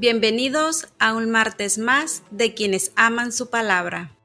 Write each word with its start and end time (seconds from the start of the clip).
Bienvenidos 0.00 0.88
a 0.98 1.12
un 1.12 1.30
martes 1.30 1.76
más 1.76 2.22
de 2.30 2.54
quienes 2.54 2.90
aman 2.96 3.32
su 3.32 3.50
palabra. 3.50 4.16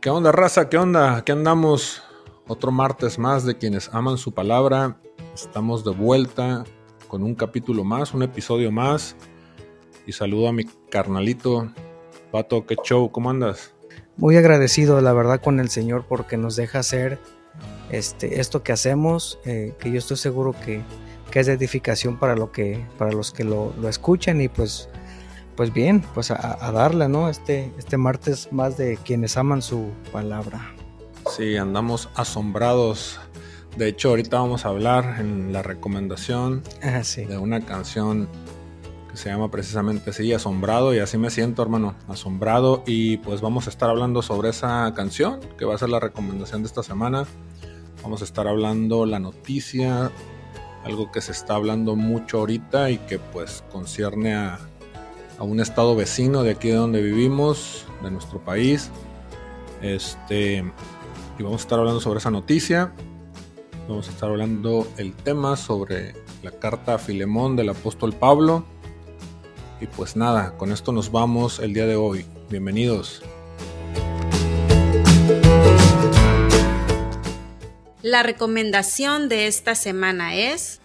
¿Qué 0.00 0.08
onda, 0.08 0.30
raza? 0.30 0.68
¿Qué 0.68 0.78
onda? 0.78 1.16
Aquí 1.16 1.32
andamos 1.32 2.04
otro 2.46 2.70
martes 2.70 3.18
más 3.18 3.44
de 3.44 3.58
quienes 3.58 3.90
aman 3.92 4.18
su 4.18 4.32
palabra. 4.32 5.00
Estamos 5.34 5.84
de 5.84 5.90
vuelta 5.90 6.62
con 7.08 7.24
un 7.24 7.34
capítulo 7.34 7.82
más, 7.82 8.14
un 8.14 8.22
episodio 8.22 8.70
más. 8.70 9.16
Y 10.06 10.12
saludo 10.12 10.46
a 10.46 10.52
mi 10.52 10.62
carnalito. 10.62 11.72
Pato, 12.30 12.66
qué 12.66 12.76
show, 12.84 13.10
¿cómo 13.10 13.30
andas? 13.30 13.74
Muy 14.16 14.36
agradecido, 14.36 15.00
la 15.00 15.12
verdad, 15.12 15.40
con 15.40 15.58
el 15.58 15.70
Señor 15.70 16.04
porque 16.08 16.36
nos 16.36 16.54
deja 16.54 16.78
hacer 16.78 17.18
este, 17.90 18.38
esto 18.38 18.62
que 18.62 18.70
hacemos, 18.70 19.40
eh, 19.44 19.74
que 19.80 19.90
yo 19.90 19.98
estoy 19.98 20.18
seguro 20.18 20.54
que 20.64 20.84
que 21.38 21.42
es 21.42 21.46
de 21.46 21.52
edificación 21.52 22.16
para, 22.16 22.34
lo 22.34 22.50
que, 22.50 22.84
para 22.98 23.12
los 23.12 23.30
que 23.30 23.44
lo, 23.44 23.72
lo 23.80 23.88
escuchan 23.88 24.40
y 24.40 24.48
pues, 24.48 24.88
pues 25.54 25.72
bien, 25.72 26.02
pues 26.12 26.32
a, 26.32 26.66
a, 26.66 26.72
darle, 26.72 27.08
¿no? 27.08 27.28
Este, 27.28 27.72
este 27.78 27.96
martes 27.96 28.52
más 28.52 28.76
de 28.76 28.96
quienes 28.96 29.36
aman 29.36 29.62
su 29.62 29.92
palabra. 30.10 30.74
Sí, 31.30 31.56
andamos 31.56 32.08
asombrados. 32.16 33.20
De 33.76 33.86
hecho, 33.86 34.08
ahorita 34.08 34.40
vamos 34.40 34.66
a 34.66 34.70
hablar 34.70 35.20
en 35.20 35.52
la 35.52 35.62
recomendación 35.62 36.64
ah, 36.82 37.04
sí. 37.04 37.24
de 37.24 37.38
una 37.38 37.60
canción 37.60 38.28
que 39.08 39.16
se 39.16 39.30
llama 39.30 39.48
precisamente 39.48 40.10
así, 40.10 40.32
Asombrado, 40.32 40.92
y 40.92 40.98
así 40.98 41.18
me 41.18 41.30
siento, 41.30 41.62
hermano, 41.62 41.94
asombrado. 42.08 42.82
Y 42.84 43.18
pues 43.18 43.42
vamos 43.42 43.68
a 43.68 43.70
estar 43.70 43.88
hablando 43.88 44.22
sobre 44.22 44.48
esa 44.48 44.92
canción, 44.96 45.38
que 45.56 45.64
va 45.64 45.76
a 45.76 45.78
ser 45.78 45.90
la 45.90 46.00
recomendación 46.00 46.62
de 46.62 46.66
esta 46.66 46.82
semana. 46.82 47.26
Vamos 48.02 48.22
a 48.22 48.24
estar 48.24 48.48
hablando 48.48 49.06
la 49.06 49.20
noticia 49.20 50.10
algo 50.88 51.12
que 51.12 51.20
se 51.20 51.32
está 51.32 51.54
hablando 51.54 51.96
mucho 51.96 52.38
ahorita 52.38 52.90
y 52.90 52.96
que 52.96 53.18
pues 53.18 53.62
concierne 53.70 54.34
a, 54.34 54.58
a 55.38 55.44
un 55.44 55.60
estado 55.60 55.94
vecino 55.94 56.42
de 56.42 56.52
aquí 56.52 56.68
de 56.68 56.74
donde 56.74 57.02
vivimos, 57.02 57.86
de 58.02 58.10
nuestro 58.10 58.40
país. 58.40 58.90
Este, 59.82 60.64
y 61.38 61.42
vamos 61.42 61.60
a 61.60 61.64
estar 61.64 61.78
hablando 61.78 62.00
sobre 62.00 62.18
esa 62.18 62.30
noticia. 62.30 62.92
Vamos 63.86 64.08
a 64.08 64.10
estar 64.10 64.30
hablando 64.30 64.86
el 64.96 65.14
tema 65.14 65.56
sobre 65.56 66.14
la 66.42 66.50
carta 66.50 66.94
a 66.94 66.98
Filemón 66.98 67.54
del 67.54 67.68
apóstol 67.68 68.12
Pablo. 68.12 68.64
Y 69.80 69.86
pues 69.86 70.16
nada, 70.16 70.56
con 70.56 70.72
esto 70.72 70.92
nos 70.92 71.12
vamos 71.12 71.60
el 71.60 71.74
día 71.74 71.86
de 71.86 71.96
hoy. 71.96 72.26
Bienvenidos. 72.50 73.22
La 78.08 78.22
recomendación 78.22 79.28
de 79.28 79.48
esta 79.48 79.74
semana 79.74 80.34
es... 80.34 80.80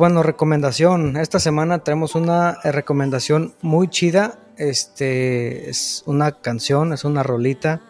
bueno, 0.00 0.22
recomendación. 0.22 1.18
Esta 1.18 1.38
semana 1.38 1.80
tenemos 1.80 2.14
una 2.14 2.56
eh, 2.64 2.72
recomendación 2.72 3.52
muy 3.60 3.86
chida. 3.88 4.38
Este 4.56 5.68
es 5.68 6.02
una 6.06 6.32
canción, 6.32 6.94
es 6.94 7.04
una 7.04 7.22
rolita 7.22 7.82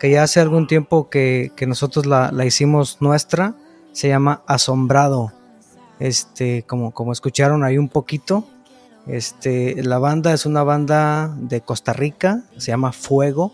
que 0.00 0.10
ya 0.10 0.24
hace 0.24 0.40
algún 0.40 0.66
tiempo 0.66 1.08
que, 1.08 1.52
que 1.54 1.68
nosotros 1.68 2.04
la, 2.04 2.32
la 2.32 2.44
hicimos 2.44 2.96
nuestra. 3.00 3.54
Se 3.92 4.08
llama 4.08 4.42
Asombrado. 4.48 5.32
Este, 6.00 6.64
como, 6.64 6.90
como 6.90 7.12
escucharon 7.12 7.62
ahí 7.62 7.78
un 7.78 7.90
poquito. 7.90 8.44
Este, 9.06 9.80
la 9.84 10.00
banda 10.00 10.32
es 10.32 10.46
una 10.46 10.64
banda 10.64 11.32
de 11.38 11.60
Costa 11.60 11.92
Rica, 11.92 12.42
se 12.56 12.72
llama 12.72 12.90
Fuego. 12.90 13.52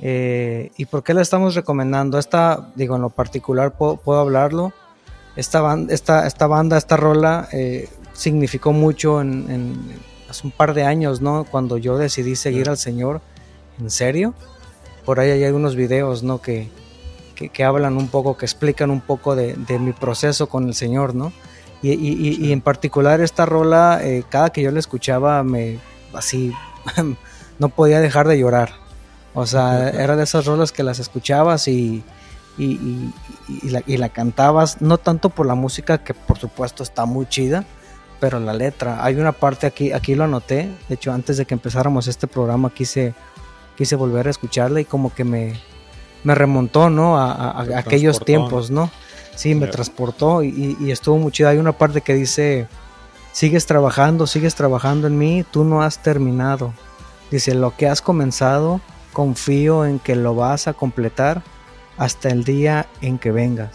Eh, 0.00 0.70
¿Y 0.78 0.86
por 0.86 1.02
qué 1.02 1.12
la 1.12 1.20
estamos 1.20 1.54
recomendando? 1.54 2.18
Esta, 2.18 2.72
digo, 2.76 2.96
en 2.96 3.02
lo 3.02 3.10
particular 3.10 3.76
puedo, 3.76 3.98
puedo 3.98 4.20
hablarlo. 4.20 4.72
Esta, 5.36 5.60
ban- 5.62 5.88
esta, 5.90 6.26
esta 6.26 6.46
banda, 6.46 6.76
esta 6.76 6.96
rola, 6.96 7.48
eh, 7.52 7.88
significó 8.12 8.72
mucho 8.72 9.20
en, 9.20 9.50
en- 9.50 10.10
hace 10.28 10.46
un 10.46 10.50
par 10.52 10.74
de 10.74 10.84
años, 10.84 11.20
¿no? 11.20 11.44
Cuando 11.44 11.76
yo 11.78 11.98
decidí 11.98 12.36
seguir 12.36 12.68
al 12.68 12.76
Señor, 12.78 13.20
en 13.80 13.90
serio. 13.90 14.34
Por 15.04 15.18
ahí 15.18 15.30
hay 15.30 15.44
algunos 15.44 15.74
videos, 15.76 16.22
¿no? 16.22 16.40
Que, 16.40 16.68
que, 17.34 17.48
que 17.48 17.64
hablan 17.64 17.96
un 17.96 18.08
poco, 18.08 18.36
que 18.36 18.44
explican 18.46 18.90
un 18.90 19.00
poco 19.00 19.34
de, 19.34 19.54
de 19.54 19.78
mi 19.78 19.92
proceso 19.92 20.48
con 20.48 20.68
el 20.68 20.74
Señor, 20.74 21.14
¿no? 21.14 21.32
Y, 21.82 21.92
y- 21.92 22.28
y- 22.28 22.46
y 22.46 22.52
en 22.52 22.60
particular 22.60 23.20
esta 23.20 23.46
rola, 23.46 24.00
eh, 24.02 24.22
cada 24.28 24.50
que 24.50 24.62
yo 24.62 24.70
la 24.70 24.78
escuchaba, 24.80 25.42
me 25.42 25.78
así 26.12 26.52
no 27.58 27.68
podía 27.70 28.00
dejar 28.00 28.28
de 28.28 28.38
llorar. 28.38 28.70
O 29.32 29.46
sea, 29.46 29.88
era 29.90 30.16
de 30.16 30.24
esas 30.24 30.44
rolas 30.44 30.72
que 30.72 30.82
las 30.82 30.98
escuchabas 30.98 31.66
y, 31.68 32.04
y, 32.64 32.72
y- 33.48 33.60
y 33.62 33.70
la, 33.70 33.82
y 33.86 33.96
la 33.96 34.08
cantabas, 34.10 34.80
no 34.80 34.98
tanto 34.98 35.30
por 35.30 35.46
la 35.46 35.54
música, 35.54 35.98
que 36.04 36.14
por 36.14 36.38
supuesto 36.38 36.82
está 36.82 37.04
muy 37.04 37.26
chida, 37.26 37.64
pero 38.20 38.38
la 38.38 38.52
letra. 38.52 39.02
Hay 39.04 39.16
una 39.16 39.32
parte 39.32 39.66
aquí, 39.66 39.92
aquí 39.92 40.14
lo 40.14 40.24
anoté, 40.24 40.70
de 40.88 40.94
hecho 40.94 41.12
antes 41.12 41.36
de 41.36 41.46
que 41.46 41.54
empezáramos 41.54 42.06
este 42.06 42.26
programa 42.26 42.70
quise, 42.70 43.14
quise 43.76 43.96
volver 43.96 44.26
a 44.28 44.30
escucharla 44.30 44.80
y 44.80 44.84
como 44.84 45.12
que 45.14 45.24
me, 45.24 45.54
me 46.22 46.34
remontó, 46.34 46.90
¿no? 46.90 47.18
A, 47.18 47.32
a- 47.32 47.50
a 47.62 47.78
aquellos 47.78 48.20
tiempos, 48.24 48.70
¿no? 48.70 48.90
Sí, 49.34 49.54
me 49.54 49.66
Ya. 49.66 49.72
transportó 49.72 50.42
y 50.42 50.90
estuvo 50.90 51.16
muy 51.18 51.32
chida. 51.32 51.48
Hay 51.48 51.58
una 51.58 51.72
parte 51.72 52.02
que 52.02 52.12
dice, 52.14 52.68
sigues 53.32 53.64
trabajando, 53.64 54.26
sigues 54.26 54.54
trabajando 54.54 55.06
en 55.06 55.16
mí, 55.16 55.44
tú 55.50 55.64
no 55.64 55.82
has 55.82 56.02
terminado. 56.02 56.74
Dice, 57.30 57.54
lo 57.54 57.74
que 57.74 57.88
has 57.88 58.02
comenzado, 58.02 58.80
confío 59.14 59.86
en 59.86 59.98
que 59.98 60.14
lo 60.14 60.34
vas 60.34 60.68
a 60.68 60.74
completar 60.74 61.42
hasta 62.00 62.28
el 62.30 62.42
día 62.44 62.86
en 63.00 63.18
que 63.18 63.30
vengas. 63.30 63.70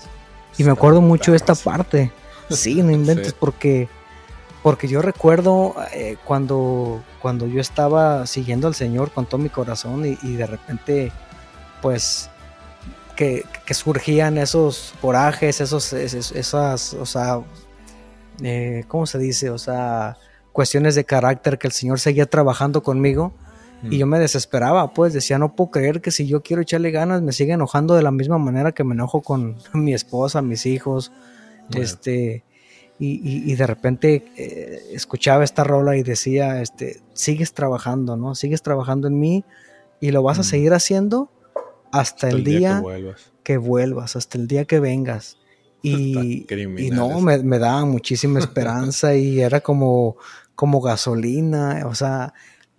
Y 0.57 0.63
me 0.65 0.71
acuerdo 0.71 0.99
mucho 0.99 1.31
de 1.31 1.37
esta 1.37 1.55
parte. 1.55 2.11
Sí, 2.49 2.83
no 2.83 2.91
inventes 2.91 3.29
Sí. 3.29 3.35
porque 3.39 3.87
porque 4.61 4.87
yo 4.87 5.01
recuerdo 5.01 5.75
eh, 5.93 6.17
cuando 6.25 7.01
cuando 7.21 7.47
yo 7.47 7.59
estaba 7.61 8.27
siguiendo 8.27 8.67
al 8.67 8.75
Señor 8.75 9.09
con 9.11 9.25
todo 9.25 9.39
mi 9.39 9.49
corazón 9.49 10.05
y, 10.05 10.17
y 10.21 10.35
de 10.35 10.45
repente 10.45 11.11
pues 11.81 12.29
que, 13.15 13.45
que 13.65 13.73
surgían 13.73 14.37
esos 14.37 14.93
corajes, 15.01 15.59
esos, 15.61 15.91
esos- 15.93 16.31
esas, 16.33 16.93
o 16.93 17.05
sea, 17.07 17.39
eh, 18.43 18.83
¿cómo 18.87 19.05
se 19.07 19.17
dice? 19.17 19.49
O 19.49 19.57
sea, 19.57 20.17
cuestiones 20.51 20.93
de 20.95 21.05
carácter 21.05 21.57
que 21.57 21.65
el 21.67 21.73
Señor 21.73 21.99
seguía 21.99 22.25
trabajando 22.27 22.83
conmigo 22.83 23.33
y 23.83 23.97
yo 23.99 24.07
me 24.07 24.17
desesperaba, 24.19 24.93
pues 24.93 25.13
decía, 25.13 25.37
no 25.37 25.55
puedo 25.55 25.69
creer 25.71 26.01
que 26.01 26.09
si 26.11 26.25
yo 26.25 26.41
quiero 26.41 26.61
echarle 26.63 26.89
ganas 26.91 27.21
me 27.21 27.31
sigue 27.33 27.53
enojando 27.53 27.93
de 27.95 28.01
la 28.01 28.11
misma 28.11 28.37
manera 28.39 28.71
que 28.71 28.83
me 28.83 28.93
enojo 28.95 29.21
con 29.21 29.57
mi 29.73 29.93
esposa, 29.93 30.41
mis 30.41 30.65
hijos, 30.65 31.11
este, 31.73 32.43
Y, 32.97 33.15
y- 33.15 33.51
y 33.51 33.55
de 33.55 33.67
repente 33.67 34.23
eh, 34.37 34.79
escuchaba 34.93 35.43
esta 35.43 35.63
rola 35.65 35.97
y 35.97 36.03
decía, 36.03 36.61
este, 36.61 37.01
sigues 37.13 37.53
trabajando, 37.53 38.15
¿no? 38.15 38.35
Sigues 38.35 38.61
trabajando 38.61 39.07
en 39.09 39.19
mí 39.19 39.43
y 39.99 40.11
lo 40.11 40.23
vas 40.23 40.39
a 40.39 40.43
seguir 40.43 40.73
haciendo 40.73 41.29
hasta, 41.91 42.29
el 42.29 42.43
día, 42.45 42.75
que 42.77 42.81
vuelvas. 42.81 43.31
que 43.43 43.57
vuelvas, 43.57 44.15
hasta 44.15 44.37
el 44.37 44.47
día 44.47 44.63
que 44.65 44.79
vengas. 44.79 45.37
Y, 45.83 46.45
y 46.81 46.89
no, 46.89 47.19
me, 47.21 47.37
me 47.43 47.59
daba 47.59 47.85
muchísima 47.85 48.39
esperanza 48.39 49.13
y 49.13 49.41
era 49.41 49.59
como, 49.61 50.15
como 50.55 50.79
gasolina, 50.81 51.83
o 51.85 51.93
sea, 51.93 52.33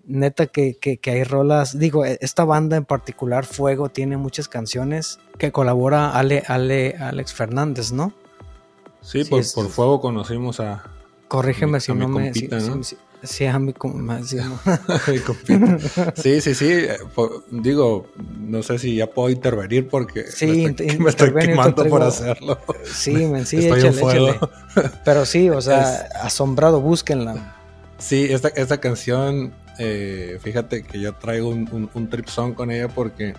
neta 0.06 0.47
que, 0.47 0.76
que, 0.79 0.99
que 0.99 1.11
hay 1.11 1.25
rolas, 1.25 1.79
digo, 1.79 2.05
e- 2.05 2.19
esta 2.20 2.44
banda 2.44 2.76
en 2.76 2.85
particular, 2.85 3.44
Fuego, 3.44 3.88
tiene 3.88 4.17
muchas 4.17 4.49
canciones 4.49 5.19
que 5.38 5.53
colabora 5.53 6.11
Ale, 6.11 6.43
Ale, 6.47 6.97
Alex 6.99 7.35
Fernández, 7.35 7.93
¿no? 7.93 8.12
Sí, 9.00 9.25
Sí, 9.25 9.31
por, 9.31 9.41
es- 9.41 9.53
por 9.53 9.69
fuego 9.69 10.00
conocimos 10.00 10.61
a, 10.61 10.85
Corrígeme 11.29 11.81
si 11.81 11.91
a 11.93 11.94
no 11.97 12.08
me... 12.08 12.26
compita, 12.31 12.61
si- 12.61 12.70
¿no? 12.70 12.82
si- 12.85 12.97
Sí, 13.23 13.47
a 13.47 13.58
mi 13.58 13.73
com- 13.73 14.06
sí, 14.25 14.37
no. 14.37 14.58
Sí, 16.14 16.41
sí, 16.41 16.55
sí. 16.55 16.69
eh, 16.70 16.99
digo, 17.50 18.06
no 18.38 18.62
sé 18.62 18.79
si 18.79 18.94
ya 18.97 19.06
puedo 19.09 19.31
intervenir 19.31 19.88
porque 19.88 20.25
Sí, 20.31 20.47
me 20.47 20.64
estoy, 20.70 20.99
me 20.99 21.11
estoy 21.11 21.32
quemando 21.35 21.87
por 21.88 22.02
hacerlo. 22.02 22.59
Sí, 22.85 23.26
men, 23.26 23.47
sí, 23.47 23.56
Estoy 23.67 23.81
en 23.81 23.87
échale, 23.87 24.00
fuego. 24.00 24.29
échale. 24.75 24.93
Pero 25.05 25.25
sí, 25.25 25.49
o 25.50 25.61
sea, 25.61 26.09
asombrado, 26.23 26.81
búsquenla. 26.81 27.56
Sí, 27.99 28.26
esta, 28.31 28.49
esta 28.49 28.79
canción, 28.79 29.55
eh, 29.78 30.38
fíjate 30.40 30.82
que 30.82 31.00
yo 31.00 31.14
traigo 31.14 31.49
un, 31.49 31.69
un, 31.73 31.90
un 31.93 32.08
trip 32.11 32.26
song 32.26 32.55
con 32.55 32.70
ella 32.70 32.88
porque 32.88 33.34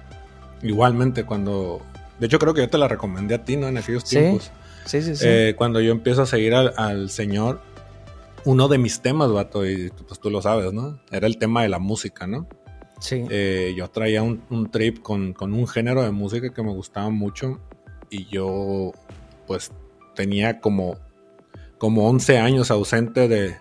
igualmente 0.61 1.23
cuando... 1.23 1.81
De 2.19 2.25
hecho 2.27 2.39
creo 2.39 2.53
que 2.53 2.61
yo 2.61 2.69
te 2.69 2.77
la 2.77 2.87
recomendé 2.87 3.35
a 3.35 3.43
ti, 3.45 3.57
¿no? 3.57 3.67
En 3.67 3.77
aquellos 3.77 4.03
Sí, 4.03 4.17
tiempos. 4.17 4.51
Sí, 4.85 5.01
sí, 5.01 5.15
sí. 5.15 5.25
Eh, 5.27 5.53
cuando 5.57 5.81
yo 5.81 5.91
empiezo 5.91 6.21
a 6.23 6.25
seguir 6.25 6.53
al, 6.55 6.73
al 6.77 7.09
señor, 7.09 7.61
uno 8.45 8.67
de 8.67 8.77
mis 8.77 9.01
temas, 9.01 9.31
vato, 9.31 9.65
y 9.67 9.91
pues 10.07 10.19
tú 10.19 10.29
lo 10.29 10.41
sabes, 10.41 10.71
¿no? 10.73 10.99
Era 11.11 11.27
el 11.27 11.37
tema 11.37 11.63
de 11.63 11.69
la 11.69 11.79
música, 11.79 12.25
¿no? 12.27 12.47
sí. 12.99 13.25
Eh, 13.29 13.75
yo 13.77 13.87
traía 13.89 14.23
un, 14.23 14.41
un 14.49 14.71
trip 14.71 15.01
con, 15.03 15.33
con 15.33 15.53
un 15.53 15.67
género 15.67 16.01
de 16.01 16.09
música 16.11 16.51
que 16.51 16.63
me 16.63 16.71
gustaba 16.71 17.09
mucho 17.09 17.59
y 18.09 18.25
yo 18.25 18.91
pues 19.45 19.71
tenía 20.15 20.59
como, 20.59 20.97
como 21.77 22.09
11 22.09 22.39
años 22.39 22.71
ausente 22.71 23.27
de, 23.27 23.57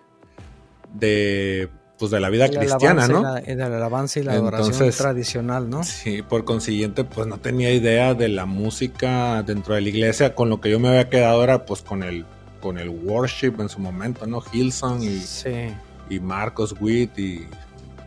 de, 0.94 1.69
pues, 1.98 2.10
de 2.10 2.20
la 2.20 2.28
vida 2.28 2.46
La 2.48 2.58
cristiana, 2.60 3.08
¿no? 3.08 3.22
la- 3.22 3.66
alabanza 3.66 4.20
y 4.20 4.22
la 4.22 4.32
adoración 4.32 4.72
Entonces- 4.72 4.96
tradicional, 4.98 5.70
¿no? 5.70 5.82
Sí, 5.84 6.22
por 6.22 6.44
consiguiente, 6.44 7.04
pues 7.04 7.26
no 7.26 7.38
tenía 7.38 7.72
idea 7.72 8.14
de 8.14 8.28
la 8.28 8.44
música 8.46 9.43
dentro 9.43 9.75
de 9.75 9.81
la 9.81 9.88
iglesia. 9.88 10.34
Con 10.34 10.48
lo 10.50 10.60
que 10.60 10.70
yo 10.70 10.78
me 10.81 10.88
había 10.88 11.08
quedado 11.08 11.43
era 11.43 11.64
pues 11.64 11.82
con 11.82 12.02
el, 12.02 12.25
con 12.60 12.78
el 12.78 12.88
worship 12.90 13.54
en 13.60 13.69
su 13.69 13.78
momento, 13.81 14.26
¿no? 14.26 14.43
Hillsong 14.52 15.02
y, 15.02 15.20
Sí, 15.20 15.72
y 16.10 16.20
Marcos 16.20 16.75
Witt 16.81 17.19
y 17.19 17.46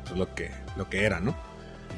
pues, 0.05 0.17
lo, 0.17 0.33
que, 0.35 0.51
lo 0.77 0.89
que 0.89 1.03
era, 1.05 1.19
¿no? 1.19 1.35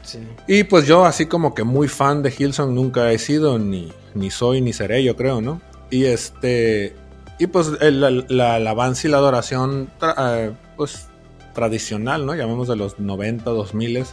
sí. 0.03 0.19
Y 0.47 0.63
pues 0.63 0.87
yo 0.87 1.05
así 1.05 1.25
como 1.27 1.53
que 1.53 1.63
muy 1.63 1.87
fan 1.87 2.23
de 2.23 2.33
Hillsong 2.35 2.73
nunca 2.73 3.11
he 3.11 3.17
sido, 3.19 3.59
ni, 3.59 3.91
ni 4.15 4.31
soy, 4.31 4.59
ni 4.61 4.73
seré, 4.73 5.03
yo 5.03 5.15
creo, 5.15 5.41
¿no? 5.41 5.61
Y 5.89 6.05
este... 6.05 6.95
Y 7.37 7.47
pues 7.47 7.71
el- 7.81 7.99
la, 8.01 8.09
la 8.29 8.55
alabanza 8.55 9.07
y 9.07 9.11
la 9.11 9.17
adoración, 9.17 9.89
tra- 9.99 10.15
eh, 10.17 10.51
pues 10.77 11.07
tradicional, 11.53 12.25
¿no? 12.25 12.35
Llamemos 12.35 12.67
de 12.67 12.75
los 12.75 12.99
90, 12.99 13.49
2000, 13.49 14.03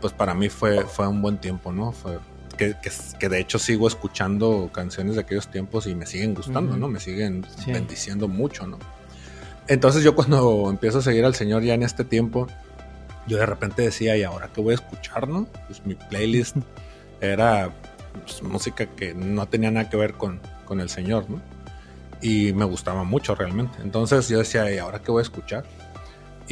pues 0.00 0.12
para 0.12 0.34
mí 0.34 0.48
fue, 0.48 0.84
fue 0.84 1.06
un 1.08 1.22
buen 1.22 1.38
tiempo, 1.38 1.72
¿no? 1.72 1.92
Fue, 1.92 2.18
que, 2.56 2.74
que, 2.82 2.90
que 3.18 3.28
de 3.28 3.40
hecho 3.40 3.58
sigo 3.58 3.88
escuchando 3.88 4.70
canciones 4.72 5.14
de 5.14 5.22
aquellos 5.22 5.48
tiempos 5.48 5.86
y 5.86 5.94
me 5.94 6.06
siguen 6.06 6.34
gustando. 6.34 6.76
¿no? 6.76 6.86
Me 6.88 7.00
siguen 7.00 7.46
Sí. 7.64 7.72
bendiciendo 7.72 8.28
mucho, 8.28 8.66
¿no? 8.66 8.78
Entonces 9.68 10.02
yo 10.02 10.14
cuando 10.14 10.68
empiezo 10.68 10.98
a 10.98 11.02
seguir 11.02 11.24
al 11.24 11.34
Señor 11.34 11.62
ya 11.62 11.74
en 11.74 11.82
este 11.82 12.04
tiempo, 12.04 12.46
yo 13.26 13.38
de 13.38 13.46
repente 13.46 13.82
decía, 13.82 14.16
¿y 14.16 14.22
ahora 14.22 14.50
qué 14.52 14.60
voy 14.60 14.72
a 14.72 14.74
escuchar, 14.74 15.28
no? 15.28 15.46
Pues 15.66 15.86
mi 15.86 15.94
playlist 15.94 16.56
era 17.20 17.70
pues, 18.24 18.42
música 18.42 18.86
que 18.86 19.14
no 19.14 19.46
tenía 19.46 19.70
nada 19.70 19.88
que 19.88 19.96
ver 19.96 20.14
con, 20.14 20.40
con 20.66 20.80
el 20.80 20.88
Señor, 20.90 21.30
¿no? 21.30 21.40
Y 22.20 22.52
me 22.52 22.64
gustaba 22.64 23.04
mucho 23.04 23.34
realmente. 23.34 23.78
Entonces 23.82 24.28
yo 24.28 24.38
decía, 24.38 24.70
¿y 24.72 24.78
ahora 24.78 25.00
qué 25.00 25.10
voy 25.10 25.20
a 25.20 25.22
escuchar? 25.22 25.64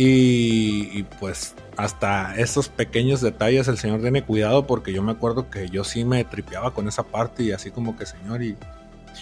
Y, 0.03 0.89
y, 0.99 1.03
pues 1.21 1.55
hasta 1.77 2.35
esos 2.37 2.71
pequeños 2.71 3.21
detalles 3.21 3.69
el 3.69 3.77
Señor 3.77 4.01
tiene 4.01 4.23
cuidado 4.25 4.67
porque 4.67 4.95
yo 4.95 5.03
me 5.03 5.13
acuerdo 5.13 5.51
que 5.51 5.69
yo 5.69 5.85
sí 5.85 6.07
me 6.07 6.25
tripeaba 6.25 6.73
con 6.73 6.89
esa 6.89 7.03
parte 7.03 7.43
y 7.43 7.53
así 7.53 7.71
como 7.71 7.97
que 7.99 8.07
Señor 8.07 8.43
y, 8.43 8.57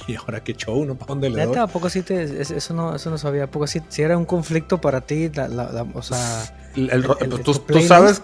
y 0.07 0.15
ahora 0.15 0.45
qué 0.45 0.55
show, 0.55 0.85
¿no? 0.85 0.95
¿Para 0.95 1.09
dónde 1.09 1.31
le 1.31 1.47
doy? 1.47 1.57
¿a 1.57 1.67
poco 1.67 1.91
sí 1.91 2.03
te, 2.03 2.23
es- 2.41 2.53
eso 2.53 2.75
no, 2.75 2.95
eso 2.95 3.11
no 3.11 3.19
sabía? 3.19 3.45
¿A 3.45 3.47
poco 3.49 3.67
sí, 3.67 3.81
sí 3.89 4.03
era 4.03 4.17
un 4.17 4.25
conflicto 4.25 4.81
para 4.81 5.01
ti? 5.01 5.29
La, 5.35 5.49
la- 5.49 5.73
la- 5.73 5.87
o 5.95 6.03
sea, 6.03 6.45
El- 6.77 6.91
el 6.91 7.05
el- 7.21 7.29
pues, 7.43 7.67
tú, 7.67 7.81
sabes, 7.83 8.23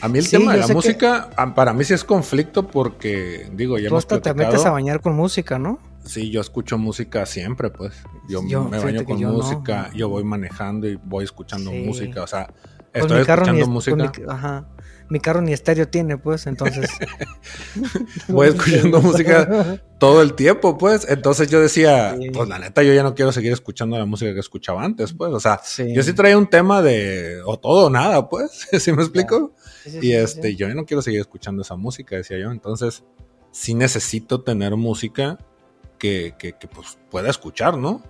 a 0.00 0.08
mí 0.08 0.20
el 0.20 0.24
Sí, 0.24 0.38
tema 0.38 0.52
de 0.54 0.60
la 0.60 0.66
que- 0.68 0.72
música, 0.74 1.28
para 1.54 1.74
mí 1.74 1.84
sí 1.84 1.92
es 1.92 2.02
conflicto 2.02 2.66
porque, 2.66 3.50
digo, 3.52 3.78
ya 3.78 3.90
tú 3.90 3.96
hasta 3.98 4.20
te 4.22 4.32
metes 4.32 4.64
a 4.64 4.70
bañar 4.70 5.02
con 5.02 5.14
música, 5.14 5.58
¿no? 5.58 5.78
Sí, 6.08 6.30
yo 6.30 6.40
escucho 6.40 6.78
música 6.78 7.26
siempre, 7.26 7.70
pues. 7.70 7.94
Yo, 8.28 8.40
Yo, 8.48 8.64
me 8.64 8.78
baño 8.78 9.04
con 9.04 9.18
yo 9.18 9.28
no. 9.28 9.34
música, 9.34 9.90
yo 9.94 10.08
voy 10.08 10.24
manejando 10.24 10.88
y 10.88 10.96
voy 10.96 11.24
escuchando 11.24 11.70
Sí. 11.70 11.78
música, 11.80 12.22
o 12.22 12.26
sea, 12.26 12.46
Pues 12.92 13.04
estoy 13.04 13.20
escuchando 13.20 13.62
es- 13.62 13.68
música, 13.68 13.96
pues 13.96 14.18
mi- 14.26 14.32
ajá. 14.32 14.68
Mi 15.10 15.20
carro 15.20 15.40
ni 15.40 15.52
estéreo 15.54 15.88
tiene, 15.88 16.18
pues, 16.18 16.46
entonces. 16.46 16.90
voy 18.28 18.48
escuchando 18.48 19.00
música 19.00 19.80
todo 19.98 20.22
el 20.22 20.34
tiempo, 20.34 20.76
pues. 20.78 21.06
Entonces 21.08 21.50
yo 21.50 21.60
decía, 21.60 22.14
Sí. 22.18 22.30
pues 22.30 22.48
la 22.48 22.58
neta, 22.58 22.82
yo 22.82 22.92
ya 22.92 23.02
no 23.02 23.14
quiero 23.14 23.32
seguir 23.32 23.52
escuchando 23.52 23.98
la 23.98 24.04
música 24.06 24.32
que 24.34 24.40
escuchaba 24.40 24.84
antes, 24.84 25.12
pues. 25.12 25.32
O 25.32 25.40
sea, 25.40 25.60
Sí. 25.62 25.94
yo 25.94 26.02
sí 26.02 26.12
traía 26.12 26.36
un 26.38 26.48
tema 26.48 26.82
de 26.82 27.40
o 27.44 27.58
todo 27.58 27.86
o 27.86 27.90
nada, 27.90 28.28
pues. 28.28 28.68
¿Sí 28.80 28.92
me 28.92 29.02
explico? 29.02 29.52
Sí, 29.84 29.98
Y 30.02 30.12
este, 30.12 30.54
yo 30.56 30.68
ya 30.68 30.74
no 30.74 30.84
quiero 30.84 31.02
seguir 31.02 31.20
escuchando 31.20 31.62
esa 31.62 31.76
música, 31.76 32.16
decía 32.16 32.38
yo. 32.38 32.50
Entonces, 32.50 33.04
sí 33.50 33.74
necesito 33.74 34.42
tener 34.42 34.76
música 34.76 35.38
que, 35.98 36.34
que, 36.38 36.52
que, 36.54 36.68
pues 36.68 36.98
pueda 37.10 37.28
escuchar, 37.30 37.76
¿no? 37.76 38.02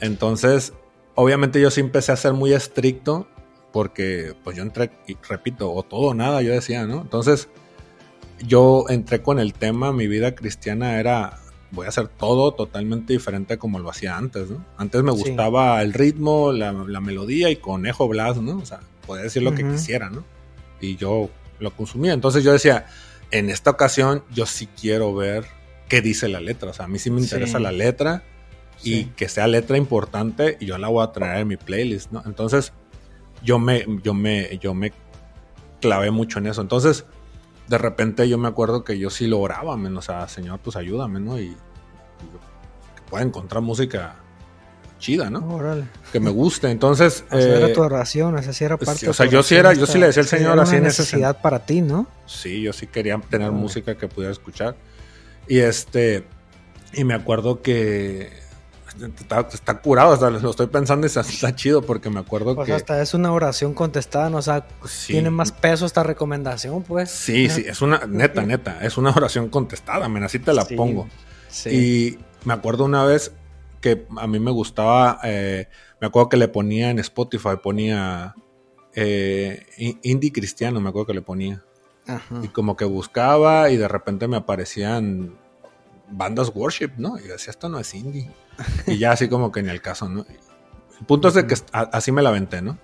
Entonces, 0.00 0.72
obviamente 1.14 1.60
yo 1.60 1.70
sí 1.70 1.80
empecé 1.80 2.12
a 2.12 2.16
ser 2.16 2.32
muy 2.32 2.52
estricto 2.52 3.28
porque 3.72 4.34
pues 4.44 4.56
yo 4.56 4.62
entré, 4.62 4.90
y 5.08 5.16
repito, 5.28 5.72
o 5.72 5.82
todo 5.82 6.08
o 6.08 6.14
nada, 6.14 6.42
yo 6.42 6.52
decía, 6.52 6.86
¿no? 6.86 7.02
Entonces, 7.02 7.48
yo 8.46 8.84
entré 8.88 9.22
con 9.22 9.38
el 9.38 9.52
tema, 9.52 9.92
mi 9.92 10.06
vida 10.06 10.34
cristiana 10.34 10.98
era, 11.00 11.38
voy 11.70 11.86
a 11.86 11.88
hacer 11.88 12.08
todo 12.08 12.52
totalmente 12.52 13.12
diferente 13.12 13.58
como 13.58 13.78
lo 13.78 13.90
hacía 13.90 14.16
antes, 14.16 14.50
¿no? 14.50 14.64
Antes 14.76 15.02
me 15.02 15.12
Sí. 15.12 15.18
gustaba 15.18 15.82
el 15.82 15.92
ritmo, 15.92 16.52
la, 16.52 16.72
la 16.72 17.00
melodía 17.00 17.50
y 17.50 17.56
conejo 17.56 18.06
Blas, 18.08 18.36
¿no? 18.36 18.58
O 18.58 18.66
sea, 18.66 18.80
podía 19.06 19.24
decir 19.24 19.42
lo 19.42 19.54
que 19.54 19.68
quisiera, 19.68 20.08
¿no? 20.10 20.24
Y 20.80 20.96
yo 20.96 21.30
lo 21.58 21.70
consumía. 21.74 22.12
Entonces 22.12 22.44
yo 22.44 22.52
decía, 22.52 22.86
en 23.30 23.50
esta 23.50 23.70
ocasión 23.70 24.22
yo 24.32 24.46
sí 24.46 24.68
quiero 24.80 25.14
ver 25.14 25.46
qué 25.88 26.00
dice 26.00 26.28
la 26.28 26.40
letra. 26.40 26.70
O 26.70 26.72
sea, 26.72 26.86
a 26.86 26.88
mí 26.88 26.98
sí 26.98 27.10
me 27.10 27.20
interesa 27.20 27.58
Sí. 27.58 27.62
la 27.64 27.72
letra 27.72 28.22
y 28.82 28.90
Sí. 28.94 29.12
que 29.16 29.28
sea 29.28 29.46
letra 29.46 29.76
importante 29.76 30.56
y 30.60 30.66
yo 30.66 30.78
la 30.78 30.88
voy 30.88 31.04
a 31.04 31.12
traer 31.12 31.40
en 31.42 31.48
mi 31.48 31.56
playlist, 31.56 32.10
¿no? 32.12 32.22
Entonces 32.26 32.72
yo 33.42 33.58
me, 33.58 33.84
yo 34.02 34.14
me, 34.14 34.58
yo 34.58 34.74
me 34.74 34.92
clavé 35.80 36.10
mucho 36.10 36.38
en 36.38 36.46
eso. 36.46 36.60
Entonces, 36.62 37.04
de 37.68 37.78
repente 37.78 38.28
yo 38.28 38.38
me 38.38 38.48
acuerdo 38.48 38.84
que 38.84 38.98
yo 38.98 39.10
sí 39.10 39.26
lo 39.26 39.40
oraba, 39.40 39.76
men, 39.76 39.96
o 39.96 40.02
sea, 40.02 40.28
Señor, 40.28 40.60
pues 40.60 40.76
ayúdame, 40.76 41.20
¿no? 41.20 41.38
Y, 41.38 41.44
y 41.44 41.48
que 42.96 43.02
pueda 43.08 43.22
encontrar 43.24 43.62
música 43.62 44.16
chida, 44.98 45.28
¿no? 45.28 45.46
Órale. 45.54 45.84
Que 46.12 46.20
me 46.20 46.30
guste. 46.30 46.70
Entonces, 46.70 47.24
O 47.30 47.36
sea, 47.38 47.56
era 47.58 47.66
eh, 47.68 47.72
tu 47.74 47.82
oración, 47.82 48.38
esa 48.38 48.52
sí 48.54 48.64
era 48.64 48.76
sí, 48.78 48.84
parte 48.86 49.06
o 49.06 49.08
de 49.10 49.14
sea, 49.14 49.26
tu 49.26 49.32
yo 49.32 49.42
sí 49.42 49.54
era- 49.54 49.74
yo 49.74 49.86
sí 49.86 49.98
le 49.98 50.06
decía 50.06 50.22
al 50.22 50.28
Señor 50.28 50.52
era 50.54 50.62
así 50.62 50.70
una 50.72 50.78
en 50.78 50.86
ese 50.86 51.02
necesidad 51.02 51.40
para 51.42 51.66
ti, 51.66 51.80
¿no? 51.82 52.06
Sí, 52.26 52.62
yo 52.62 52.72
sí 52.72 52.86
quería 52.86 53.18
tener 53.18 53.48
Órale. 53.48 53.62
música 53.62 53.94
que 53.96 54.08
pudiera 54.08 54.32
escuchar. 54.32 54.76
Y 55.48 55.58
este, 55.58 56.24
y 56.92 57.04
me 57.04 57.14
acuerdo 57.14 57.60
que 57.62 58.30
está, 59.20 59.46
está 59.52 59.78
curado, 59.80 60.12
hasta 60.12 60.30
lo 60.30 60.50
estoy 60.50 60.68
pensando 60.68 61.06
y 61.06 61.08
está, 61.08 61.20
está 61.22 61.54
chido 61.54 61.82
porque 61.82 62.10
me 62.10 62.20
acuerdo 62.20 62.54
Pues 62.54 62.66
que... 62.66 62.72
hasta 62.74 63.02
es 63.02 63.12
una 63.14 63.32
oración 63.32 63.74
contestada, 63.74 64.30
¿no? 64.30 64.38
O 64.38 64.42
sea, 64.42 64.66
sí, 64.86 65.12
tiene 65.14 65.30
más 65.30 65.52
peso 65.52 65.84
esta 65.86 66.02
recomendación, 66.02 66.82
pues. 66.82 67.10
Sí, 67.10 67.48
sí, 67.48 67.64
es 67.66 67.82
una, 67.82 68.06
neta, 68.06 68.42
neta, 68.42 68.78
es 68.84 68.96
una 68.96 69.10
oración 69.10 69.48
contestada, 69.48 70.08
men, 70.08 70.22
así 70.24 70.38
te 70.38 70.52
la 70.52 70.64
Sí, 70.64 70.76
pongo. 70.76 71.08
Sí. 71.48 71.70
Y 71.70 72.18
me 72.44 72.54
acuerdo 72.54 72.84
una 72.84 73.04
vez 73.04 73.32
que 73.80 74.06
a 74.16 74.26
mí 74.26 74.38
me 74.38 74.50
gustaba, 74.50 75.20
eh, 75.24 75.68
me 76.00 76.06
acuerdo 76.06 76.28
que 76.30 76.36
le 76.38 76.48
ponía 76.48 76.90
en 76.90 76.98
Spotify, 77.00 77.50
ponía 77.62 78.34
eh, 78.94 79.66
in- 79.76 79.98
indie 80.02 80.32
cristiano, 80.32 80.80
me 80.80 80.88
acuerdo 80.88 81.06
que 81.08 81.14
le 81.14 81.22
ponía. 81.22 81.62
Ajá. 82.06 82.40
Y 82.42 82.48
como 82.48 82.76
que 82.76 82.84
buscaba 82.84 83.70
y 83.70 83.76
de 83.76 83.88
repente 83.88 84.28
me 84.28 84.36
aparecían 84.36 85.34
bandas 86.10 86.52
worship, 86.54 86.90
¿no? 86.98 87.18
Y 87.18 87.22
decía, 87.22 87.50
esto 87.50 87.68
no 87.68 87.78
es 87.78 87.94
indie. 87.94 88.30
Y 88.86 88.98
ya 88.98 89.12
así 89.12 89.28
como 89.28 89.50
que 89.50 89.62
ni 89.62 89.70
el 89.70 89.80
caso, 89.82 90.08
¿no? 90.08 90.24
El 91.00 91.06
punto 91.06 91.28
es 91.28 91.34
de 91.34 91.46
que 91.46 91.54
a- 91.72 91.80
así 91.92 92.12
me 92.12 92.22
la 92.22 92.28
aventé, 92.28 92.62
¿no? 92.62 92.78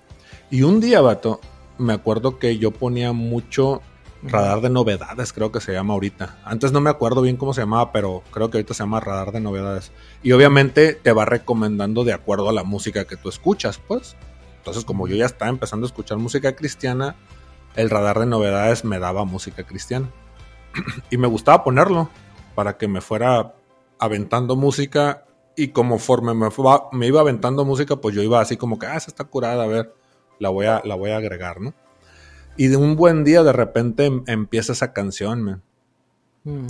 Y 0.49 0.63
un 0.63 0.79
día, 0.81 1.01
vato, 1.01 1.39
me 1.77 1.93
acuerdo 1.93 2.39
que 2.39 2.57
yo 2.57 2.71
ponía 2.71 3.13
mucho 3.13 3.81
Radar 4.23 4.61
de 4.61 4.69
novedades, 4.69 5.33
creo 5.33 5.51
que 5.51 5.59
se 5.61 5.73
llama 5.73 5.93
ahorita. 5.95 6.37
Antes 6.45 6.71
no 6.71 6.79
me 6.79 6.91
acuerdo 6.91 7.23
bien 7.23 7.37
cómo 7.37 7.55
se 7.55 7.61
llamaba, 7.61 7.91
pero 7.91 8.21
creo 8.29 8.51
que 8.51 8.59
ahorita 8.59 8.75
se 8.75 8.83
llama 8.83 8.99
radar 8.99 9.31
de 9.31 9.39
novedades. 9.39 9.91
Y 10.21 10.31
obviamente 10.33 10.93
te 10.93 11.11
va 11.11 11.25
recomendando 11.25 12.03
de 12.03 12.13
acuerdo 12.13 12.47
a 12.47 12.53
la 12.53 12.63
música 12.63 13.05
que 13.05 13.17
tú 13.17 13.29
escuchas, 13.29 13.79
pues. 13.79 14.15
Entonces, 14.57 14.85
como 14.85 15.07
yo 15.07 15.15
ya 15.15 15.25
estaba 15.25 15.49
empezando 15.49 15.85
a 15.85 15.87
escuchar 15.87 16.19
música 16.19 16.55
cristiana, 16.55 17.15
el 17.75 17.89
radar 17.89 18.19
de 18.19 18.25
novedades 18.25 18.83
me 18.85 18.99
daba 18.99 19.25
música 19.25 19.63
cristiana. 19.63 20.09
y 21.09 21.17
me 21.17 21.27
gustaba 21.27 21.63
ponerlo 21.63 22.09
para 22.55 22.77
que 22.77 22.87
me 22.87 23.01
fuera 23.01 23.53
aventando 23.99 24.55
música 24.55 25.25
y 25.55 25.69
conforme 25.69 26.33
me, 26.33 26.49
me 26.91 27.07
iba 27.07 27.21
aventando 27.21 27.65
música, 27.65 27.97
pues 27.97 28.15
yo 28.15 28.21
iba 28.21 28.41
así 28.41 28.57
como 28.57 28.79
que, 28.79 28.87
ah, 28.87 28.97
esa 28.97 29.11
está 29.11 29.25
curada, 29.25 29.63
a 29.63 29.67
ver, 29.67 29.93
la 30.39 30.49
voy 30.49 30.65
a, 30.65 30.81
la 30.85 30.95
voy 30.95 31.11
a 31.11 31.17
agregar, 31.17 31.61
¿no? 31.61 31.73
Y 32.57 32.67
de 32.67 32.77
un 32.77 32.95
buen 32.95 33.23
día 33.23 33.43
de 33.43 33.53
repente 33.53 34.05
em, 34.05 34.23
empieza 34.27 34.73
esa 34.73 34.93
canción, 34.93 35.41
man. 35.43 35.63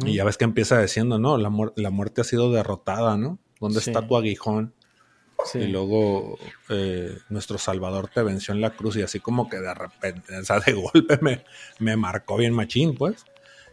Y 0.05 0.15
ya 0.15 0.25
ves 0.25 0.37
que 0.37 0.43
empieza 0.43 0.81
diciendo, 0.81 1.17
no, 1.17 1.37
la, 1.37 1.49
la 1.77 1.89
muerte 1.91 2.19
ha 2.19 2.23
sido 2.25 2.51
derrotada, 2.51 3.15
¿no? 3.15 3.39
¿Dónde 3.61 3.79
está 3.79 4.05
tu 4.05 4.17
aguijón? 4.17 4.73
Y 5.55 5.67
luego 5.67 6.37
eh, 6.69 7.17
nuestro 7.29 7.57
Salvador 7.57 8.09
te 8.13 8.23
venció 8.23 8.53
en 8.53 8.61
la 8.61 8.71
cruz 8.71 8.95
y 8.97 9.01
así 9.01 9.19
como 9.19 9.49
que 9.49 9.57
de 9.57 9.73
repente, 9.73 10.37
o 10.37 10.43
sea, 10.43 10.59
de 10.59 10.73
golpe 10.93 11.19
me, 11.21 11.43
me 11.79 11.97
marcó 11.97 12.37
bien 12.37 12.53
machín, 12.53 12.95
pues. 12.95 13.25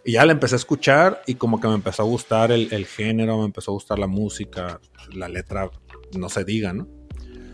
Y 0.05 0.13
ya 0.13 0.25
la 0.25 0.33
empecé 0.33 0.55
a 0.55 0.57
escuchar 0.57 1.23
y 1.27 1.35
como 1.35 1.61
que 1.61 1.69
me 1.69 1.75
empezó 1.75 2.03
a 2.03 2.07
gustar 2.07 2.53
el, 2.53 2.73
el 2.73 2.87
género, 2.87 3.39
me 3.39 3.45
empezó 3.45 3.73
a 3.73 3.75
gustar 3.75 3.99
la 3.99 4.07
música, 4.07 4.81
la 5.13 5.29
letra, 5.29 5.71
no 6.17 6.29
se 6.29 6.45
diga, 6.45 6.73
¿no? 6.73 6.89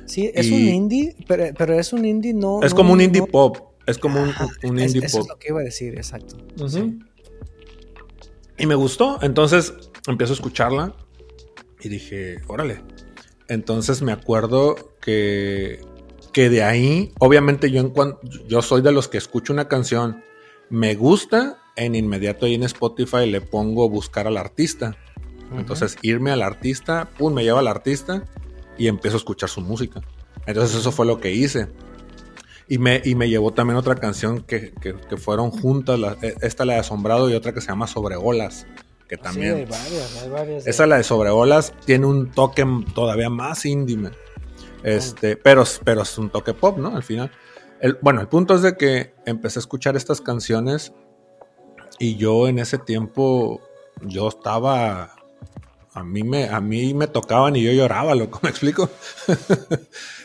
Sí, 0.07 0.31
es 0.35 0.51
un 0.51 0.61
indie, 0.61 1.17
pero, 1.27 1.47
pero, 1.57 1.79
es 1.79 1.93
un 1.93 2.05
indie 2.05 2.35
no... 2.35 2.61
Es 2.63 2.75
como 2.75 2.93
un 2.93 3.01
indie 3.01 3.23
pop. 3.27 3.57
Es 3.87 3.99
como 3.99 4.23
un, 4.23 4.33
un 4.65 4.79
indie 4.79 5.01
pop. 5.01 5.09
Eso 5.09 5.21
es 5.21 5.29
lo 5.29 5.39
que 5.39 5.49
iba 5.49 5.61
a 5.61 5.65
decir, 5.65 5.95
exacto. 5.97 6.37
Y 8.59 8.67
me 8.67 8.75
gustó. 8.75 9.19
Entonces 9.23 9.75
empiezo 10.07 10.33
a 10.33 10.37
escucharla 10.37 10.95
y 11.81 11.89
dije, 11.89 12.37
órale. 12.47 12.83
Entonces 13.49 14.03
me 14.03 14.13
acuerdo 14.13 14.77
que, 15.01 15.81
que 16.33 16.49
de 16.49 16.63
ahí, 16.63 17.13
obviamente 17.19 17.71
yo, 17.71 17.81
en 17.81 17.93
yo 18.49 18.63
soy 18.63 18.83
de 18.83 18.93
los 18.93 19.09
que 19.09 19.19
escucho 19.19 19.53
una 19.53 19.69
canción, 19.69 20.23
me 20.71 20.95
gusta, 20.95 21.59
en 21.77 21.95
inmediato 21.95 22.47
ahí 22.47 22.55
en 22.55 22.63
Spotify 22.65 23.27
le 23.27 23.41
pongo 23.41 23.89
buscar 23.89 24.27
al 24.27 24.37
artista. 24.37 24.97
Entonces 25.57 25.97
irme 26.03 26.31
al 26.31 26.43
artista, 26.43 27.09
pum, 27.19 27.33
me 27.33 27.45
lleva 27.45 27.61
al 27.61 27.69
artista 27.69 28.25
y 28.79 28.89
empiezo 28.89 29.17
a 29.17 29.19
escuchar 29.19 29.49
su 29.49 29.61
música. 29.61 30.01
Entonces 30.47 30.77
eso 30.77 30.91
fue 30.93 31.07
lo 31.07 31.21
que 31.21 31.33
hice. 31.33 31.69
Y 32.67 32.79
me, 32.79 33.03
y 33.05 33.15
me 33.15 33.29
llevó 33.29 33.53
también 33.53 33.77
otra 33.77 33.95
canción 33.95 34.43
que, 34.43 34.73
que, 34.81 35.17
fueron 35.19 35.51
juntas, 35.51 35.99
la, 35.99 36.17
e, 36.23 36.35
esta 36.41 36.65
la 36.65 36.75
de 36.75 36.79
Asombrado 36.81 37.29
y 37.29 37.35
otra 37.35 37.53
que 37.53 37.61
se 37.61 37.69
llama 37.69 37.87
Sobre 37.87 38.17
Olas, 38.17 38.67
que 39.09 39.17
también... 39.17 39.55
Sí, 39.55 39.61
hay 39.61 39.67
varias, 39.67 40.23
hay 40.23 40.29
varias. 40.31 40.67
Esa 40.67 40.87
la 40.87 40.97
de 40.97 41.05
Sobre 41.05 41.31
Olas 41.31 41.73
tiene 41.85 42.07
un 42.07 42.31
toque 42.31 42.67
todavía 42.95 43.31
más 43.31 43.65
indie, 43.67 44.11
este, 44.83 45.37
pero, 45.37 45.65
pero 45.85 46.03
es 46.03 46.19
un 46.19 46.31
toque 46.31 46.55
pop, 46.55 46.79
¿no? 46.79 46.95
Al 46.95 47.03
final. 47.03 47.31
El, 47.81 47.99
bueno, 48.01 48.21
el 48.21 48.29
punto 48.29 48.55
es 48.55 48.63
de 48.63 48.77
que 48.77 49.15
empecé 49.27 49.59
a 49.59 49.61
escuchar 49.61 49.97
estas 49.97 50.21
canciones 50.21 50.93
y 51.99 52.17
yo 52.17 52.49
en 52.49 52.59
ese 52.59 52.79
tiempo, 52.79 53.61
yo 54.03 54.29
estaba 54.29 55.15
a 55.95 56.03
mí 56.03 56.25
me, 56.25 56.49
a 56.49 56.61
mí 56.61 56.93
me 56.93 57.07
tocaban 57.07 57.55
y 57.55 57.63
yo 57.63 57.71
lloraba, 57.71 58.17
loco, 58.17 58.41
¿me 58.43 58.51
explico? 58.51 58.91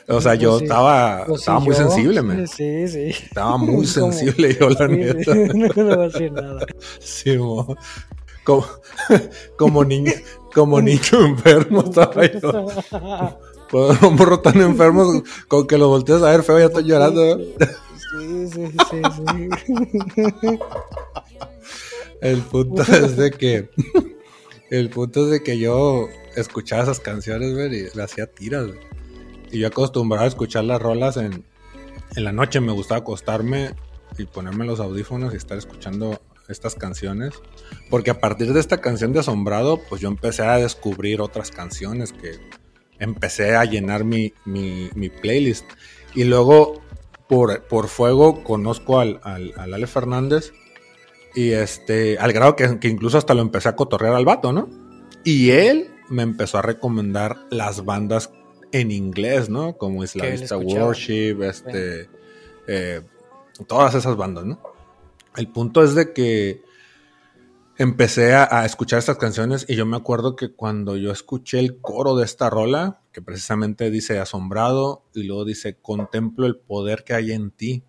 o 0.07 0.19
sea, 0.19 0.33
yo 0.33 0.53
pues 0.53 0.63
estaba, 0.63 1.25
pues 1.27 1.41
estaba 1.41 1.59
muy 1.59 1.75
sensible, 1.75 2.23
me. 2.23 2.47
Sí, 2.47 2.87
sí. 2.87 3.09
Estaba 3.09 3.55
muy 3.57 3.85
sensible 3.85 4.57
yo, 4.59 4.67
la 4.71 4.87
neta. 4.87 5.35
no, 5.35 5.67
no 5.67 5.73
voy 5.73 5.93
a 5.93 6.09
decir 6.09 6.31
nada. 6.31 6.65
Sí, 6.99 7.37
mo. 7.37 7.77
Como, 8.49 8.65
como 9.57 9.85
niño, 9.85 10.11
como 10.55 10.81
niño 10.81 11.27
enfermo 11.27 11.83
estaba 11.83 12.25
yo. 12.25 12.65
Pues, 13.69 14.01
un 14.01 14.15
morro 14.15 14.39
tan 14.39 14.59
enfermo 14.59 15.21
con 15.47 15.67
que 15.67 15.77
lo 15.77 15.89
volteas 15.89 16.23
a 16.23 16.31
ver 16.31 16.41
feo, 16.41 16.57
ya 16.57 16.65
estoy 16.65 16.85
llorando. 16.85 17.37
Sí, 17.37 18.47
sí, 18.47 18.67
sí, 18.89 19.01
sí. 19.15 20.59
El 22.21 22.41
punto 22.41 22.81
es 22.81 23.17
de 23.17 23.29
que 23.29 23.69
el 24.71 24.89
punto 24.89 25.25
es 25.25 25.29
de 25.29 25.43
que 25.43 25.59
yo 25.59 26.07
escuchaba 26.35 26.81
esas 26.81 26.99
canciones, 26.99 27.53
güey, 27.53 27.67
y 27.67 27.87
le 27.95 28.01
hacía 28.01 28.25
tiras, 28.25 28.65
güey. 28.65 28.79
Y 29.51 29.59
yo 29.59 29.67
acostumbraba 29.67 30.25
a 30.25 30.27
escuchar 30.27 30.63
las 30.63 30.81
rolas 30.81 31.17
en, 31.17 31.45
en 32.15 32.23
la 32.23 32.31
noche. 32.31 32.61
Me 32.61 32.71
gustaba 32.71 33.01
acostarme 33.01 33.75
y 34.17 34.25
ponerme 34.25 34.65
los 34.65 34.79
audífonos 34.79 35.35
y 35.35 35.37
estar 35.37 35.59
escuchando 35.59 36.19
estas 36.49 36.75
canciones. 36.75 37.33
Porque 37.89 38.11
a 38.11 38.19
partir 38.19 38.53
de 38.53 38.59
esta 38.59 38.81
canción 38.81 39.13
de 39.13 39.19
Asombrado, 39.19 39.79
pues 39.89 40.01
yo 40.01 40.09
empecé 40.09 40.43
a 40.43 40.57
descubrir 40.57 41.21
otras 41.21 41.51
canciones 41.51 42.11
que 42.11 42.33
empecé 42.99 43.55
a 43.55 43.63
llenar 43.65 44.03
mi, 44.03 44.33
mi, 44.45 44.89
mi 44.95 45.09
playlist. 45.09 45.65
Y 46.15 46.25
luego, 46.25 46.81
por, 47.27 47.63
por 47.63 47.87
fuego, 47.87 48.43
conozco 48.43 48.99
al, 48.99 49.19
al, 49.23 49.53
al 49.55 49.73
Ale 49.73 49.87
Fernández 49.87 50.51
y 51.35 51.51
este, 51.51 52.17
al 52.17 52.33
grado 52.33 52.55
que, 52.55 52.77
incluso 52.87 53.17
hasta 53.17 53.33
lo 53.33 53.41
empecé 53.41 53.69
a 53.69 53.75
cotorrear 53.75 54.13
al 54.13 54.25
vato, 54.25 54.51
¿no? 54.51 54.69
Y 55.23 55.51
él 55.51 55.91
me 56.09 56.23
empezó 56.23 56.57
a 56.57 56.61
recomendar 56.61 57.37
las 57.51 57.85
bandas 57.85 58.31
en 58.71 58.91
inglés, 58.91 59.49
¿no? 59.49 59.77
Como 59.77 60.03
Islamista 60.03 60.57
Worship, 60.57 61.41
este, 61.43 62.09
eh, 62.67 63.01
todas 63.67 63.95
esas 63.95 64.15
bandas, 64.15 64.45
¿no? 64.45 64.59
El 65.39 65.47
punto 65.47 65.81
es 65.83 65.95
de 65.95 66.11
que 66.11 66.61
empecé 67.77 68.33
a, 68.33 68.65
escuchar 68.65 68.99
estas 68.99 69.17
canciones 69.17 69.65
y 69.69 69.77
yo 69.77 69.85
me 69.85 69.95
acuerdo 69.95 70.35
que 70.35 70.51
cuando 70.51 70.97
yo 70.97 71.13
escuché 71.13 71.59
el 71.59 71.79
coro 71.79 72.17
de 72.17 72.25
esta 72.25 72.49
rola, 72.49 72.99
que 73.13 73.21
precisamente 73.21 73.89
dice 73.89 74.19
asombrado 74.19 75.05
y 75.13 75.23
luego 75.23 75.45
dice 75.45 75.77
contemplo 75.81 76.45
el 76.45 76.57
poder 76.57 77.05
que 77.05 77.13
hay 77.13 77.31
en 77.31 77.51
ti 77.51 77.85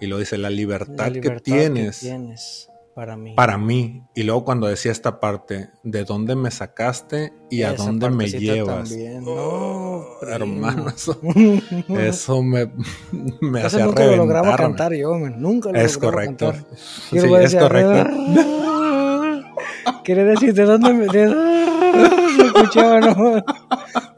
y 0.00 0.06
luego 0.06 0.18
dice 0.18 0.38
la 0.38 0.50
libertad, 0.50 1.12
que, 1.12 1.30
tienes 1.38 2.68
para 2.94 3.16
mí. 3.16 3.34
Para 3.34 3.58
mí. 3.58 4.04
Y 4.14 4.22
luego 4.22 4.44
cuando 4.44 4.66
decía 4.66 4.92
esta 4.92 5.20
parte, 5.20 5.70
¿de 5.82 6.04
dónde 6.04 6.36
me 6.36 6.50
sacaste 6.50 7.32
y 7.50 7.62
a 7.62 7.74
dónde 7.74 8.10
me 8.10 8.28
llevas? 8.28 8.90
También. 8.90 9.24
No, 9.24 10.04
hermano, 10.22 10.88
eso, 10.88 11.18
eso 11.88 12.42
me, 12.42 12.70
me 13.40 13.60
eso 13.60 13.66
hacía 13.68 13.86
nunca 13.86 14.04
lo 14.04 14.16
lograba 14.16 14.56
cantar 14.56 14.92
yo, 14.94 15.16
Nunca 15.18 15.70
lo 15.70 15.78
Es 15.78 15.98
correcto. 15.98 16.52
Cantar. 16.52 16.76
Sí, 16.76 17.18
es 17.18 17.54
correcto. 17.54 18.10
Quiere 20.04 20.24
decir, 20.24 20.54
¿de 20.54 20.64
dónde 20.64 20.92
me, 20.92 21.06
de 21.06 21.24
escuchaba? 22.44 23.00
No? 23.00 23.44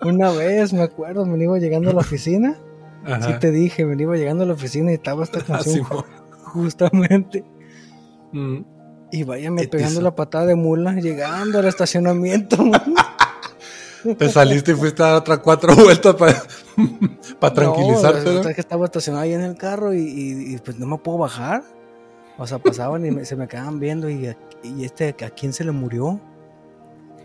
Una 0.08 0.30
vez, 0.30 0.72
me 0.72 0.82
acuerdo, 0.82 1.24
me 1.24 1.42
iba 1.42 1.58
llegando 1.58 1.90
a 1.90 1.94
la 1.94 2.00
oficina 2.00 2.58
Sí 3.20 3.32
te 3.38 3.50
dije, 3.50 3.84
me 3.84 4.00
iba 4.00 4.16
llegando 4.16 4.44
a 4.44 4.46
la 4.46 4.54
oficina 4.54 4.90
y 4.90 4.94
estaba 4.94 5.24
esta 5.24 5.40
canción 5.42 5.86
justamente. 6.42 7.44
Mm. 8.34 8.64
Y 9.12 9.22
váyame 9.22 9.68
pegando 9.68 10.00
la 10.00 10.14
patada 10.14 10.46
de 10.46 10.56
mula 10.56 10.92
llegando 10.94 11.60
al 11.60 11.66
estacionamiento. 11.66 12.56
Te 14.18 14.28
saliste 14.28 14.72
y 14.72 14.74
fuiste 14.74 15.02
a 15.02 15.06
dar 15.06 15.14
otras 15.16 15.38
cuatro 15.38 15.74
vueltas 15.76 16.14
para 16.14 17.54
tranquilizarte. 17.54 18.34
No, 18.34 18.42
que 18.42 18.60
estaba 18.60 18.84
estacionado 18.84 19.22
ahí 19.22 19.32
en 19.32 19.42
el 19.42 19.56
carro 19.56 19.94
y, 19.94 20.60
pues 20.64 20.78
no 20.78 20.86
me 20.86 20.98
puedo 20.98 21.18
bajar. 21.18 21.62
O 22.36 22.46
sea, 22.46 22.58
pasaban 22.58 23.06
y 23.06 23.24
se 23.24 23.36
me 23.36 23.46
quedaban 23.46 23.78
viendo 23.78 24.10
y, 24.10 24.34
y 24.64 24.84
este, 24.84 25.14
¿a 25.24 25.30
quién 25.30 25.52
se 25.52 25.64
le 25.64 25.70
murió? 25.70 26.20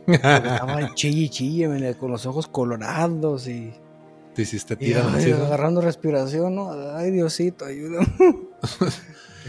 estaba 0.08 0.94
chille 0.96 1.30
chille, 1.30 1.96
con 1.96 2.12
los 2.12 2.26
ojos 2.26 2.48
colorados 2.48 3.48
y 3.48 3.74
hiciste 4.42 4.78
agarrando 4.96 5.82
respiración, 5.82 6.56
¿no? 6.56 6.72
Ay, 6.96 7.12
Diosito, 7.12 7.66
ayúdame. 7.66 8.08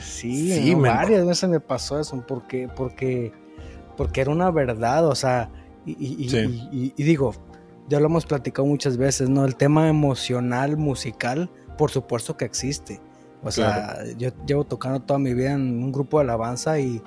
Sí, 0.01 0.75
varias 0.75 1.27
veces 1.27 1.49
me 1.49 1.61
pasó 1.61 1.99
eso, 1.99 2.25
porque, 2.27 2.69
porque, 2.69 3.33
porque 3.97 4.21
era 4.21 4.31
una 4.31 4.51
verdad, 4.51 5.07
o 5.07 5.15
sea, 5.15 5.51
y, 5.87 6.93
digo, 6.97 7.35
ya 7.89 8.01
lo 8.01 8.07
hemos 8.07 8.27
platicado 8.27 8.67
muchas 8.67 8.97
veces, 8.97 9.29
¿no? 9.29 9.45
El 9.45 9.57
tema 9.57 9.89
emocional, 9.89 10.77
musical, 10.77 11.51
por 11.77 11.91
supuesto 11.91 12.37
que 12.37 12.45
existe. 12.45 13.01
O 13.43 13.51
sea, 13.51 14.05
yo 14.19 14.31
llevo 14.47 14.65
tocando 14.65 15.01
toda 15.01 15.19
mi 15.19 15.33
vida 15.33 15.53
en 15.53 15.83
un 15.83 15.93
grupo 15.93 16.19
de 16.19 16.25
alabanza 16.25 16.79
y, 16.79 17.03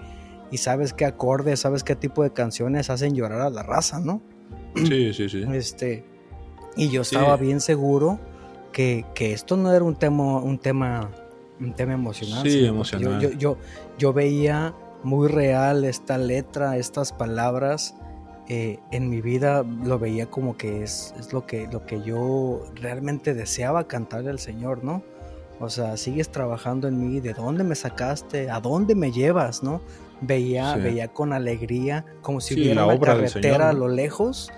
y 0.51 0.57
sabes 0.57 0.93
qué 0.93 1.05
acordes, 1.05 1.60
sabes 1.60 1.83
qué 1.83 1.95
tipo 1.95 2.24
de 2.24 2.33
canciones 2.33 2.89
hacen 2.89 3.13
llorar 3.13 3.41
a 3.41 3.50
la 3.51 3.63
raza, 3.63 4.00
¿no? 4.00 4.22
Sí, 4.75 5.13
sí, 5.13 5.29
sí. 5.29 5.43
Este, 5.51 6.05
y 6.75 6.89
yo 6.89 7.01
estaba 7.01 7.38
bien 7.38 7.62
seguro 7.62 8.19
que, 8.72 9.05
esto 9.17 9.55
no 9.57 9.72
era 9.72 9.86
un 9.86 9.95
tema, 9.95 10.39
un 10.39 10.57
tema, 10.57 11.12
un 11.63 11.74
tema 11.74 11.93
emocional. 11.93 12.43
Sí, 12.43 12.65
emocional. 12.65 13.20
Yo, 13.22 13.32
yo, 13.32 13.58
yo, 13.98 14.13
veía 14.13 14.74
muy 15.03 15.27
real 15.27 15.86
esta 15.86 16.17
letra, 16.17 16.77
estas 16.77 17.12
palabras. 17.12 17.96
Eh, 18.50 18.79
en 18.91 19.10
mi 19.10 19.22
vida 19.22 19.63
lo 19.63 20.00
veía 20.00 20.25
como 20.25 20.58
que 20.58 20.84
es, 20.84 21.13
es, 21.17 21.32
lo, 21.32 21.46
que, 21.46 21.67
lo 21.72 21.86
que 21.86 22.01
yo 22.01 22.62
realmente 22.75 23.34
deseaba 23.34 23.88
cantarle 23.88 24.29
al 24.29 24.39
Señor, 24.39 24.84
¿no? 24.84 25.01
O 25.60 25.70
sea, 25.70 25.96
sigues 25.96 26.29
trabajando 26.29 26.89
en 26.89 27.00
mí, 27.00 27.22
¿de 27.22 27.34
dónde 27.34 27.63
me 27.63 27.75
sacaste? 27.75 28.50
¿A 28.50 28.60
dónde 28.60 28.96
me 28.96 29.12
llevas? 29.12 29.63
¿No? 29.63 29.82
Veía, 30.20 30.74
Sí. 30.74 30.82
veía 30.82 31.08
con 31.08 31.32
alegría, 31.32 32.05
como 32.22 32.41
si 32.41 32.55
Sí, 32.55 32.62
hubiera 32.62 32.86
la 32.86 32.93
obra 32.93 33.13
carretera 33.13 33.41
Señor, 33.41 33.62
a 33.62 33.74
lo 33.74 33.88
lejos 33.88 34.51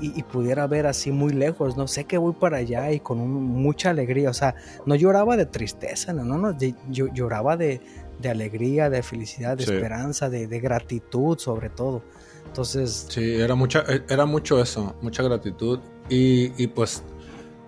y, 0.00 0.18
y 0.18 0.22
pudiera 0.22 0.66
ver 0.66 0.86
así 0.86 1.10
muy 1.10 1.32
lejos, 1.32 1.76
¿no? 1.76 1.86
Sé 1.88 2.04
que 2.04 2.18
voy 2.18 2.32
para 2.34 2.58
allá 2.58 2.92
y 2.92 3.00
con 3.00 3.20
un- 3.20 3.44
mucha 3.44 3.90
alegría, 3.90 4.30
o 4.30 4.34
sea, 4.34 4.54
no 4.86 4.94
lloraba 4.94 5.36
de 5.36 5.46
tristeza, 5.46 6.12
no, 6.12 6.24
no, 6.24 6.36
no, 6.38 6.52
de- 6.52 6.74
yo 6.90 7.06
lloraba 7.12 7.56
de, 7.56 7.80
de 8.20 8.28
alegría, 8.28 8.90
de 8.90 9.02
felicidad, 9.02 9.56
de 9.56 9.64
Sí. 9.64 9.72
esperanza, 9.72 10.28
de, 10.28 10.46
de 10.46 10.60
gratitud 10.60 11.38
sobre 11.38 11.68
todo. 11.70 12.02
Entonces, 12.46 13.06
Sí, 13.08 13.34
era, 13.34 13.54
mucha, 13.54 13.84
eh, 13.88 14.02
era 14.08 14.24
mucho 14.26 14.60
eso, 14.60 14.94
mucha 15.02 15.22
gratitud. 15.22 15.78
Y, 16.08 16.52
y, 16.62 16.66
pues 16.68 17.02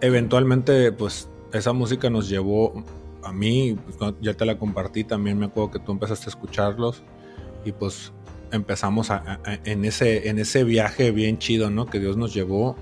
eventualmente 0.00 0.92
pues 0.92 1.28
esa 1.52 1.72
música 1.72 2.08
nos 2.10 2.28
llevó 2.28 2.84
a 3.22 3.32
mí, 3.32 3.76
pues, 3.98 4.14
ya 4.22 4.34
te 4.34 4.44
la 4.46 4.58
compartí 4.58 5.04
también, 5.04 5.38
me 5.38 5.46
acuerdo 5.46 5.72
que 5.72 5.78
tú 5.78 5.92
empezaste 5.92 6.26
a 6.26 6.30
escucharlos 6.30 7.02
y 7.64 7.72
pues 7.72 8.12
empezamos 8.52 9.10
a- 9.10 9.40
en, 9.64 9.84
ese, 9.84 10.28
en 10.28 10.38
ese 10.38 10.64
viaje 10.64 11.10
bien 11.10 11.38
chido, 11.38 11.70
¿no? 11.70 11.86
Que 11.86 12.00
Dios 12.00 12.16
nos 12.16 12.34
llevó 12.34 12.76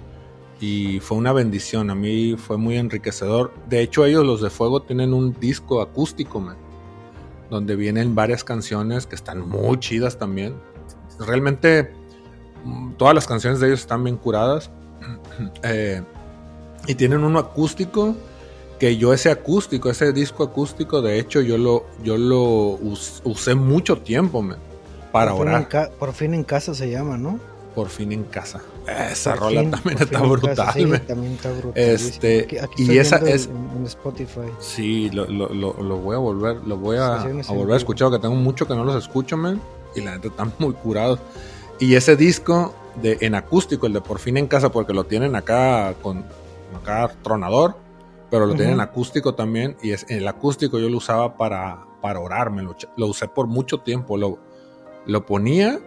y 0.60 1.00
fue 1.00 1.16
una 1.18 1.32
bendición, 1.32 1.90
a 1.90 1.94
mí 1.94 2.37
fue 2.37 2.56
muy 2.58 2.76
enriquecedor. 2.76 3.52
De 3.68 3.80
hecho 3.80 4.04
ellos 4.04 4.25
los 4.26 4.40
de 4.40 4.50
Fuego 4.50 4.82
tienen 4.82 5.12
un 5.12 5.32
disco 5.38 5.80
acústico, 5.80 6.40
man, 6.40 6.56
donde 7.50 7.76
vienen 7.76 8.14
varias 8.14 8.44
canciones 8.44 9.06
que 9.06 9.14
están 9.14 9.48
muy 9.48 9.78
chidas 9.78 10.18
también. 10.18 10.54
Realmente 11.18 11.92
mm, 12.64 12.92
todas 12.94 13.14
las 13.14 13.26
canciones 13.26 13.60
de 13.60 13.68
ellos 13.68 13.80
están 13.80 14.02
bien 14.04 14.16
curadas. 14.16 14.70
Eh, 15.62 16.02
y 16.88 16.94
tienen 16.96 17.22
uno 17.22 17.38
acústico 17.38 18.16
que 18.80 18.96
yo 18.96 19.12
ese 19.12 19.30
acústico, 19.30 19.88
ese 19.90 20.12
disco 20.12 20.42
acústico, 20.42 21.00
de 21.02 21.18
hecho 21.20 21.40
yo 21.40 21.56
lo, 21.58 21.87
yo 22.02 22.16
lo 22.18 22.42
us- 22.80 23.20
usé 23.25 23.54
mucho 23.54 23.98
tiempo 23.98 24.42
man, 24.42 24.58
para 25.12 25.31
por 25.33 25.41
fin, 25.41 25.49
en 25.49 25.55
orar. 25.55 25.69
ca- 25.69 25.91
por 25.99 26.12
fin 26.12 26.35
en 26.35 26.45
casa 26.45 26.75
se 26.75 26.91
llama, 26.91 27.17
¿no? 27.19 27.38
Por 27.75 27.88
fin 27.88 28.11
en 28.12 28.25
casa. 28.25 28.61
Esa 29.11 29.33
Por 29.35 29.41
rola 29.45 29.61
fin- 29.61 29.71
también 29.71 29.99
está 30.03 30.19
fin 30.21 30.29
brutal. 30.31 30.57
casa, 30.57 30.73
sí, 30.73 30.85
también 31.07 31.33
está 31.35 31.50
brutal. 31.53 31.73
Este, 31.77 32.41
aquí, 32.41 32.59
aquí 32.59 32.93
y 32.93 32.99
esa 32.99 33.17
es- 33.19 33.47
en, 33.47 33.79
en 33.79 33.87
Spotify. 33.87 34.41
Sí, 34.59 35.11
lo, 35.11 35.27
lo- 35.27 35.49
lo- 35.55 35.97
voy 35.99 36.17
a 36.17 36.19
volver, 36.19 36.57
lo 36.67 36.77
voy 36.77 36.97
a, 36.97 37.25
volver 37.49 37.75
a 37.75 37.77
escuchar, 37.77 38.09
porque 38.09 38.23
tengo 38.23 38.35
mucho 38.35 38.67
que 38.67 38.75
no 38.75 38.85
los 38.85 38.97
escucho, 38.97 39.37
man, 39.37 39.61
y 39.95 40.00
la 40.00 40.12
neta 40.12 40.29
están 40.29 40.53
muy 40.59 40.73
curados. 40.73 41.21
Y 41.79 41.95
ese 41.95 42.17
disco 42.17 42.75
de 43.00 43.19
en 43.21 43.35
acústico, 43.37 43.87
el 43.87 43.93
de 43.93 44.00
Por 44.00 44.19
fin 44.19 44.37
en 44.38 44.49
casa, 44.49 44.71
porque 44.73 44.93
lo 44.93 45.05
tienen 45.05 45.37
acá 45.37 45.95
con 46.03 46.25
acá 46.83 47.12
tronador, 47.23 47.77
pero 48.31 48.47
lo 48.47 48.55
tienen 48.55 48.81
acústico 48.81 49.35
también, 49.35 49.77
y 49.83 49.93
es, 49.93 50.05
el 50.09 50.27
acústico 50.27 50.79
yo 50.79 50.88
lo 50.88 50.97
usaba 50.99 51.37
para, 51.37 51.79
para 52.03 52.19
orar, 52.21 52.50
me 52.50 52.62
lo, 52.62 52.75
lo 52.97 53.07
usé 53.07 53.29
por 53.29 53.47
mucho 53.47 53.79
tiempo, 53.79 54.17
lo, 54.17 54.38
lo 55.09 55.27
ponía 55.27 55.81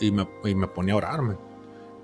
y 0.00 0.12
me, 0.12 0.28
y 0.44 0.54
me 0.54 0.68
ponía 0.68 0.94
a 0.94 0.98
orar, 0.98 1.22
man. 1.22 1.38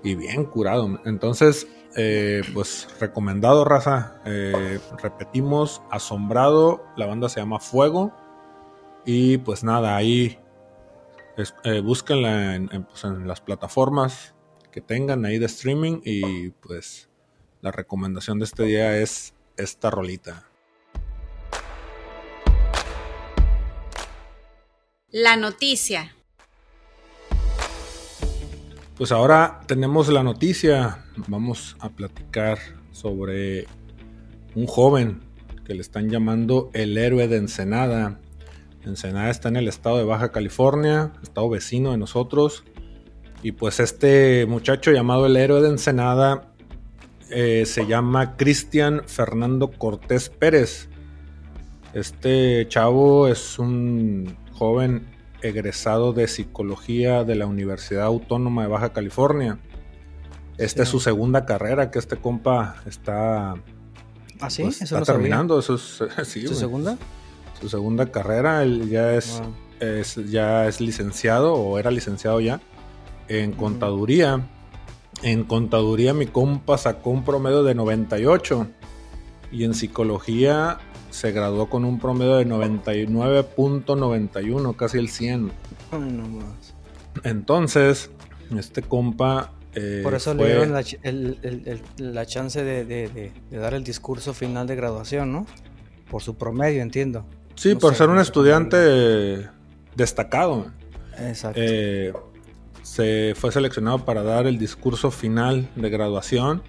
y 0.03 0.15
bien 0.15 0.43
curado. 0.45 0.99
Entonces, 1.05 1.67
eh, 1.95 2.41
pues 2.53 2.87
recomendado, 2.99 3.63
raza. 3.63 4.21
Eh, 4.25 4.79
repetimos, 5.01 5.81
asombrado. 5.91 6.83
La 6.97 7.05
banda 7.05 7.29
se 7.29 7.39
llama 7.39 7.59
Fuego. 7.59 8.11
Y 9.05 9.37
pues 9.37 9.63
nada, 9.63 9.95
ahí 9.95 10.39
eh, 11.63 11.79
búsquenla 11.81 12.55
en, 12.55 12.69
en, 12.73 12.83
pues, 12.85 13.03
en 13.03 13.27
las 13.27 13.39
plataformas 13.39 14.33
que 14.71 14.81
tengan 14.81 15.25
ahí 15.25 15.37
de 15.39 15.45
streaming. 15.45 16.01
Y 16.03 16.49
pues 16.49 17.07
la 17.61 17.71
recomendación 17.71 18.39
de 18.39 18.45
este 18.45 18.63
día 18.63 18.97
es 18.97 19.35
esta 19.57 19.91
rolita. 19.91 20.49
La 25.11 25.37
noticia. 25.37 26.15
Pues 29.03 29.11
ahora 29.11 29.59
tenemos 29.67 30.07
la 30.07 30.23
noticia. 30.23 31.03
Vamos 31.27 31.75
a 31.81 31.89
platicar 31.89 32.57
sobre 32.93 33.67
un 34.55 34.65
joven 34.65 35.19
que 35.65 35.73
le 35.73 35.81
están 35.81 36.09
llamando 36.09 36.69
el 36.71 36.97
héroe 36.97 37.27
de 37.27 37.35
Ensenada. 37.35 38.21
Ensenada 38.85 39.29
está 39.29 39.49
en 39.49 39.57
el 39.57 39.67
estado 39.67 39.97
de 39.97 40.05
Baja 40.05 40.31
California, 40.31 41.11
estado 41.21 41.49
vecino 41.49 41.91
de 41.91 41.97
nosotros. 41.97 42.63
Y 43.41 43.51
pues 43.51 43.81
este 43.81 44.45
muchacho 44.45 44.93
llamado 44.93 45.25
el 45.25 45.35
héroe 45.35 45.61
de 45.61 45.67
Ensenada 45.67 46.53
eh, 47.29 47.65
se 47.65 47.85
llama 47.85 48.37
Cristian 48.37 49.01
Fernando 49.05 49.69
Cortés 49.69 50.29
Pérez. 50.29 50.87
Este 51.93 52.69
chavo 52.69 53.27
es 53.27 53.59
un 53.59 54.37
joven 54.53 55.12
egresado 55.43 56.13
de 56.13 56.27
psicología 56.27 57.23
de 57.23 57.35
la 57.35 57.45
Universidad 57.45 58.03
Autónoma 58.05 58.63
de 58.63 58.67
Baja 58.69 58.93
California. 58.93 59.59
Esta 60.57 60.77
Sí. 60.77 60.83
es 60.83 60.89
su 60.89 60.99
segunda 60.99 61.45
carrera 61.45 61.91
que 61.91 61.99
este 61.99 62.17
compa 62.17 62.75
está, 62.85 63.55
¿Ah, 64.39 64.49
sí? 64.49 64.63
pues, 64.63 64.75
Eso 64.77 64.83
está 64.85 64.99
no 64.99 65.05
sabía. 65.05 65.19
terminando. 65.21 65.59
Eso 65.59 65.75
es, 65.75 65.99
sí, 66.27 66.41
¿Su 66.41 66.47
güey. 66.49 66.59
segunda? 66.59 66.97
Su 67.61 67.69
segunda 67.69 68.11
carrera. 68.11 68.63
Él 68.63 68.89
ya 68.89 69.13
es, 69.13 69.39
Wow. 69.41 69.53
es- 69.79 70.15
ya 70.31 70.67
es 70.67 70.79
licenciado 70.81 71.53
o 71.55 71.77
era 71.79 71.91
licenciado 71.91 72.39
ya 72.41 72.61
en 73.27 73.51
contaduría. 73.53 74.47
En 75.23 75.43
contaduría 75.43 76.13
mi 76.13 76.27
compa 76.27 76.77
sacó 76.77 77.09
un 77.11 77.23
promedio 77.23 77.63
de 77.63 77.73
98 77.75 78.67
y 79.51 79.63
en 79.63 79.73
psicología 79.73 80.79
se 81.13 81.31
graduó 81.31 81.69
con 81.69 81.85
un 81.85 81.99
promedio 81.99 82.35
de 82.37 82.47
99.91, 82.47 84.75
casi 84.75 84.97
el 84.97 85.09
100. 85.09 85.51
Ay, 85.91 85.99
no 85.99 86.27
más. 86.27 86.73
Entonces, 87.23 88.09
este 88.57 88.81
compa... 88.81 89.51
eh, 89.75 90.01
Por 90.03 90.13
eso 90.15 90.33
fue- 90.35 90.47
le 90.47 90.55
dieron 90.55 90.73
la, 90.73 90.81
ch- 90.81 90.99
el- 91.03 91.37
el- 91.43 91.67
el- 91.99 92.13
la 92.13 92.25
chance 92.25 92.63
de, 92.63 92.85
de- 92.85 93.09
de- 93.09 93.31
de 93.49 93.57
dar 93.57 93.73
el 93.73 93.83
discurso 93.83 94.33
final 94.33 94.67
de 94.67 94.75
graduación, 94.75 95.31
¿no? 95.31 95.45
Por 96.09 96.21
su 96.21 96.35
promedio, 96.35 96.81
entiendo. 96.81 97.25
Sí, 97.55 97.73
no 97.73 97.79
por 97.79 97.93
sé, 97.93 97.99
ser 97.99 98.09
un 98.09 98.15
no 98.15 98.21
estudiante 98.21 99.47
destacado. 99.95 100.67
Exacto. 101.19 101.59
Eh, 101.63 102.13
se 102.81 103.33
fue 103.35 103.51
seleccionado 103.51 104.03
para 104.05 104.23
dar 104.23 104.47
el 104.47 104.57
discurso 104.57 105.11
final 105.11 105.69
de 105.75 105.89
graduación 105.89 106.61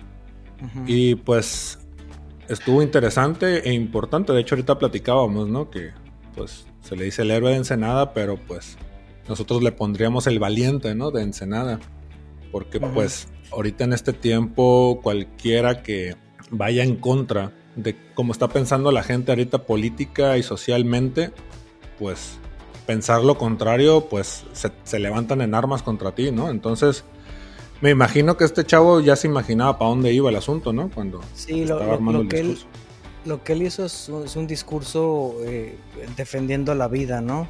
y 0.86 1.16
pues 1.16 1.78
estuvo 2.48 2.82
interesante 2.82 3.68
e 3.68 3.72
importante. 3.72 4.32
De 4.32 4.40
hecho, 4.40 4.54
ahorita 4.54 4.78
platicábamos, 4.78 5.48
¿no? 5.48 5.70
Que 5.70 5.92
pues 6.34 6.66
se 6.82 6.96
le 6.96 7.04
dice 7.04 7.22
el 7.22 7.30
héroe 7.30 7.50
de 7.50 7.56
Ensenada, 7.56 8.12
pero 8.12 8.36
pues 8.36 8.76
nosotros 9.28 9.62
le 9.62 9.72
pondríamos 9.72 10.26
el 10.26 10.38
valiente, 10.38 10.94
¿no? 10.94 11.10
De 11.10 11.22
Ensenada. 11.22 11.80
Porque 12.52 12.78
pues 12.80 13.28
ahorita 13.52 13.84
en 13.84 13.92
este 13.92 14.12
tiempo 14.12 15.00
cualquiera 15.02 15.82
que 15.82 16.16
vaya 16.50 16.84
en 16.84 16.96
contra 16.96 17.52
de 17.76 17.96
cómo 18.14 18.32
está 18.32 18.48
pensando 18.48 18.92
la 18.92 19.02
gente 19.02 19.32
ahorita 19.32 19.66
política 19.66 20.38
y 20.38 20.42
socialmente, 20.42 21.32
pues 21.98 22.38
pensar 22.86 23.24
lo 23.24 23.38
contrario, 23.38 24.08
pues 24.08 24.44
se, 24.52 24.70
se 24.84 24.98
levantan 24.98 25.40
en 25.40 25.54
armas 25.54 25.82
contra 25.82 26.14
ti, 26.14 26.30
¿no? 26.30 26.50
Entonces, 26.50 27.04
me 27.84 27.90
imagino 27.90 28.38
que 28.38 28.44
este 28.44 28.64
chavo 28.64 29.00
ya 29.00 29.14
se 29.14 29.26
imaginaba 29.28 29.76
para 29.78 29.90
dónde 29.90 30.10
iba 30.10 30.30
el 30.30 30.36
asunto, 30.36 30.72
¿no? 30.72 30.88
Cuando 30.88 31.20
Sí, 31.34 31.64
estaba 31.64 31.84
lo- 31.84 31.92
armando 31.92 32.12
lo 32.12 32.20
el 32.22 32.28
que 32.30 32.40
él, 32.40 32.48
discurso. 32.48 32.78
lo 33.26 33.44
que 33.44 33.52
él 33.52 33.62
hizo 33.62 33.84
es 33.84 34.08
un, 34.08 34.24
es 34.24 34.36
un 34.36 34.46
discurso 34.46 35.34
eh, 35.44 35.76
defendiendo 36.16 36.74
la 36.74 36.88
vida, 36.88 37.20
¿no? 37.20 37.46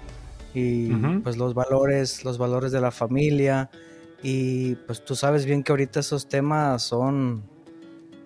Y 0.53 0.93
pues 1.23 1.37
los 1.37 1.55
valores, 1.55 2.25
los 2.25 2.37
valores 2.39 2.73
de 2.73 2.81
la 2.81 2.91
familia. 2.91 3.71
Y 4.25 4.75
pues 4.87 5.05
tú 5.05 5.15
sabes 5.15 5.47
bien 5.47 5.63
que 5.63 5.71
ahorita 5.71 6.01
esos 6.01 6.27
temas 6.29 6.83
son 6.83 7.45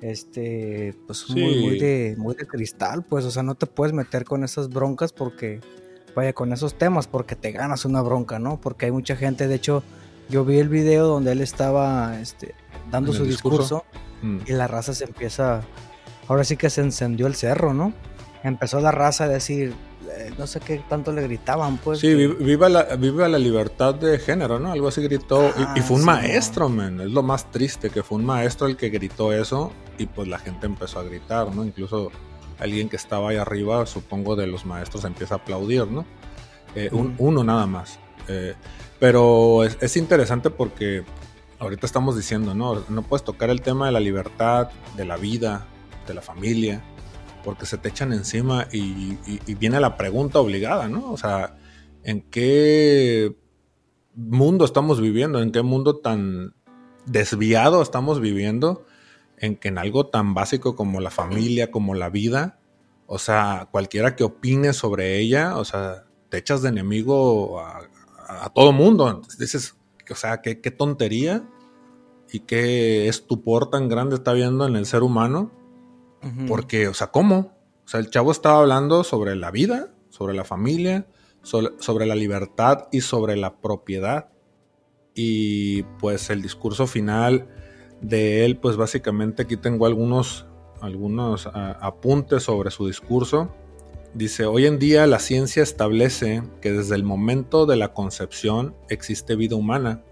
este 0.01 0.95
pues 1.07 1.25
Sí. 1.27 1.35
muy, 1.39 1.57
muy 1.61 1.79
de 1.79 2.15
muy 2.17 2.35
de 2.37 2.47
cristal, 2.47 3.05
pues, 3.05 3.25
o 3.27 3.31
sea, 3.31 3.43
no 3.43 3.55
te 3.55 3.67
puedes 3.67 3.93
meter 3.93 4.25
con 4.25 4.45
esas 4.45 4.71
broncas 4.71 5.13
porque 5.13 5.61
vaya 6.17 6.33
con 6.33 6.53
esos 6.55 6.73
temas 6.79 7.07
porque 7.07 7.37
te 7.37 7.53
ganas 7.53 7.85
una 7.85 8.01
bronca, 8.01 8.39
¿no? 8.39 8.59
Porque 8.61 8.87
hay 8.87 8.93
mucha 8.93 9.15
gente, 9.15 9.47
de 9.47 9.55
hecho, 9.57 9.83
yo 10.29 10.45
vi 10.45 10.59
el 10.59 10.69
video 10.69 11.07
donde 11.07 11.33
él 11.33 11.41
estaba 11.41 12.21
este, 12.21 12.55
dando 12.91 13.13
su 13.13 13.25
discurso. 13.25 13.85
discurso 13.85 13.85
Mm. 14.23 14.39
y 14.47 14.53
la 14.53 14.67
raza 14.67 14.95
se 14.95 15.05
empieza, 15.05 15.63
ahora 16.27 16.43
sí 16.45 16.57
que 16.57 16.71
se 16.71 16.81
encendió 16.81 17.27
el 17.29 17.35
cerro, 17.37 17.73
¿no? 17.73 17.93
Empezó 18.43 18.81
la 18.81 18.91
raza 18.91 19.25
a 19.25 19.29
decir, 19.29 19.75
eh, 20.17 20.33
no 20.37 20.47
sé 20.49 20.59
qué 20.61 20.83
tanto 20.89 21.13
le 21.13 21.23
gritaban, 21.23 21.77
pues. 21.79 22.01
Sí, 22.01 22.15
viva 22.15 22.69
la, 22.69 22.83
viva 22.97 23.29
la 23.29 23.39
libertad 23.39 23.95
de 23.95 24.19
género, 24.19 24.59
¿no? 24.59 24.73
Algo 24.73 24.89
así 24.89 25.03
gritó. 25.03 25.53
y- 25.57 25.61
y, 25.63 25.65
Ah, 25.81 25.83
fue 25.83 25.97
un 25.97 26.03
sí, 26.03 26.07
maestro, 26.07 26.69
man. 26.69 27.01
Es 27.01 27.11
lo 27.11 27.23
más 27.23 27.51
triste, 27.53 27.91
que 27.91 28.03
fue 28.03 28.19
un 28.19 28.25
maestro 28.25 28.67
el 28.67 28.77
que 28.77 28.89
gritó 28.91 29.33
eso 29.33 29.73
y 29.99 30.07
pues 30.07 30.27
la 30.29 30.39
gente 30.39 30.67
empezó 30.67 30.99
a 30.99 31.05
gritar, 31.05 31.55
¿no? 31.55 31.65
Incluso 31.65 32.11
alguien 32.59 32.89
que 32.89 32.97
estaba 32.97 33.31
ahí 33.31 33.37
arriba, 33.37 33.87
supongo 33.87 34.35
de 34.35 34.47
los 34.49 34.67
maestros, 34.67 35.05
empieza 35.05 35.35
a 35.35 35.39
aplaudir, 35.39 35.87
¿no? 35.87 36.05
Eh, 36.75 36.89
un-. 36.93 37.15
Uno 37.19 37.45
nada 37.45 37.67
más. 37.67 37.99
Eh, 38.29 38.55
pero 38.99 39.65
es, 39.65 39.79
es 39.81 39.97
interesante 39.97 40.51
porque 40.51 41.05
ahorita 41.59 41.87
estamos 41.87 42.17
diciendo, 42.17 42.55
¿no? 42.55 42.85
No 42.89 43.03
puedes 43.03 43.25
tocar 43.25 43.51
el 43.51 43.61
tema 43.61 43.87
de 43.87 43.93
la 43.93 44.01
libertad, 44.01 44.71
de 44.97 45.05
la 45.05 45.17
vida, 45.17 45.67
de 46.07 46.15
la 46.15 46.23
familia. 46.23 46.83
porque 47.45 47.67
se 47.67 47.79
te 47.79 47.89
echan 47.89 48.13
encima 48.13 48.67
y, 48.73 49.17
y 49.25 49.55
viene 49.55 49.81
la 49.81 49.97
pregunta 49.97 50.39
obligada, 50.41 50.89
¿no? 50.89 51.13
O 51.13 51.17
sea, 51.17 51.57
¿en 52.03 52.21
qué 52.23 53.35
mundo 54.15 54.65
estamos 54.65 55.01
viviendo? 55.01 55.41
¿En 55.41 55.53
qué 55.53 55.63
mundo 55.63 55.97
tan 55.99 56.55
desviado 57.07 57.81
estamos 57.81 58.21
viviendo? 58.21 58.85
En 59.39 59.57
que 59.57 59.69
en 59.69 59.79
algo 59.79 60.09
tan 60.09 60.35
básico 60.35 60.75
como 60.75 61.01
la 61.01 61.11
familia, 61.11 61.71
como 61.71 61.95
la 61.95 62.11
vida, 62.11 62.59
o 63.07 63.19
sea, 63.19 63.69
cualquiera 63.71 64.17
que 64.17 64.25
opine 64.25 64.73
sobre 64.73 65.19
ella, 65.19 65.57
o 65.57 65.65
sea, 65.65 66.05
te 66.29 66.37
echas 66.37 66.61
de 66.61 66.69
enemigo 66.69 67.61
a, 67.61 67.89
a 68.29 68.51
todo 68.51 68.73
mundo. 68.73 69.23
Dices, 69.39 69.77
o 70.11 70.15
sea, 70.15 70.41
qué, 70.43 70.61
qué 70.61 70.71
tontería 70.71 71.49
y 72.31 72.41
qué 72.41 73.09
estupor 73.09 73.71
tan 73.71 73.89
grande 73.89 74.17
está 74.17 74.33
viendo 74.33 74.67
en 74.67 74.77
el 74.77 74.87
ser 74.87 75.03
humano. 75.03 75.51
Porque, 76.49 76.89
o 76.89 76.95
sea, 76.95 77.13
¿cómo? 77.13 77.57
O 77.85 77.89
sea, 77.89 78.01
el 78.01 78.11
chavo 78.11 78.33
estaba 78.33 78.59
hablando 78.59 79.05
sobre 79.05 79.37
la 79.37 79.53
vida, 79.53 79.95
sobre 80.11 80.35
la 80.35 80.45
familia, 80.45 81.07
sobre, 81.43 82.07
la 82.07 82.15
libertad 82.17 82.89
y 82.91 83.03
sobre 83.03 83.37
la 83.37 83.61
propiedad. 83.61 84.29
Y 85.15 85.85
pues 86.01 86.29
el 86.31 86.43
discurso 86.43 86.87
final 86.87 87.49
de 88.03 88.45
él, 88.45 88.59
pues 88.59 88.77
básicamente 88.77 89.43
aquí 89.43 89.57
tengo 89.57 89.87
algunos, 89.87 90.47
algunos 90.81 91.47
apuntes 91.55 92.43
sobre 92.43 92.71
su 92.73 92.87
discurso. 92.87 93.55
Dice, 94.19 94.47
hoy 94.47 94.67
en 94.67 94.81
día 94.81 95.07
la 95.07 95.21
ciencia 95.21 95.63
establece 95.63 96.43
que 96.61 96.73
desde 96.73 96.97
el 96.97 97.05
momento 97.05 97.67
de 97.67 97.77
la 97.77 97.93
concepción 97.95 98.75
existe 98.89 99.37
vida 99.37 99.55
humana, 99.55 100.03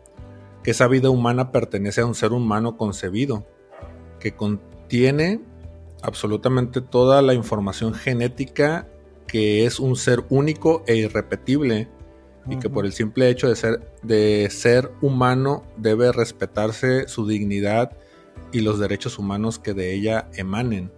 que 0.63 0.71
esa 0.71 0.87
vida 0.87 1.11
humana 1.11 1.51
pertenece 1.51 2.03
a 2.03 2.07
un 2.07 2.15
ser 2.15 2.31
humano 2.31 2.77
concebido, 2.77 3.45
que 4.21 4.37
contiene 4.37 5.41
absolutamente 6.03 6.81
toda 6.83 7.21
la 7.21 7.35
información 7.35 7.95
genética 7.95 8.87
que 9.27 9.67
es 9.67 9.81
un 9.81 9.97
ser 9.97 10.23
único 10.29 10.85
e 10.87 10.95
irrepetible 10.95 11.89
y 12.49 12.59
que 12.59 12.71
por 12.71 12.87
el 12.87 12.93
simple 12.93 13.29
hecho 13.29 13.49
de 13.49 13.57
ser, 13.57 13.91
de 14.05 14.47
ser 14.53 14.93
humano 15.03 15.65
debe 15.79 16.13
respetarse 16.13 17.09
su 17.09 17.27
dignidad 17.27 17.97
y 18.53 18.61
los 18.61 18.79
derechos 18.79 19.19
humanos 19.19 19.59
que 19.59 19.75
de 19.75 19.95
ella 19.95 20.29
emanen. 20.35 20.93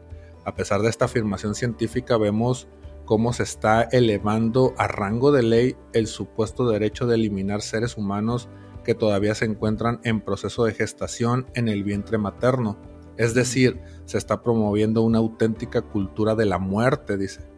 A 0.44 0.54
pesar 0.54 0.82
de 0.82 0.90
esta 0.90 1.06
afirmación 1.06 1.54
científica 1.54 2.18
vemos 2.18 2.68
cómo 3.08 3.32
se 3.32 3.42
está 3.42 3.84
elevando 3.84 4.74
a 4.76 4.86
rango 4.86 5.32
de 5.32 5.42
ley 5.42 5.76
el 5.94 6.08
supuesto 6.08 6.68
derecho 6.68 7.06
de 7.06 7.14
eliminar 7.14 7.62
seres 7.62 7.96
humanos 7.96 8.50
que 8.84 8.94
todavía 8.94 9.34
se 9.34 9.46
encuentran 9.46 9.98
en 10.04 10.20
proceso 10.20 10.66
de 10.66 10.74
gestación 10.74 11.46
en 11.54 11.68
el 11.68 11.84
vientre 11.84 12.18
materno. 12.18 12.76
Es 13.16 13.32
decir, 13.32 13.80
se 14.04 14.18
está 14.18 14.42
promoviendo 14.42 15.00
una 15.00 15.20
auténtica 15.20 15.80
cultura 15.80 16.34
de 16.34 16.44
la 16.44 16.58
muerte, 16.58 17.16
dice. 17.16 17.48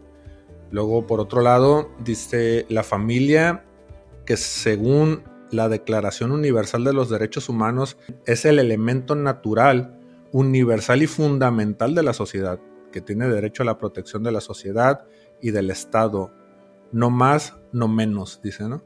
Luego, 0.70 1.08
por 1.08 1.18
otro 1.18 1.40
lado, 1.40 1.90
dice 2.04 2.64
la 2.68 2.84
familia 2.84 3.64
que 4.26 4.36
según 4.36 5.24
la 5.50 5.68
Declaración 5.68 6.30
Universal 6.30 6.84
de 6.84 6.92
los 6.92 7.10
Derechos 7.10 7.48
Humanos 7.48 7.96
es 8.24 8.44
el 8.44 8.60
elemento 8.60 9.16
natural, 9.16 9.98
universal 10.30 11.02
y 11.02 11.08
fundamental 11.08 11.96
de 11.96 12.04
la 12.04 12.12
sociedad, 12.12 12.60
que 12.92 13.00
tiene 13.00 13.26
derecho 13.26 13.64
a 13.64 13.66
la 13.66 13.78
protección 13.78 14.22
de 14.22 14.30
la 14.30 14.40
sociedad 14.40 15.08
y 15.42 15.50
del 15.50 15.70
Estado. 15.70 16.33
No 16.92 17.11
más, 17.11 17.57
no 17.72 17.88
menos, 17.88 18.40
dice, 18.42 18.68
¿no? 18.68 18.83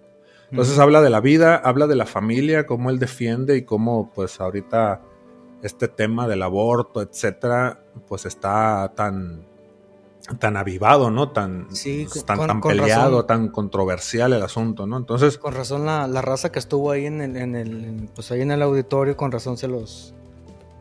Entonces 0.50 0.78
habla 0.78 1.00
de 1.02 1.10
la 1.10 1.20
vida, 1.20 1.56
habla 1.56 1.86
de 1.86 1.96
la 1.96 2.06
familia, 2.06 2.66
cómo 2.66 2.90
él 2.90 2.98
defiende 2.98 3.56
y 3.56 3.62
cómo 3.62 4.12
pues 4.14 4.40
ahorita 4.40 5.00
este 5.62 5.88
tema 5.88 6.28
del 6.28 6.42
aborto, 6.42 7.00
etcétera, 7.00 7.80
pues 8.06 8.26
está 8.26 8.92
tan 8.94 9.46
tan 10.38 10.56
avivado, 10.56 11.10
¿no? 11.10 11.30
Tan, 11.30 11.66
pues, 11.68 12.24
tan, 12.24 12.60
peleado, 12.60 13.26
tan 13.26 13.48
controversial 13.48 14.32
el 14.32 14.42
asunto, 14.42 14.86
¿no? 14.86 14.96
Entonces. 14.96 15.36
Con 15.38 15.54
razón 15.54 15.84
la, 15.84 16.06
raza 16.22 16.50
que 16.50 16.58
estuvo 16.58 16.90
ahí 16.90 17.06
en 17.06 17.20
el, 17.20 17.36
en 17.36 17.56
el, 17.56 18.08
pues 18.14 18.30
ahí 18.30 18.40
en 18.40 18.50
el 18.50 18.62
auditorio, 18.62 19.16
con 19.16 19.32
razón 19.32 19.56
se 19.56 19.68
los 19.68 20.14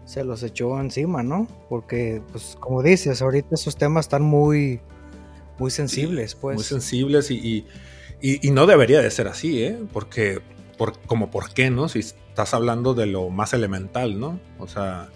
se 0.06 0.24
los 0.24 0.44
echó 0.44 0.80
encima, 0.80 1.24
¿no? 1.24 1.48
Porque, 1.70 2.22
pues, 2.32 2.58
como 2.60 2.84
dices, 2.84 3.22
ahorita 3.22 3.56
esos 3.56 3.76
temas 3.76 4.06
están 4.06 4.22
muy, 4.22 4.82
muy 5.58 5.72
sensibles, 5.72 6.36
pues. 6.36 6.56
Muy 6.56 6.64
sensibles 6.64 7.32
y, 7.32 7.66
y, 8.22 8.52
no 8.52 8.66
debería 8.66 9.02
de 9.02 9.12
ser 9.12 9.28
así, 9.28 9.64
¿eh? 9.64 9.80
Porque, 9.92 10.42
por, 10.78 11.00
como 11.02 11.30
por 11.30 11.54
qué, 11.54 11.70
¿no? 11.70 11.90
Si 11.90 12.00
estás 12.00 12.54
hablando 12.54 12.94
de 12.94 13.06
lo 13.06 13.30
más 13.30 13.54
elemental, 13.54 14.20
¿no? 14.20 14.40
O 14.60 14.68
sea. 14.68 15.10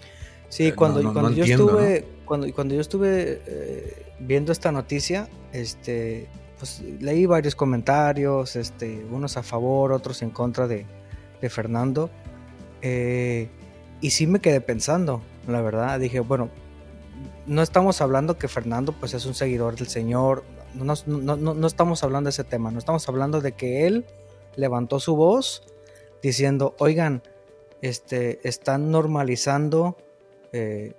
Sí, 0.48 0.72
cuando, 0.72 1.12
cuando 1.12 1.32
yo 1.32 1.44
estuve, 1.44 2.04
cuando, 2.24 2.52
cuando 2.54 2.74
yo 2.74 2.80
estuve 2.80 3.42
eh, 3.46 4.06
viendo 4.18 4.50
esta 4.52 4.72
noticia, 4.72 5.28
este, 5.52 6.26
pues 6.58 6.82
leí 7.00 7.26
varios 7.26 7.54
comentarios, 7.54 8.56
este, 8.56 9.04
unos 9.10 9.36
a 9.36 9.42
favor, 9.42 9.92
otros 9.92 10.22
en 10.22 10.30
contra 10.30 10.66
de, 10.66 10.86
de 11.40 11.50
Fernando. 11.50 12.10
Eh, 12.82 13.48
y 14.00 14.10
sí 14.10 14.26
me 14.26 14.40
quedé 14.40 14.60
pensando, 14.60 15.22
la 15.46 15.60
verdad. 15.60 15.98
Dije, 16.00 16.20
bueno, 16.20 16.50
no 17.46 17.62
estamos 17.62 18.00
hablando 18.00 18.38
que 18.38 18.48
Fernando 18.48 18.92
pues 18.92 19.14
es 19.14 19.26
un 19.26 19.34
seguidor 19.34 19.76
del 19.76 19.88
Señor. 19.88 20.44
No, 20.74 20.94
no, 21.06 21.36
no, 21.36 21.54
no 21.54 21.66
estamos 21.66 22.04
hablando 22.04 22.28
de 22.28 22.32
ese 22.32 22.44
tema. 22.44 22.70
No 22.70 22.78
estamos 22.78 23.08
hablando 23.08 23.40
de 23.40 23.52
que 23.52 23.86
él 23.86 24.04
levantó 24.56 25.00
su 25.00 25.16
voz 25.16 25.62
diciendo, 26.22 26.74
oigan, 26.78 27.22
este, 27.80 28.46
están 28.46 28.90
normalizando 28.90 29.96
eh, 30.52 30.94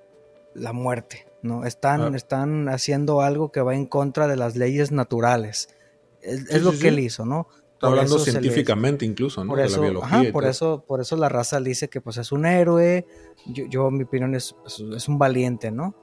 la 0.54 0.74
muerte. 0.74 1.28
¿no? 1.42 1.66
Están, 1.66 2.14
ah. 2.14 2.18
están 2.18 2.70
haciendo 2.70 3.22
algo 3.22 3.52
que 3.52 3.62
va 3.62 3.76
en 3.76 3.86
contra 3.86 4.28
de 4.28 4.36
las 4.36 4.56
leyes 4.56 4.92
naturales. 4.92 5.70
Es, 6.22 6.62
lo 6.62 6.72
que 6.72 6.90
él 6.90 7.00
hizo, 7.00 7.26
¿no? 7.26 7.48
Está 7.74 7.88
hablando 7.88 8.20
científicamente 8.20 9.06
incluso, 9.06 9.42
¿no? 9.46 9.52
Por 9.52 9.62
eso, 9.62 9.76
de 9.76 9.88
la 9.88 9.92
biología 9.92 10.34
por 10.34 10.46
eso, 10.46 10.84
por 10.86 11.00
eso 11.00 11.16
la 11.16 11.30
raza 11.30 11.62
dice 11.62 11.88
que 11.88 12.02
pues 12.02 12.18
es 12.18 12.34
un 12.34 12.46
héroe. 12.46 13.06
Yo, 13.46 13.66
yo 13.70 13.90
mi 13.90 14.04
opinión 14.04 14.36
es, 14.36 14.54
es 14.94 15.08
un 15.08 15.18
valiente, 15.18 15.72
¿no? 15.72 15.96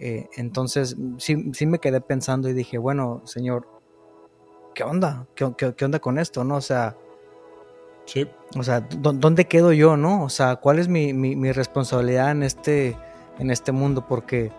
Eh, 0.00 0.28
entonces 0.36 0.96
sí, 1.18 1.50
sí 1.52 1.66
me 1.66 1.78
quedé 1.78 2.00
pensando 2.00 2.48
y 2.48 2.52
dije, 2.52 2.78
bueno, 2.78 3.22
señor, 3.24 3.68
¿qué 4.74 4.84
onda? 4.84 5.26
¿Qué, 5.34 5.52
qué, 5.76 5.84
onda 5.84 5.98
con 5.98 6.18
esto, 6.18 6.44
no? 6.44 6.56
O 6.56 6.60
sea, 6.60 6.96
sí. 8.06 8.26
O 8.56 8.62
sea, 8.62 8.80
¿dónde 8.80 9.46
quedo 9.46 9.72
yo, 9.72 9.96
no? 9.96 10.24
O 10.24 10.28
sea, 10.28 10.56
¿cuál 10.56 10.78
es 10.78 10.88
mi, 10.88 11.12
mi, 11.12 11.36
mi 11.36 11.52
responsabilidad 11.52 12.30
en 12.30 12.42
este 12.42 12.96
en 13.38 13.50
este 13.50 13.72
mundo 13.72 14.06
porque, 14.06 14.52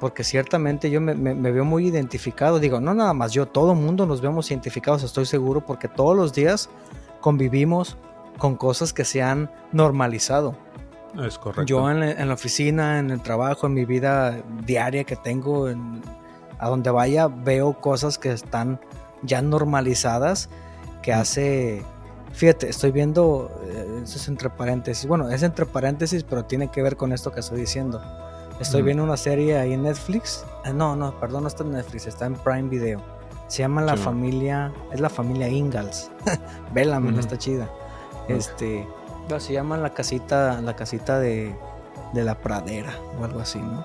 porque 0.00 0.24
ciertamente 0.24 0.90
yo 0.90 1.00
me, 1.00 1.14
veo 1.14 1.64
muy 1.64 1.86
identificado. 1.86 2.58
Digo, 2.58 2.80
no 2.80 2.94
nada 2.94 3.12
más 3.12 3.32
yo, 3.32 3.46
todo 3.46 3.72
el 3.72 3.78
mundo 3.78 4.06
nos 4.06 4.20
vemos 4.20 4.50
identificados, 4.50 5.02
estoy 5.02 5.26
seguro, 5.26 5.64
porque 5.64 5.88
todos 5.88 6.16
los 6.16 6.32
días 6.32 6.68
convivimos 7.20 7.96
con 8.38 8.56
cosas 8.56 8.92
que 8.92 9.04
se 9.04 9.22
han 9.22 9.50
normalizado. 9.72 10.56
Es 11.22 11.38
correcto. 11.38 11.64
Yo 11.64 11.90
en, 11.90 12.28
la 12.28 12.34
oficina, 12.34 12.98
en 12.98 13.10
el 13.10 13.20
trabajo, 13.20 13.66
en 13.66 13.74
mi 13.74 13.84
vida 13.84 14.42
diaria 14.64 15.04
que 15.04 15.16
tengo, 15.16 15.68
a 16.58 16.68
donde 16.68 16.90
vaya, 16.90 17.28
veo 17.28 17.80
cosas 17.80 18.18
que 18.18 18.32
están 18.32 18.80
ya 19.22 19.42
normalizadas, 19.42 20.48
que 21.02 21.14
mm. 21.14 21.18
hace 21.18 21.84
Fíjate, 22.34 22.68
estoy 22.68 22.90
viendo, 22.90 23.48
eh, 23.62 24.00
eso 24.02 24.18
es 24.18 24.26
entre 24.26 24.50
paréntesis, 24.50 25.06
bueno, 25.06 25.30
es 25.30 25.44
entre 25.44 25.66
paréntesis, 25.66 26.24
pero 26.24 26.44
tiene 26.44 26.68
que 26.68 26.82
ver 26.82 26.96
con 26.96 27.12
esto 27.12 27.30
que 27.30 27.38
estoy 27.38 27.60
diciendo. 27.60 28.02
Estoy 28.58 28.82
viendo 28.82 29.04
una 29.04 29.16
serie 29.16 29.56
ahí 29.56 29.72
en 29.72 29.82
Netflix. 29.82 30.44
Ah, 30.64 30.72
no, 30.72 30.96
no, 30.96 31.18
perdón, 31.20 31.42
no 31.42 31.48
está 31.48 31.62
en 31.62 31.72
Netflix, 31.72 32.08
está 32.08 32.26
en 32.26 32.34
Prime 32.34 32.68
Video. 32.68 33.00
Se 33.46 33.58
llama 33.62 33.82
La 33.82 33.96
Familia, 33.96 34.72
es 34.92 35.00
la 35.00 35.08
familia 35.08 35.48
Ingalls. 35.48 36.10
Vela, 36.72 36.98
uh 36.98 37.18
está 37.20 37.38
chida. 37.38 37.68
Este, 38.28 38.86
se 39.38 39.52
llama 39.52 39.76
la 39.76 39.90
casita, 39.90 40.60
la 40.60 40.76
casita 40.76 41.18
de, 41.18 41.54
de 42.12 42.24
la 42.24 42.36
pradera 42.36 42.92
o 43.20 43.24
algo 43.24 43.40
así, 43.40 43.58
¿no? 43.58 43.84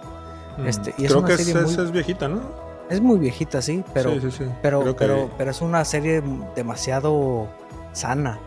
Este, 0.66 0.94
y 0.98 1.06
Creo 1.06 1.24
que 1.24 1.34
es, 1.34 1.92
viejita, 1.92 2.28
¿no? 2.28 2.42
Es 2.90 3.02
muy 3.02 3.20
viejita, 3.20 3.62
sí, 3.62 3.84
pero, 3.94 4.14
pero, 4.62 4.96
pero, 4.96 5.30
pero 5.38 5.52
es 5.52 5.62
una 5.62 5.86
serie 5.86 6.24
demasiado 6.56 7.48
sana. 7.94 8.40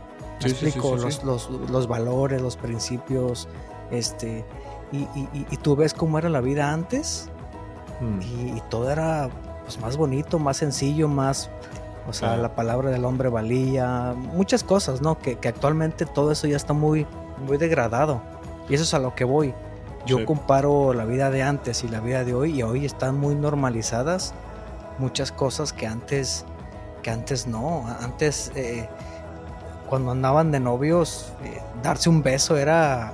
¿Me 0.42 0.50
explico? 0.50 0.96
los, 0.96 1.48
los, 1.70 1.87
valores, 1.87 2.42
los 2.42 2.57
principios, 2.57 3.48
este, 3.92 4.44
y, 4.90 5.07
y, 5.33 5.57
tú 5.59 5.76
ves 5.76 5.94
cómo 5.94 6.18
era 6.18 6.28
la 6.28 6.40
vida 6.40 6.72
antes 6.72 7.28
mm. 8.00 8.57
y, 8.57 8.62
todo 8.68 8.90
era 8.90 9.31
pues, 9.62 9.81
más 9.81 9.96
bonito, 9.96 10.40
más 10.40 10.57
sencillo, 10.57 11.07
más, 11.07 11.48
o 12.08 12.12
sea, 12.12 12.36
la 12.36 12.54
palabra 12.54 12.90
del 12.90 13.04
hombre 13.04 13.28
valía, 13.28 14.14
muchas 14.16 14.64
cosas, 14.64 15.00
¿no? 15.00 15.18
Que, 15.18 15.36
que, 15.36 15.48
actualmente 15.48 16.04
todo 16.06 16.32
eso 16.32 16.46
ya 16.46 16.56
está 16.56 16.72
muy, 16.72 17.06
muy 17.46 17.58
degradado. 17.58 18.20
Y 18.68 18.74
eso 18.74 18.84
es 18.84 18.94
a 18.94 18.98
lo 18.98 19.14
que 19.14 19.24
voy. 19.24 19.54
Yo 20.04 20.24
comparo 20.24 20.94
la 20.94 21.04
vida 21.04 21.30
de 21.30 21.42
antes 21.42 21.84
y 21.84 21.88
la 21.88 22.00
vida 22.00 22.24
de 22.24 22.34
hoy 22.34 22.58
y 22.58 22.62
hoy 22.62 22.84
están 22.84 23.18
muy 23.18 23.36
normalizadas 23.36 24.34
muchas 24.98 25.30
cosas 25.30 25.72
que 25.72 25.86
antes, 25.86 26.44
que 27.02 27.10
antes 27.10 27.46
no. 27.46 27.84
Antes... 28.00 28.52
Eh, 28.54 28.88
cuando 29.92 30.10
andaban 30.10 30.50
de 30.50 30.58
novios, 30.58 31.34
eh, 31.44 31.60
darse 31.82 32.08
un 32.08 32.22
beso 32.22 32.56
era, 32.56 33.12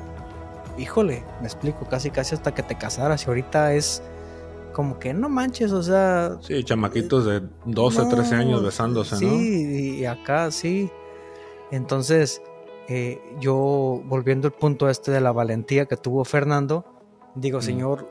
híjole, 0.79 1.24
me 1.40 1.48
explico, 1.48 1.87
casi 1.87 2.12
casi 2.12 2.37
hasta 2.37 2.55
que 2.55 2.62
te 2.62 2.77
casaras. 2.77 3.24
Y 3.24 3.27
ahorita 3.27 3.72
es 3.72 4.01
como 4.79 5.01
que 5.01 5.12
no 5.12 5.29
manches, 5.29 5.73
o 5.73 5.83
sea... 5.83 6.38
Sí, 6.41 6.62
chamaquitos 6.62 7.25
de 7.27 7.43
12, 7.64 8.03
no, 8.05 8.09
13 8.11 8.35
años 8.37 8.62
besándose, 8.62 9.17
sí, 9.17 9.27
¿no? 9.27 9.35
y 9.43 10.05
acá 10.05 10.53
sí. 10.53 10.88
Entonces, 11.73 12.41
eh, 12.88 13.21
yo 13.41 14.01
volviendo 14.05 14.47
al 14.47 14.55
punto 14.55 14.88
este 14.88 15.11
de 15.11 15.21
la 15.21 15.33
valentía 15.33 15.87
que 15.87 15.97
tuvo 15.97 16.25
Fernando, 16.25 16.85
digo, 17.35 17.59
Mm. 17.59 17.62
Señor, 17.62 18.09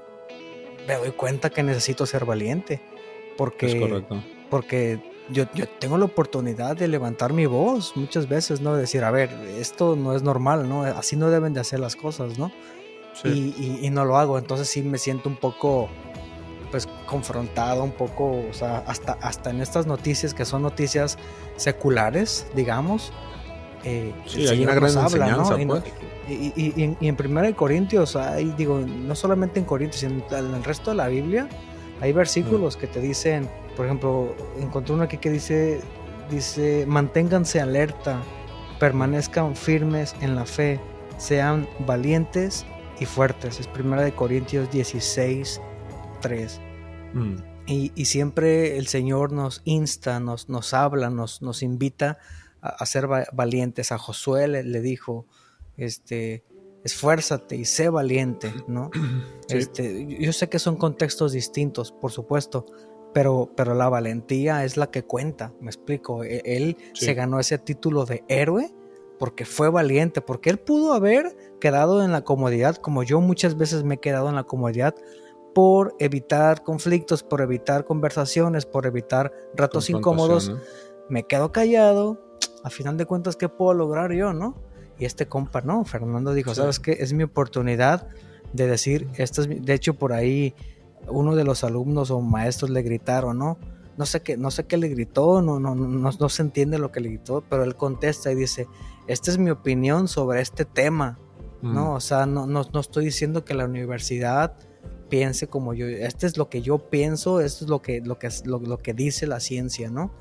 me 0.86 0.96
doy 0.96 1.12
cuenta 1.12 1.50
que 1.52 1.64
necesito 1.64 2.06
ser 2.06 2.26
valiente, 2.26 2.82
porque, 3.38 3.68
Es 3.68 3.76
correcto. 3.76 4.22
porque 4.50 5.00
yo, 5.30 5.46
yo 5.56 5.70
tengo 5.80 5.98
la 5.98 6.04
oportunidad 6.04 6.76
de 6.76 6.90
levantar 6.90 7.32
mi 7.32 7.46
voz 7.46 7.96
muchas 7.96 8.28
veces, 8.28 8.60
¿no? 8.60 8.76
De 8.76 8.82
decir, 8.82 9.06
a 9.06 9.12
ver, 9.12 9.30
esto 9.58 9.96
no 9.96 10.14
es 10.14 10.22
normal, 10.22 10.68
¿no? 10.68 10.84
Así 10.84 11.16
no 11.16 11.30
deben 11.30 11.54
de 11.54 11.62
hacer 11.62 11.80
las 11.80 11.96
cosas, 11.96 12.38
¿no? 12.38 12.52
Sí. 13.24 13.54
y, 13.58 13.64
y- 13.84 13.88
y 13.88 13.90
no 13.90 14.04
lo 14.04 14.18
hago. 14.18 14.38
Entonces 14.38 14.68
sí 14.68 14.82
me 14.84 14.98
siento 14.98 15.28
un 15.30 15.38
poco, 15.38 15.88
pues, 16.72 16.88
confrontado, 17.06 17.84
un 17.84 17.92
poco, 17.92 18.44
o 18.50 18.54
sea, 18.54 18.84
hasta, 18.88 19.14
hasta 19.22 19.50
en 19.50 19.62
estas 19.62 19.86
noticias 19.88 20.34
que 20.34 20.46
son 20.46 20.62
noticias 20.62 21.18
seculares, 21.56 22.48
digamos. 22.56 23.12
eh, 23.84 24.14
Sí, 24.26 24.42
el 24.42 24.50
hay 24.50 24.56
Señor 24.58 24.64
una 24.72 24.76
gran 24.82 24.94
nos 24.96 25.14
habla, 25.14 25.26
¿no? 25.28 25.40
enseñanza, 25.52 25.62
Y, 25.62 25.66
no- 25.66 25.74
pues. 25.82 25.94
y- 26.28 26.54
y- 26.56 26.74
y 26.76 26.84
en, 26.84 26.98
y 27.00 27.08
en 27.08 27.16
Primera 27.16 27.48
de 27.48 27.54
Corintios, 27.54 28.16
hay, 28.16 28.54
digo, 28.58 28.80
no 28.80 29.16
solamente 29.16 29.60
en 29.60 29.66
Corintios, 29.66 30.02
sino 30.02 30.24
en 30.38 30.54
el 30.56 30.64
resto 30.64 30.92
de 30.92 30.98
la 30.98 31.08
Biblia, 31.08 31.48
hay 32.02 32.12
versículos 32.12 32.76
que 32.76 32.88
te 32.88 33.00
dicen, 33.00 33.48
por 33.78 33.86
ejemplo, 33.86 34.36
encontré 34.60 34.94
uno 34.94 35.04
aquí 35.04 35.18
que 35.18 35.30
dice, 35.30 35.80
dice, 36.30 36.86
manténganse 36.88 37.62
alerta, 37.62 38.20
permanezcan 38.80 39.56
firmes 39.56 40.16
en 40.22 40.36
la 40.36 40.46
fe, 40.46 40.80
sean 41.18 41.68
valientes 41.86 42.66
y 43.00 43.06
fuertes. 43.06 43.60
Es 43.60 43.68
Primera 43.68 44.02
de 44.02 44.12
Corintios 44.12 44.70
16, 44.72 45.62
3. 46.28 46.62
Mm. 47.14 47.36
Y, 47.68 47.92
y 47.96 48.06
siempre 48.06 48.78
el 48.78 48.88
Señor 48.88 49.32
nos 49.32 49.62
insta, 49.66 50.20
nos, 50.20 50.50
nos 50.50 50.74
habla, 50.74 51.10
nos, 51.10 51.42
nos 51.42 51.64
invita 51.64 52.18
a, 52.62 52.70
a 52.70 52.86
ser 52.86 53.12
va- 53.12 53.28
valientes. 53.34 53.92
A 53.92 53.98
Josué 53.98 54.48
le, 54.48 54.64
le 54.64 54.82
dijo, 54.82 55.26
este, 55.78 56.44
esfuérzate 56.84 57.56
y 57.56 57.66
sé 57.66 57.90
valiente, 57.90 58.54
¿no? 58.68 58.90
Sí. 59.48 59.58
Este, 59.58 60.06
yo 60.20 60.34
sé 60.34 60.50
que 60.50 60.60
son 60.60 60.76
contextos 60.76 61.32
distintos, 61.32 61.94
por 61.94 62.12
supuesto, 62.12 62.66
pero, 63.14 63.50
pero 63.56 63.74
la 63.76 63.88
valentía 63.88 64.66
es 64.66 64.76
la 64.76 64.92
que 64.92 65.04
cuenta, 65.04 65.54
me 65.62 65.68
explico. 65.68 66.24
E- 66.26 66.42
Él 66.44 66.76
Sí. 66.94 67.06
se 67.06 67.14
ganó 67.14 67.40
ese 67.40 67.58
título 67.58 68.06
de 68.06 68.24
héroe 68.28 68.74
porque 69.20 69.46
fue 69.46 69.70
valiente, 69.70 70.22
porque 70.22 70.50
él 70.50 70.60
pudo 70.60 70.94
haber 70.94 71.36
quedado 71.60 72.04
en 72.04 72.12
la 72.12 72.24
comodidad, 72.24 72.76
como 72.76 73.04
yo 73.04 73.20
muchas 73.22 73.58
veces 73.58 73.84
me 73.84 73.96
he 73.96 74.00
quedado 74.00 74.30
en 74.30 74.36
la 74.36 74.44
comodidad, 74.44 74.94
por 75.58 75.96
evitar 75.98 76.62
conflictos, 76.62 77.24
por 77.24 77.42
evitar 77.42 77.84
conversaciones, 77.84 78.68
por 78.68 78.86
evitar 78.86 79.34
ratos 79.56 79.90
incómodos. 79.90 80.52
Me 81.10 81.24
quedo 81.24 81.52
callado, 81.52 82.22
a 82.64 82.70
final 82.70 82.96
de 82.96 83.08
cuentas, 83.08 83.36
¿qué 83.36 83.50
puedo 83.50 83.74
lograr 83.74 84.14
yo, 84.14 84.34
no? 84.34 84.56
Y 85.00 85.06
este 85.06 85.28
compa, 85.28 85.62
no, 85.62 85.84
Fernando 85.84 86.36
dijo, 86.36 86.52
Sí. 86.52 86.58
¿sabes 86.58 86.80
qué? 86.80 86.98
Es 87.00 87.12
mi 87.12 87.24
oportunidad 87.24 88.08
de 88.54 88.68
decir, 88.68 89.08
esto 89.16 89.42
es 89.42 89.48
mi-". 89.48 89.60
de 89.60 89.74
hecho 89.74 89.96
por 89.96 90.14
ahí 90.14 90.54
uno 91.08 91.36
de 91.36 91.44
los 91.44 91.64
alumnos 91.64 92.12
o 92.12 92.22
maestros 92.22 92.70
le 92.70 92.84
gritaron, 92.84 93.40
¿no? 93.40 93.58
No 93.98 94.06
sé 94.06 94.22
qué, 94.22 94.38
no 94.38 94.52
sé 94.52 94.68
qué 94.68 94.78
le 94.78 94.90
gritó, 94.90 95.42
no, 95.42 95.60
no, 95.60 95.74
no, 95.74 95.88
no, 95.88 96.12
no 96.20 96.30
se 96.30 96.42
entiende 96.44 96.78
lo 96.78 96.92
que 96.92 97.00
le 97.00 97.10
gritó, 97.10 97.44
pero 97.50 97.64
él 97.64 97.74
contesta 97.74 98.32
y 98.32 98.36
dice, 98.36 98.68
esta 99.08 99.32
es 99.32 99.40
mi 99.40 99.50
opinión 99.50 100.08
sobre 100.08 100.40
este 100.40 100.66
tema, 100.66 101.18
¿no? 101.64 101.74
¿no? 101.74 101.86
Mm. 101.86 101.96
O 101.96 102.00
sea, 102.00 102.28
no, 102.28 102.46
no, 102.46 102.62
no 102.72 102.80
estoy 102.80 103.06
diciendo 103.06 103.44
que 103.44 103.56
la 103.56 103.66
universidad 103.66 104.56
piense 105.10 105.48
como 105.48 105.74
yo, 105.74 105.88
este 105.88 106.28
es 106.28 106.38
lo 106.38 106.50
que 106.50 106.62
yo 106.62 106.78
pienso, 106.78 107.42
esto 107.42 107.66
es 107.66 107.70
lo 107.70 107.82
que, 107.82 108.02
lo 108.02 108.18
que, 108.20 108.30
lo, 108.46 108.60
lo 108.60 108.78
que 108.78 108.94
dice 108.94 109.28
la 109.28 109.40
ciencia, 109.40 109.90
¿no? 109.90 110.12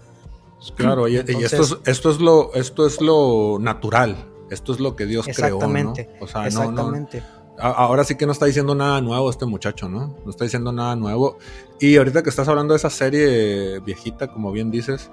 Claro, 0.77 1.07
y, 1.09 1.17
esto, 1.17 1.63
es, 1.63 1.77
esto, 1.85 2.11
es 2.11 2.21
lo, 2.21 2.55
esto 2.55 2.87
es 2.87 3.01
lo 3.01 3.59
natural. 3.61 4.17
Esto 4.51 4.73
es 4.73 4.81
lo 4.81 4.95
que 4.97 5.07
Dios 5.07 5.27
creó, 5.27 5.59
¿no? 5.59 5.67
Exactamente, 5.67 6.09
O 6.21 6.27
sea, 6.27 6.43
no, 6.43 6.47
no, 6.47 6.71
Exactamente. 6.71 7.23
A- 7.59 7.73
Ahora 7.73 8.05
sí 8.05 8.15
que 8.17 8.27
no 8.27 8.33
está 8.33 8.47
diciendo 8.47 8.75
nada 8.75 9.01
nuevo 9.01 9.29
este 9.29 9.45
muchacho, 9.45 9.89
¿no? 9.89 10.17
No 10.25 10.31
está 10.31 10.45
diciendo 10.45 10.73
nada 10.73 10.95
nuevo. 10.95 11.39
Y 11.81 11.97
ahorita 11.97 12.23
que 12.23 12.31
estás 12.31 12.47
hablando 12.49 12.73
de 12.75 12.79
esa 12.79 12.91
serie 12.91 13.81
viejita, 13.81 14.29
como 14.33 14.53
bien 14.53 14.71
dices, 14.71 15.11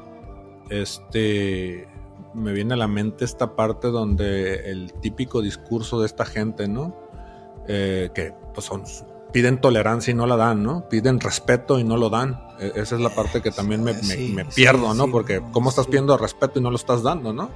este 0.70 1.88
me 2.34 2.52
viene 2.52 2.74
a 2.74 2.78
la 2.78 2.88
mente 2.88 3.26
esta 3.26 3.56
parte 3.56 3.90
donde 3.90 4.72
el 4.72 4.92
típico 4.94 5.42
discurso 5.42 6.00
de 6.00 6.08
esta 6.08 6.26
gente, 6.26 6.68
¿no? 6.68 6.96
Eh, 7.68 8.10
que 8.14 8.34
pues 8.54 8.66
son 8.66 8.84
piden 9.34 9.60
tolerancia 9.60 10.12
y 10.12 10.14
no 10.14 10.26
la 10.28 10.38
dan, 10.38 10.64
¿no? 10.64 10.88
Piden 10.88 11.20
respeto 11.20 11.80
y 11.80 11.84
no 11.84 11.98
lo 11.98 12.10
dan. 12.10 12.40
E- 12.60 12.72
esa 12.76 12.96
es 12.96 13.02
la 13.02 13.10
parte 13.10 13.42
que 13.42 13.52
también 13.52 13.84
me, 13.84 13.94
me- 13.94 14.46
pierdo, 14.46 14.94
¿no? 14.94 15.10
Porque 15.12 15.42
¿cómo 15.52 15.70
estás 15.70 15.88
pidiendo 15.88 16.16
respeto 16.18 16.60
y 16.60 16.62
no 16.62 16.70
lo 16.70 16.76
estás 16.78 17.04
dando, 17.04 17.34
¿no? 17.34 17.50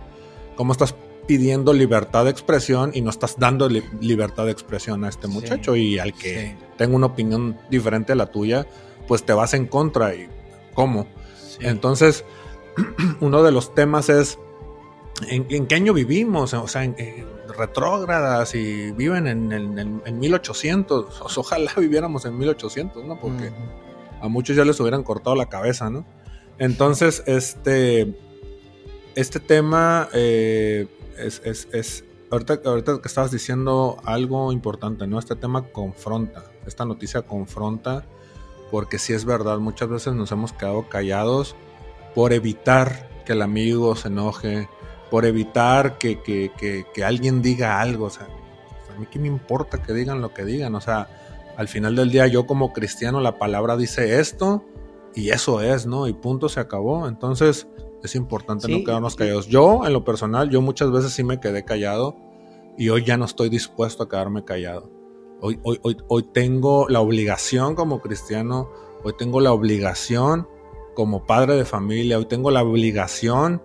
¿Cómo 0.55 0.71
estás 0.73 0.95
pidiendo 1.27 1.73
libertad 1.73 2.23
de 2.25 2.31
expresión 2.31 2.91
y 2.93 3.01
no 3.01 3.09
estás 3.09 3.37
dando 3.37 3.69
li- 3.69 3.83
libertad 4.01 4.45
de 4.45 4.51
expresión 4.51 5.03
a 5.03 5.09
este 5.09 5.27
Sí, 5.27 5.33
muchacho 5.33 5.75
y 5.75 5.99
al 5.99 6.13
que 6.13 6.55
sí. 6.57 6.65
tenga 6.77 6.95
una 6.95 7.05
opinión 7.07 7.57
diferente 7.69 8.13
a 8.13 8.15
la 8.15 8.27
tuya, 8.27 8.65
pues 9.07 9.23
te 9.23 9.33
vas 9.33 9.53
en 9.53 9.67
contra 9.67 10.15
y 10.15 10.27
¿cómo? 10.73 11.05
Entonces, 11.59 12.23
uno 13.19 13.43
de 13.43 13.51
los 13.51 13.75
temas 13.75 14.09
es 14.09 14.39
¿en, 15.27 15.45
en 15.49 15.67
qué 15.67 15.75
año 15.75 15.93
vivimos? 15.93 16.53
O 16.53 16.67
sea, 16.67 16.83
en, 16.83 16.95
en 16.97 17.25
retrógradas 17.57 18.55
y 18.55 18.91
viven 18.91 19.27
en, 19.27 19.51
en- 19.51 19.79
en- 19.79 20.01
en 20.05 20.19
1800. 20.19 21.21
O 21.21 21.29
sea, 21.29 21.41
ojalá 21.41 21.71
viviéramos 21.77 22.25
en 22.25 22.37
1800, 22.37 23.03
¿no? 23.05 23.19
Porque 23.19 23.51
a 24.21 24.27
muchos 24.27 24.55
ya 24.55 24.63
les 24.65 24.79
hubieran 24.79 25.03
cortado 25.03 25.35
la 25.35 25.47
cabeza, 25.47 25.89
¿no? 25.89 26.05
Entonces, 26.59 27.23
este, 27.27 28.17
este 29.15 29.39
tema 29.39 30.09
eh, 30.13 30.87
es, 31.17 31.41
es- 31.45 31.67
es- 31.71 32.03
ahorita, 32.31 32.59
ahorita 32.65 32.99
que 33.01 33.07
estabas 33.07 33.31
diciendo 33.31 33.97
algo 34.05 34.51
importante, 34.51 35.07
¿no? 35.07 35.19
Este 35.19 35.35
tema 35.35 35.67
confronta, 35.69 36.43
esta 36.65 36.85
noticia 36.85 37.21
confronta, 37.23 38.05
porque 38.71 38.99
sí 38.99 39.13
es 39.13 39.23
verdad, 39.25 39.59
muchas 39.59 39.87
veces 39.89 40.13
nos 40.13 40.31
hemos 40.31 40.51
quedado 40.53 40.89
callados 40.89 41.55
por 42.15 42.33
evitar 42.33 43.07
que 43.25 43.33
el 43.33 43.41
amigo 43.41 43.95
se 43.95 44.07
enoje, 44.09 44.67
por 45.09 45.25
evitar 45.25 45.97
que, 45.97 46.21
que- 46.21 46.51
que- 46.57 46.85
que 46.93 47.03
alguien 47.03 47.41
diga 47.41 47.79
algo, 47.81 48.05
o 48.05 48.09
sea, 48.09 48.27
a 48.95 48.99
mí 48.99 49.05
qué 49.09 49.19
me 49.19 49.27
importa 49.27 49.81
que 49.81 49.93
digan 49.93 50.21
lo 50.21 50.33
que 50.33 50.43
digan, 50.45 50.73
o 50.75 50.81
sea, 50.81 51.07
al 51.55 51.67
final 51.67 51.95
del 51.95 52.11
día 52.11 52.27
yo 52.27 52.45
como 52.45 52.73
cristiano 52.73 53.19
la 53.21 53.37
palabra 53.39 53.77
dice 53.77 54.19
esto 54.19 54.63
y 55.15 55.29
eso 55.29 55.61
es, 55.61 55.85
¿no? 55.85 56.07
Y 56.07 56.13
punto 56.13 56.49
se 56.49 56.59
acabó. 56.59 57.07
Entonces 57.07 57.67
es 58.03 58.13
importante 58.15 58.67
Sí, 58.67 58.77
no 58.79 58.85
quedarnos 58.85 59.15
callados. 59.15 59.47
Yo 59.47 59.85
en 59.85 59.93
lo 59.93 60.03
personal, 60.05 60.49
yo 60.51 60.61
muchas 60.61 60.91
veces 60.91 61.13
sí 61.13 61.23
me 61.23 61.39
quedé 61.39 61.65
callado 61.65 62.15
y 62.77 62.89
hoy 62.89 63.03
ya 63.03 63.17
no 63.17 63.25
estoy 63.25 63.49
dispuesto 63.49 64.03
a 64.03 64.09
quedarme 64.09 64.43
callado. 64.45 64.91
Hoy, 65.41 65.59
hoy, 65.63 65.79
hoy, 65.83 65.97
hoy 66.07 66.23
tengo 66.31 66.87
la 66.89 66.99
obligación 67.01 67.73
como 67.75 68.01
cristiano, 68.01 68.69
hoy 69.03 69.13
tengo 69.17 69.39
la 69.39 69.51
obligación 69.51 70.47
como 70.95 71.25
padre 71.25 71.55
de 71.55 71.65
familia, 71.65 72.17
hoy 72.19 72.25
tengo 72.25 72.51
la 72.51 72.63
obligación 72.63 73.61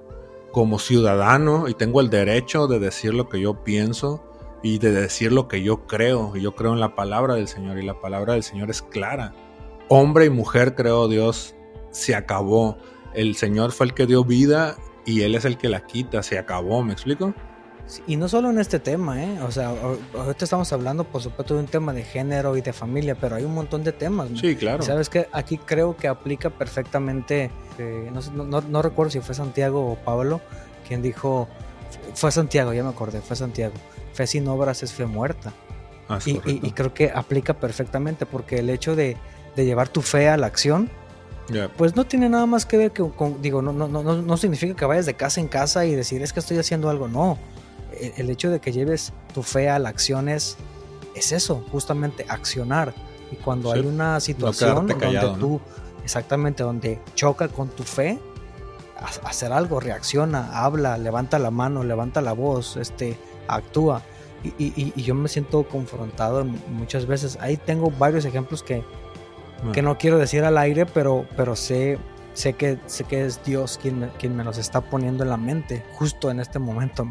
como 0.53 0.79
ciudadano 0.79 1.69
y 1.69 1.75
tengo 1.75 2.01
el 2.01 2.11
derecho 2.11 2.67
de 2.67 2.79
decir 2.79 3.15
lo 3.15 3.29
que 3.29 3.41
yo 3.41 3.65
pienso 3.65 4.23
y 4.63 4.79
de 4.79 4.93
decir 4.93 5.33
lo 5.33 5.49
que 5.49 5.63
yo 5.63 5.87
creo. 5.87 6.37
Y 6.37 6.43
yo 6.43 6.55
creo 6.55 6.73
en 6.73 6.81
la 6.81 6.95
palabra 6.95 7.35
del 7.35 7.49
Señor 7.49 7.79
y 7.79 7.83
la 7.83 8.01
palabra 8.01 8.35
del 8.35 8.43
Señor 8.43 8.71
es 8.71 8.83
clara. 8.83 9.35
Hombre 9.89 10.27
y 10.27 10.31
mujer 10.31 10.75
creó 10.75 11.09
Dios, 11.09 11.57
se 11.91 12.15
acabó. 12.15 12.77
El 13.15 13.35
Señor 13.35 13.73
fue 13.73 13.87
el 13.87 13.95
que 13.95 14.07
dio 14.07 14.25
vida 14.25 14.77
y 15.05 15.23
Él 15.23 15.35
es 15.35 15.45
el 15.45 15.59
que 15.59 15.69
la 15.69 15.85
quita, 15.85 16.23
se 16.23 16.39
acabó, 16.39 16.83
¿me 16.83 16.93
explico? 16.93 17.35
Sí, 17.87 18.03
Y 18.07 18.17
no 18.17 18.29
solo 18.29 18.49
en 18.51 18.59
este 18.59 18.79
tema, 18.79 19.23
¿eh? 19.23 19.41
O 19.43 19.51
sea, 19.51 19.71
ahor- 19.71 19.99
ahorita 20.17 20.45
estamos 20.45 20.73
hablando, 20.73 21.05
por 21.05 21.23
supuesto, 21.23 21.55
de 21.55 21.61
un 21.61 21.67
tema 21.67 21.93
de 21.93 22.05
género 22.05 22.57
y 22.57 22.63
de 22.63 22.73
familia, 22.73 23.15
pero 23.21 23.37
hay 23.37 23.45
un 23.45 23.53
montón 23.55 23.85
de 23.85 23.93
temas. 23.93 24.31
¿no? 24.31 24.39
Sí, 24.39 24.57
claro. 24.57 24.83
¿Sabes 24.83 25.09
qué? 25.11 25.29
Aquí 25.33 25.59
creo 25.59 25.97
que 25.97 26.09
aplica 26.09 26.49
perfectamente, 26.49 27.51
eh, 27.79 28.11
no, 28.13 28.45
no- 28.45 28.61
no- 28.63 28.83
recuerdo 28.83 29.11
si 29.11 29.21
fue 29.21 29.35
Santiago 29.35 29.91
o 29.93 29.97
Pablo, 29.97 30.41
quien 30.89 31.03
dijo, 31.03 31.49
fue 32.15 32.33
Santiago, 32.33 32.73
ya 32.73 32.83
me 32.83 32.91
acordé, 32.91 33.21
fue 33.21 33.37
Santiago, 33.37 33.75
fe 34.15 34.27
sin 34.27 34.49
obras 34.49 34.83
es 34.83 34.93
fe 34.93 35.05
muerta. 35.07 35.53
Ah, 36.09 36.17
es 36.19 36.27
Y, 36.29 36.41
y- 36.63 36.71
creo 36.73 36.95
que 36.95 37.11
aplica 37.15 37.55
perfectamente 37.55 38.25
porque 38.27 38.59
el 38.59 38.71
hecho 38.71 38.97
de, 38.97 39.17
de 39.55 39.65
llevar 39.67 39.89
tu 39.89 40.01
fe 40.03 40.29
a 40.29 40.37
la 40.39 40.47
acción, 40.47 40.89
pues 41.77 41.95
no 41.97 42.07
tiene 42.07 42.29
nada 42.31 42.47
más 42.47 42.65
que 42.65 42.79
ver 42.79 42.93
que 42.93 43.07
con, 43.11 43.43
digo, 43.43 43.61
no, 43.61 43.73
no, 43.75 43.87
no 43.89 44.03
no 44.23 44.37
significa 44.39 44.75
que 44.75 44.85
vayas 44.87 45.05
de 45.07 45.15
casa 45.15 45.41
en 45.41 45.49
casa 45.49 45.85
y 45.85 45.95
decir 45.95 46.23
es 46.23 46.33
que 46.33 46.41
estoy 46.41 46.57
haciendo 46.57 46.89
algo, 46.89 47.09
no. 47.09 47.37
El, 48.07 48.13
el 48.17 48.31
hecho 48.31 48.51
de 48.51 48.61
que 48.61 48.73
lleves 48.73 49.13
tu 49.35 49.43
fe 49.43 49.69
a 49.71 49.79
la 49.79 49.89
acción 49.89 50.29
es, 50.29 50.57
es 51.15 51.33
eso, 51.33 51.65
justamente 51.71 52.25
accionar. 52.29 52.95
Y 53.31 53.37
cuando 53.37 53.73
Sí, 53.73 53.79
hay 53.79 53.87
una 53.87 54.21
situación 54.21 54.87
callado, 54.89 55.29
donde 55.29 55.41
tú, 55.41 55.61
exactamente, 56.05 56.63
donde 56.63 57.01
choca 57.15 57.49
con 57.49 57.69
tu 57.69 57.83
fe, 57.83 58.19
ha- 58.99 59.29
hacer 59.29 59.53
algo, 59.53 59.81
reacciona, 59.81 60.63
habla, 60.65 60.99
levanta 60.99 61.39
la 61.39 61.51
mano, 61.51 61.83
levanta 61.85 62.21
la 62.21 62.33
voz, 62.33 62.77
este, 62.77 63.17
actúa. 63.49 64.03
Y, 64.45 64.49
y- 64.59 64.73
y- 64.77 64.93
y 64.97 65.03
yo 65.03 65.15
me 65.15 65.29
siento 65.29 65.63
confrontado 65.69 66.45
muchas 66.45 67.07
veces. 67.07 67.39
Ahí 67.41 67.57
tengo 67.57 67.91
varios 67.91 68.25
ejemplos 68.25 68.63
que, 68.63 68.85
Ah. 69.65 69.71
que 69.73 69.81
no 69.83 69.97
quiero 69.97 70.19
decir 70.19 70.45
al 70.45 70.59
aire, 70.59 70.85
pero, 70.87 71.25
pero 71.37 71.55
sé, 71.57 71.99
sé, 72.35 72.55
que, 72.55 72.79
sé 72.87 73.05
que 73.05 73.25
es 73.25 73.43
Dios 73.45 73.79
quien 73.81 74.11
quien 74.19 74.35
me 74.37 74.43
los 74.43 74.59
está 74.59 74.81
poniendo 74.81 75.23
en 75.23 75.31
la 75.31 75.37
mente 75.37 75.85
justo 75.95 76.31
en 76.31 76.41
este 76.41 76.59
momento. 76.59 77.07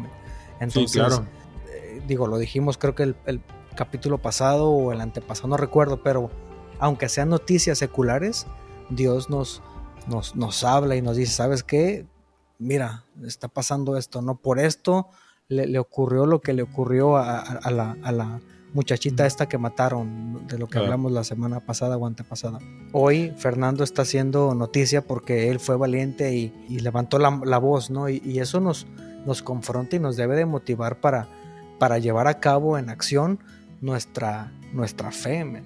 Entonces, 0.62 0.92
sí, 0.92 0.98
claro. 0.98 1.26
eh, 1.70 2.02
digo, 2.06 2.26
lo 2.26 2.38
dijimos 2.38 2.78
creo 2.78 2.94
que 2.94 3.02
el, 3.04 3.16
el 3.26 3.40
capítulo 3.76 4.18
pasado 4.18 4.70
o 4.70 4.92
el 4.92 5.00
antepasado, 5.00 5.48
no 5.48 5.56
recuerdo, 5.56 6.02
pero 6.02 6.30
aunque 6.78 7.08
sean 7.08 7.28
noticias 7.28 7.78
seculares, 7.78 8.46
Dios 8.90 9.30
nos, 9.30 9.62
nos, 10.06 10.34
nos 10.36 10.64
habla 10.64 10.96
y 10.96 11.02
nos 11.02 11.16
dice, 11.16 11.32
¿sabes 11.32 11.62
qué? 11.62 12.06
Mira, 12.58 13.04
está 13.24 13.48
pasando 13.48 13.96
esto, 13.96 14.22
¿no? 14.22 14.36
Por 14.36 14.58
esto 14.58 15.08
le, 15.48 15.66
le 15.66 15.78
ocurrió 15.78 16.26
lo 16.26 16.40
que 16.40 16.52
le 16.52 16.62
ocurrió 16.62 17.16
a, 17.16 17.38
a- 17.38 17.58
a 17.62 17.70
la, 17.70 17.96
a 18.02 18.12
la 18.12 18.40
muchachita 18.74 19.26
esta 19.26 19.48
que 19.48 19.58
mataron, 19.58 20.46
de 20.46 20.58
lo 20.58 20.66
que 20.66 20.78
hablamos 20.78 21.12
la 21.12 21.24
semana 21.24 21.60
pasada 21.60 21.96
o 21.98 22.06
antepasada. 22.06 22.58
Hoy 22.92 23.32
Fernando 23.36 23.84
está 23.84 24.02
haciendo 24.02 24.54
noticia 24.54 25.02
porque 25.06 25.50
él 25.50 25.60
fue 25.60 25.76
valiente 25.76 26.34
y, 26.34 26.52
y 26.68 26.78
levantó 26.80 27.18
la, 27.18 27.38
la 27.44 27.58
voz, 27.58 27.90
¿no? 27.90 28.08
Y, 28.08 28.22
y 28.24 28.38
eso 28.38 28.60
nos, 28.60 28.86
nos 29.26 29.42
confronta 29.42 29.96
y 29.96 29.98
nos 30.00 30.16
debe 30.16 30.36
de 30.36 30.46
motivar 30.46 31.00
para, 31.00 31.28
para 31.78 31.98
llevar 31.98 32.26
a 32.28 32.40
cabo 32.40 32.78
en 32.78 32.88
acción 32.90 33.38
nuestra, 33.80 34.52
nuestra 34.72 35.10
fe, 35.10 35.44
men. 35.44 35.64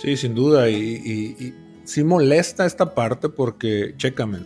Sí, 0.00 0.16
sin 0.16 0.34
duda. 0.34 0.68
Y, 0.70 0.76
y- 0.76 1.44
y 1.44 1.54
sí 1.84 2.04
molesta 2.04 2.64
esta 2.66 2.94
parte 2.94 3.28
porque, 3.28 3.94
chécame, 3.96 4.38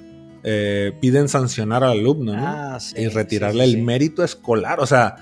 eh, 0.42 0.92
piden 1.00 1.29
sancionar 1.29 1.85
al 1.85 1.92
alumno, 1.98 2.35
¿no? 2.37 2.42
Ah, 2.46 2.79
sí, 2.81 2.96
y 3.00 3.09
retirarle 3.09 3.64
sí, 3.64 3.72
sí, 3.72 3.77
el 3.79 3.85
mérito 3.85 4.24
escolar. 4.24 4.81
O 4.81 4.87
sea, 4.87 5.16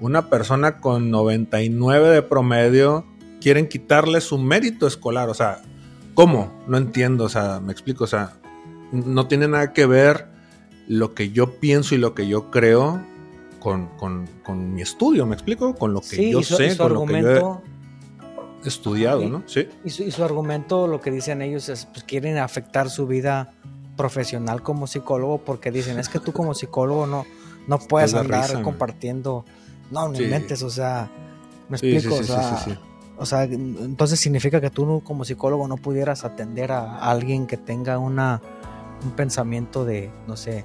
una 0.00 0.30
persona 0.30 0.80
con 0.80 1.10
99 1.10 2.08
de 2.08 2.22
promedio 2.22 3.04
quieren 3.40 3.68
quitarle 3.68 4.20
su 4.20 4.38
mérito 4.38 4.86
escolar. 4.86 5.28
O 5.28 5.34
sea, 5.34 5.60
¿cómo? 6.14 6.62
No 6.66 6.76
entiendo. 6.78 7.24
O 7.24 7.28
sea, 7.28 7.60
me 7.60 7.72
explico. 7.72 8.04
O 8.04 8.08
sea, 8.08 8.32
no 8.90 9.28
tiene 9.28 9.46
nada 9.48 9.72
que 9.72 9.86
ver 9.86 10.28
lo 10.88 11.14
que 11.14 11.30
yo 11.30 11.58
pienso 11.60 11.94
y 11.94 11.98
lo 11.98 12.14
que 12.14 12.26
yo 12.28 12.50
creo 12.50 13.00
con, 13.60 13.86
con- 13.96 14.26
con 14.44 14.74
mi 14.74 14.82
estudio. 14.82 15.24
¿Me 15.26 15.34
explico? 15.34 15.74
Con 15.74 15.92
lo 15.94 16.00
que 16.00 16.06
Sí, 16.16 16.30
yo 16.32 16.42
su, 16.42 16.56
sé, 16.56 16.76
con 16.76 16.92
lo 16.94 17.06
que 17.06 17.22
yo 17.22 17.62
he 18.64 18.68
estudiado. 18.68 19.26
¿no? 19.28 19.42
Sí. 19.46 19.68
y 19.84 19.90
su, 19.90 20.02
y 20.02 20.10
su 20.10 20.24
argumento, 20.24 20.86
lo 20.86 21.00
que 21.00 21.10
dicen 21.10 21.42
ellos 21.42 21.68
es, 21.68 21.86
pues 21.86 22.04
quieren 22.04 22.38
afectar 22.38 22.90
su 22.90 23.06
vida 23.06 23.52
profesional 23.96 24.62
como 24.62 24.86
psicólogo 24.86 25.38
porque 25.38 25.70
dicen, 25.70 25.98
es 25.98 26.08
que 26.08 26.18
tú 26.18 26.32
como 26.32 26.54
psicólogo 26.54 27.06
no, 27.06 27.24
no 27.68 27.78
puedes 27.78 28.12
da 28.12 28.20
andar 28.20 28.48
risa, 28.48 28.62
compartiendo, 28.62 29.44
no, 29.90 30.08
no 30.08 30.14
Sí. 30.16 30.24
inventes, 30.24 30.62
o 30.62 30.70
sea, 30.70 31.10
me 31.68 31.76
explico, 31.76 32.16
sí, 32.16 32.24
sí, 32.24 32.32
o 32.32 32.36
sea, 32.36 32.80
o 33.16 33.26
sea, 33.26 33.44
entonces 33.44 34.18
significa 34.18 34.60
que 34.60 34.70
tú 34.70 35.00
como 35.04 35.24
psicólogo 35.24 35.68
no 35.68 35.76
pudieras 35.76 36.24
atender 36.24 36.72
a 36.72 36.98
alguien 37.08 37.46
que 37.46 37.56
tenga 37.56 37.98
una 37.98 38.42
un 39.04 39.10
pensamiento 39.12 39.84
de, 39.84 40.10
no 40.26 40.36
sé, 40.36 40.64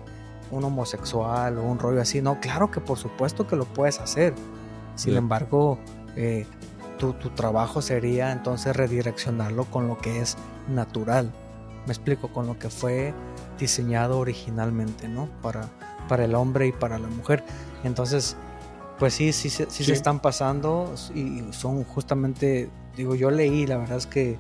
un 0.52 0.63
homosexual 0.63 1.58
o 1.58 1.63
un 1.63 1.78
rollo 1.80 2.02
así. 2.02 2.21
No, 2.21 2.39
claro 2.39 2.71
que 2.71 2.80
por 2.80 2.97
supuesto 2.97 3.45
que 3.47 3.56
lo 3.56 3.65
puedes 3.65 3.99
hacer. 3.99 4.34
Sin 4.95 5.13
Sí. 5.13 5.17
embargo, 5.17 5.78
eh, 6.15 6.45
tu, 6.97 7.13
tu 7.13 7.30
trabajo 7.30 7.82
sería 7.82 8.32
entonces 8.32 8.75
redireccionarlo 8.75 9.65
con 9.65 9.88
lo 9.88 9.97
que 9.97 10.19
es 10.19 10.38
natural. 10.67 11.32
Me 11.86 11.93
explico, 11.93 12.28
con 12.30 12.45
lo 12.47 12.58
que 12.60 12.69
fue 12.69 13.13
diseñado 13.58 14.19
originalmente, 14.19 15.08
¿no? 15.08 15.30
Para, 15.41 15.69
para 16.08 16.25
el 16.25 16.36
hombre 16.36 16.67
y 16.67 16.71
para 16.71 16.97
la 16.99 17.08
mujer. 17.08 17.43
Entonces, 17.84 18.36
pues 18.97 19.13
sí, 19.13 19.32
sí, 19.32 19.49
sí, 19.49 19.63
sí 19.69 19.78
Sí. 19.78 19.84
se 19.86 19.93
están 19.93 20.19
pasando 20.19 20.93
y 21.15 21.43
son 21.52 21.84
justamente, 21.86 22.69
digo, 22.97 23.15
yo 23.15 23.32
leí, 23.32 23.65
la 23.65 23.78
verdad 23.78 23.97
es 23.97 24.08
que 24.08 24.38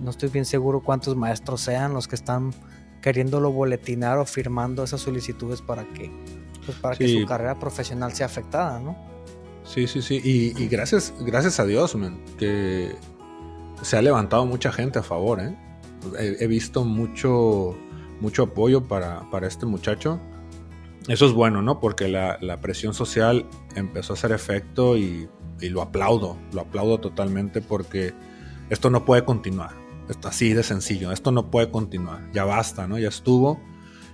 no 0.00 0.10
estoy 0.10 0.28
bien 0.28 0.44
seguro 0.44 0.80
cuántos 0.80 1.16
maestros 1.16 1.60
sean 1.60 1.92
los 1.92 2.06
que 2.06 2.14
están 2.14 2.52
queriéndolo 3.02 3.50
boletinar 3.52 4.18
o 4.18 4.24
firmando 4.24 4.84
esas 4.84 5.00
solicitudes 5.00 5.62
para 5.62 5.84
que, 5.92 6.10
pues 6.66 6.78
para 6.78 6.96
que 6.96 7.20
su 7.20 7.26
carrera 7.26 7.58
profesional 7.58 8.12
sea 8.12 8.26
afectada, 8.26 8.78
¿no? 8.78 8.96
Sí, 9.64 9.86
sí, 9.86 10.02
sí. 10.02 10.20
Y, 10.22 10.62
y 10.62 10.68
gracias, 10.68 11.14
gracias 11.20 11.60
a 11.60 11.64
Dios, 11.64 11.94
man, 11.94 12.18
que 12.38 12.94
se 13.82 13.96
ha 13.96 14.02
levantado 14.02 14.44
mucha 14.46 14.72
gente 14.72 14.98
a 14.98 15.02
favor, 15.02 15.40
¿eh? 15.40 15.56
He, 16.18 16.44
he 16.44 16.46
visto 16.46 16.84
mucho, 16.84 17.76
mucho 18.20 18.44
apoyo 18.44 18.84
para, 18.84 19.28
para 19.30 19.46
este 19.46 19.66
muchacho. 19.66 20.20
Eso 21.08 21.26
es 21.26 21.32
bueno, 21.32 21.62
¿no? 21.62 21.80
Porque 21.80 22.08
la, 22.08 22.38
la 22.40 22.60
presión 22.60 22.94
social 22.94 23.46
empezó 23.74 24.12
a 24.12 24.16
hacer 24.16 24.32
efecto 24.32 24.96
y, 24.96 25.28
y 25.60 25.68
lo 25.68 25.82
aplaudo, 25.82 26.36
lo 26.52 26.62
aplaudo 26.62 26.98
totalmente 26.98 27.60
porque 27.60 28.12
esto 28.70 28.90
no 28.90 29.04
puede 29.04 29.24
continuar. 29.24 29.79
Así 30.24 30.52
de 30.52 30.62
sencillo, 30.62 31.12
esto 31.12 31.32
no 31.32 31.50
puede 31.50 31.70
continuar. 31.70 32.30
Ya 32.32 32.44
basta, 32.44 32.86
¿no? 32.86 32.98
Ya 32.98 33.08
estuvo. 33.08 33.60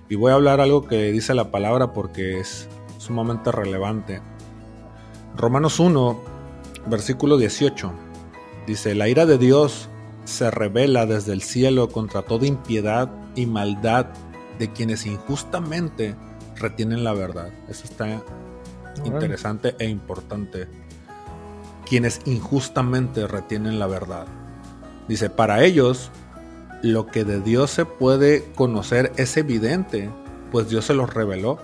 Y 0.09 0.15
voy 0.15 0.31
a 0.31 0.35
hablar 0.35 0.61
algo 0.61 0.87
que 0.87 1.11
dice 1.11 1.33
la 1.33 1.51
palabra 1.51 1.93
porque 1.93 2.39
es 2.39 2.67
sumamente 2.97 3.51
relevante. 3.51 4.21
Romanos 5.35 5.79
1, 5.79 6.19
versículo 6.87 7.37
18. 7.37 7.91
Dice, 8.65 8.95
la 8.95 9.07
ira 9.07 9.25
de 9.25 9.37
Dios 9.37 9.89
se 10.25 10.51
revela 10.51 11.05
desde 11.05 11.33
el 11.33 11.41
cielo 11.41 11.89
contra 11.89 12.21
toda 12.21 12.45
impiedad 12.45 13.09
y 13.35 13.45
maldad 13.45 14.07
de 14.59 14.71
quienes 14.71 15.05
injustamente 15.05 16.15
retienen 16.55 17.03
la 17.03 17.13
verdad. 17.13 17.51
Eso 17.69 17.85
está 17.85 18.21
interesante 19.05 19.75
e 19.79 19.87
importante. 19.87 20.67
Quienes 21.87 22.21
injustamente 22.25 23.27
retienen 23.27 23.79
la 23.79 23.87
verdad. 23.87 24.27
Dice, 25.07 25.29
para 25.29 25.63
ellos 25.63 26.11
lo 26.81 27.07
que 27.07 27.23
de 27.23 27.41
Dios 27.41 27.71
se 27.71 27.85
puede 27.85 28.43
conocer 28.55 29.11
es 29.17 29.37
evidente, 29.37 30.09
pues 30.51 30.69
Dios 30.69 30.85
se 30.85 30.93
los 30.93 31.13
reveló. 31.13 31.59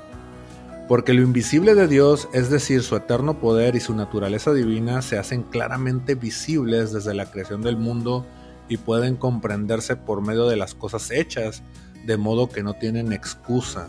Porque 0.88 1.14
lo 1.14 1.22
invisible 1.22 1.76
de 1.76 1.88
Dios, 1.88 2.28
es 2.34 2.50
decir, 2.50 2.84
su 2.84 2.96
eterno 2.96 3.40
poder 3.40 3.76
y 3.76 3.80
su 3.80 3.96
naturaleza 3.96 4.54
divina, 4.54 5.02
se 5.02 5.18
hacen 5.18 5.44
claramente 5.44 6.16
visibles 6.16 6.92
desde 6.92 7.14
la 7.14 7.32
creación 7.32 7.62
del 7.62 7.78
mundo 7.78 8.26
y 8.68 8.78
pueden 8.78 9.16
comprenderse 9.16 9.96
por 9.96 10.22
medio 10.22 10.48
de 10.48 10.58
las 10.58 10.76
cosas 10.76 11.10
hechas, 11.12 11.64
de 12.06 12.18
modo 12.18 12.50
que 12.50 12.64
no 12.64 12.74
tienen 12.74 13.14
excusa. 13.14 13.88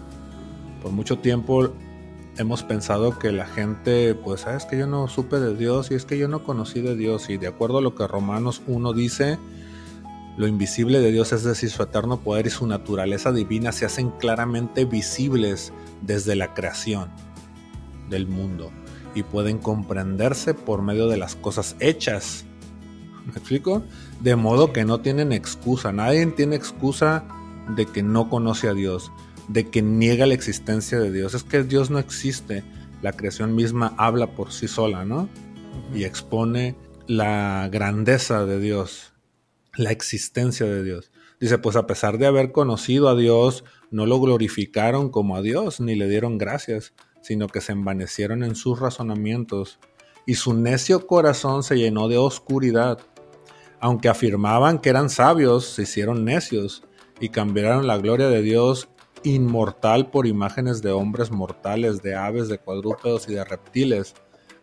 Por 0.82 0.92
mucho 0.92 1.18
tiempo 1.18 1.74
hemos 2.36 2.62
pensado 2.62 3.18
que 3.18 3.32
la 3.32 3.46
gente, 3.46 4.14
pues, 4.14 4.46
"Ah, 4.46 4.56
es 4.56 4.64
que 4.64 4.78
yo 4.78 4.86
no 4.86 5.08
supe 5.08 5.38
de 5.38 5.54
Dios 5.54 5.90
y 5.90 5.94
es 5.94 6.04
que 6.04 6.18
yo 6.18 6.28
no 6.28 6.42
conocí 6.44 6.80
de 6.80 6.96
Dios. 6.96 7.30
Y 7.30 7.36
de 7.36 7.46
acuerdo 7.46 7.78
a 7.78 7.82
lo 7.82 7.94
que 7.94 8.06
Romanos 8.06 8.62
1 8.66 8.92
dice, 8.92 9.38
lo 10.36 10.48
invisible 10.48 10.98
de 11.00 11.12
Dios, 11.12 11.32
es 11.32 11.44
decir, 11.44 11.70
su 11.70 11.82
eterno 11.82 12.20
poder 12.20 12.46
y 12.46 12.50
su 12.50 12.66
naturaleza 12.66 13.30
divina, 13.30 13.70
se 13.70 13.86
hacen 13.86 14.10
claramente 14.10 14.84
visibles 14.84 15.72
desde 16.02 16.34
la 16.34 16.54
creación 16.54 17.08
del 18.10 18.26
mundo 18.26 18.72
y 19.14 19.22
pueden 19.22 19.58
comprenderse 19.58 20.54
por 20.54 20.82
medio 20.82 21.06
de 21.06 21.18
las 21.18 21.36
cosas 21.36 21.76
hechas. 21.78 22.44
¿Me 23.26 23.32
explico? 23.32 23.84
De 24.20 24.34
modo 24.34 24.72
que 24.72 24.84
no 24.84 25.00
tienen 25.00 25.32
excusa. 25.32 25.92
Nadie 25.92 26.26
tiene 26.26 26.56
excusa 26.56 27.24
de 27.76 27.86
que 27.86 28.02
no 28.02 28.28
conoce 28.28 28.68
a 28.68 28.74
Dios, 28.74 29.12
de 29.48 29.68
que 29.70 29.82
niega 29.82 30.26
la 30.26 30.34
existencia 30.34 30.98
de 30.98 31.10
Dios. 31.10 31.34
Es 31.34 31.44
que 31.44 31.62
Dios 31.62 31.90
no 31.90 31.98
existe. 31.98 32.64
La 33.02 33.12
creación 33.12 33.54
misma 33.54 33.94
habla 33.98 34.34
por 34.34 34.52
sí 34.52 34.68
sola, 34.68 35.04
¿no? 35.04 35.28
Y 35.94 36.04
expone 36.04 36.76
la 37.06 37.68
grandeza 37.70 38.46
de 38.46 38.58
Dios, 38.58 39.12
la 39.76 39.90
existencia 39.90 40.66
de 40.66 40.82
Dios. 40.82 41.10
Dice, 41.40 41.58
pues 41.58 41.76
a 41.76 41.86
pesar 41.86 42.16
de 42.16 42.26
haber 42.26 42.52
conocido 42.52 43.08
a 43.08 43.16
Dios, 43.16 43.64
no 43.90 44.06
lo 44.06 44.18
glorificaron 44.20 45.10
como 45.10 45.36
a 45.36 45.42
Dios, 45.42 45.80
ni 45.80 45.94
le 45.96 46.08
dieron 46.08 46.38
gracias, 46.38 46.94
sino 47.20 47.48
que 47.48 47.60
se 47.60 47.72
envanecieron 47.72 48.42
en 48.42 48.54
sus 48.54 48.80
razonamientos, 48.80 49.78
y 50.26 50.34
su 50.34 50.54
necio 50.54 51.06
corazón 51.06 51.62
se 51.62 51.76
llenó 51.76 52.08
de 52.08 52.16
oscuridad. 52.16 52.98
Aunque 53.80 54.08
afirmaban 54.08 54.78
que 54.78 54.88
eran 54.88 55.10
sabios, 55.10 55.66
se 55.66 55.82
hicieron 55.82 56.24
necios, 56.24 56.84
y 57.20 57.28
cambiaron 57.28 57.86
la 57.86 57.98
gloria 57.98 58.28
de 58.28 58.40
Dios 58.40 58.88
inmortal 59.24 60.10
por 60.10 60.26
imágenes 60.26 60.80
de 60.82 60.92
hombres 60.92 61.30
mortales, 61.30 62.02
de 62.02 62.14
aves, 62.14 62.48
de 62.48 62.58
cuadrúpedos 62.58 63.28
y 63.28 63.34
de 63.34 63.44
reptiles. 63.44 64.14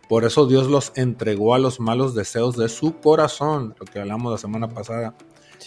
Por 0.07 0.23
eso 0.25 0.45
Dios 0.47 0.67
los 0.67 0.91
entregó 0.95 1.53
a 1.55 1.59
los 1.59 1.79
malos 1.79 2.15
deseos 2.15 2.55
de 2.57 2.69
su 2.69 2.99
corazón, 2.99 3.75
lo 3.79 3.85
que 3.85 3.99
hablamos 3.99 4.31
la 4.31 4.37
semana 4.37 4.67
pasada, 4.69 5.15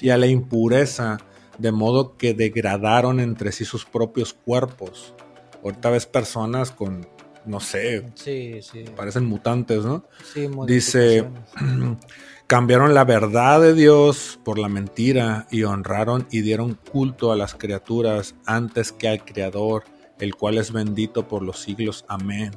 y 0.01 0.11
a 0.11 0.17
la 0.19 0.27
impureza, 0.27 1.19
de 1.59 1.73
modo 1.73 2.17
que 2.17 2.35
degradaron 2.35 3.21
entre 3.21 3.53
sí 3.53 3.65
sus 3.65 3.85
propios 3.85 4.33
cuerpos. 4.35 5.15
Ahorita 5.63 5.91
ves 5.91 6.05
personas 6.07 6.71
con, 6.73 7.07
no 7.47 7.61
sé, 7.61 8.07
Sí, 8.17 8.61
sí. 8.61 8.85
parecen 8.97 9.25
mutantes, 9.25 9.85
¿no? 9.85 10.05
sí 10.33 10.49
Dice. 10.67 11.29
cambiaron 12.55 12.95
la 12.95 13.03
verdad 13.05 13.61
de 13.61 13.75
Dios 13.75 14.39
por 14.45 14.61
la 14.61 14.69
mentira 14.69 15.49
y 15.51 15.65
honraron 15.65 16.29
y 16.31 16.43
dieron 16.43 16.79
culto 16.93 17.33
a 17.33 17.37
las 17.37 17.57
criaturas 17.57 18.37
antes 18.47 18.93
que 18.93 19.09
al 19.09 19.25
Creador, 19.25 19.83
el 20.21 20.37
cual 20.37 20.59
es 20.59 20.71
bendito 20.71 21.27
por 21.27 21.43
los 21.43 21.59
siglos. 21.59 22.05
Amén. 22.07 22.53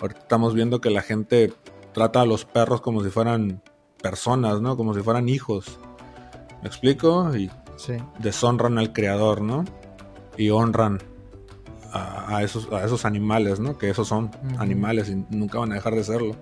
Ahorita 0.00 0.20
estamos 0.20 0.54
viendo 0.54 0.80
que 0.80 0.88
la 0.90 1.02
gente 1.02 1.52
trata 1.92 2.20
a 2.20 2.26
los 2.26 2.44
perros 2.44 2.80
como 2.80 3.02
si 3.02 3.10
fueran 3.10 3.60
personas, 4.00 4.60
¿no? 4.60 4.76
Como 4.76 4.94
si 4.94 5.00
fueran 5.00 5.28
hijos. 5.28 5.80
¿Me 6.62 6.68
explico? 6.68 7.36
Y 7.36 7.50
Sí. 7.74 7.94
deshonran 8.20 8.78
al 8.78 8.92
creador, 8.92 9.40
¿no? 9.42 9.64
Y 10.38 10.50
honran 10.50 11.00
a, 11.92 12.36
a 12.36 12.44
esos, 12.44 12.70
a 12.70 12.84
esos 12.84 13.04
animales, 13.04 13.58
¿no? 13.58 13.78
Que 13.78 13.90
esos 13.90 14.06
son 14.06 14.30
animales 14.58 15.08
y 15.08 15.16
nunca 15.36 15.58
van 15.58 15.72
a 15.72 15.74
dejar 15.74 15.96
de 15.96 16.04
serlo. 16.04 16.36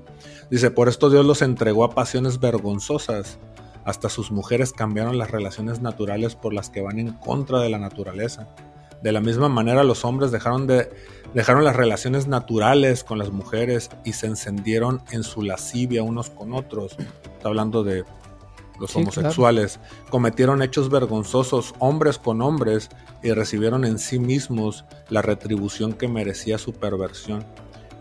Dice, 0.52 0.70
por 0.70 0.90
esto 0.90 1.08
Dios 1.08 1.24
los 1.24 1.40
entregó 1.40 1.82
a 1.82 1.94
pasiones 1.94 2.38
vergonzosas. 2.38 3.38
Hasta 3.86 4.10
sus 4.10 4.30
mujeres 4.30 4.74
cambiaron 4.74 5.16
las 5.16 5.30
relaciones 5.30 5.80
naturales 5.80 6.34
por 6.34 6.52
las 6.52 6.68
que 6.68 6.82
van 6.82 6.98
en 6.98 7.14
contra 7.14 7.60
de 7.60 7.70
la 7.70 7.78
naturaleza. 7.78 8.48
De 9.02 9.12
la 9.12 9.22
misma 9.22 9.48
manera 9.48 9.82
los 9.82 10.04
hombres 10.04 10.30
dejaron, 10.30 10.66
de, 10.66 10.90
dejaron 11.32 11.64
las 11.64 11.74
relaciones 11.74 12.26
naturales 12.26 13.02
con 13.02 13.18
las 13.18 13.30
mujeres 13.30 13.88
y 14.04 14.12
se 14.12 14.26
encendieron 14.26 15.00
en 15.10 15.22
su 15.22 15.40
lascivia 15.40 16.02
unos 16.02 16.28
con 16.28 16.52
otros. 16.52 16.98
Está 16.98 17.48
hablando 17.48 17.82
de 17.82 18.04
los 18.78 18.90
Sí, 18.90 18.98
homosexuales. 18.98 19.80
Cometieron 20.10 20.60
hechos 20.60 20.90
vergonzosos 20.90 21.74
hombres 21.78 22.18
con 22.18 22.42
hombres 22.42 22.90
y 23.22 23.32
recibieron 23.32 23.86
en 23.86 23.98
sí 23.98 24.18
mismos 24.18 24.84
la 25.08 25.22
retribución 25.22 25.94
que 25.94 26.08
merecía 26.08 26.58
su 26.58 26.74
perversión. 26.74 27.42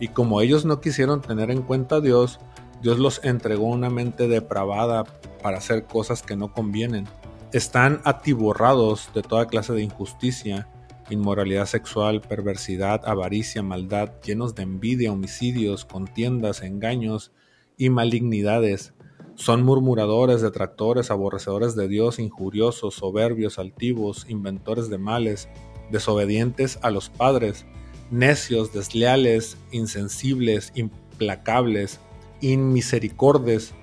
Y 0.02 0.08
como 0.08 0.42
ellos 0.42 0.66
no 0.66 0.82
quisieron 0.82 1.22
tener 1.22 1.52
en 1.52 1.62
cuenta 1.62 1.98
a 1.98 2.02
Dios, 2.02 2.40
Dios 2.82 2.98
los 2.98 3.24
entregó 3.24 3.68
una 3.68 3.92
mente 3.92 4.28
depravada 4.28 5.04
para 5.44 5.60
hacer 5.60 5.86
cosas 5.86 6.24
que 6.24 6.36
no 6.36 6.52
convienen. 6.52 7.08
Están 7.54 8.02
atiborrados 8.04 9.12
de 9.14 9.22
toda 9.22 9.46
clase 9.46 9.74
de 9.74 9.84
injusticia, 9.84 10.68
inmoralidad 11.12 11.68
sexual, 11.68 12.22
perversidad, 12.22 13.02
avaricia, 13.06 13.62
maldad, 13.62 14.14
llenos 14.24 14.56
de 14.56 14.64
envidia, 14.64 15.12
homicidios, 15.12 15.86
contiendas, 15.86 16.64
engaños 16.64 17.32
y 17.78 17.92
malignidades. 17.92 18.96
Son 19.36 19.64
murmuradores, 19.64 20.42
detractores, 20.42 21.12
aborrecedores 21.12 21.76
de 21.76 21.88
Dios, 21.88 22.18
injuriosos, 22.18 22.96
soberbios, 22.96 23.60
altivos, 23.60 24.26
inventores 24.30 24.90
de 24.90 24.98
males, 24.98 25.48
desobedientes 25.92 26.80
a 26.82 26.90
los 26.90 27.12
padres, 27.12 27.68
necios, 28.12 28.74
desleales, 28.74 29.58
insensibles, 29.72 30.72
implacables, 30.76 32.00
inmisericordes, 32.42 33.74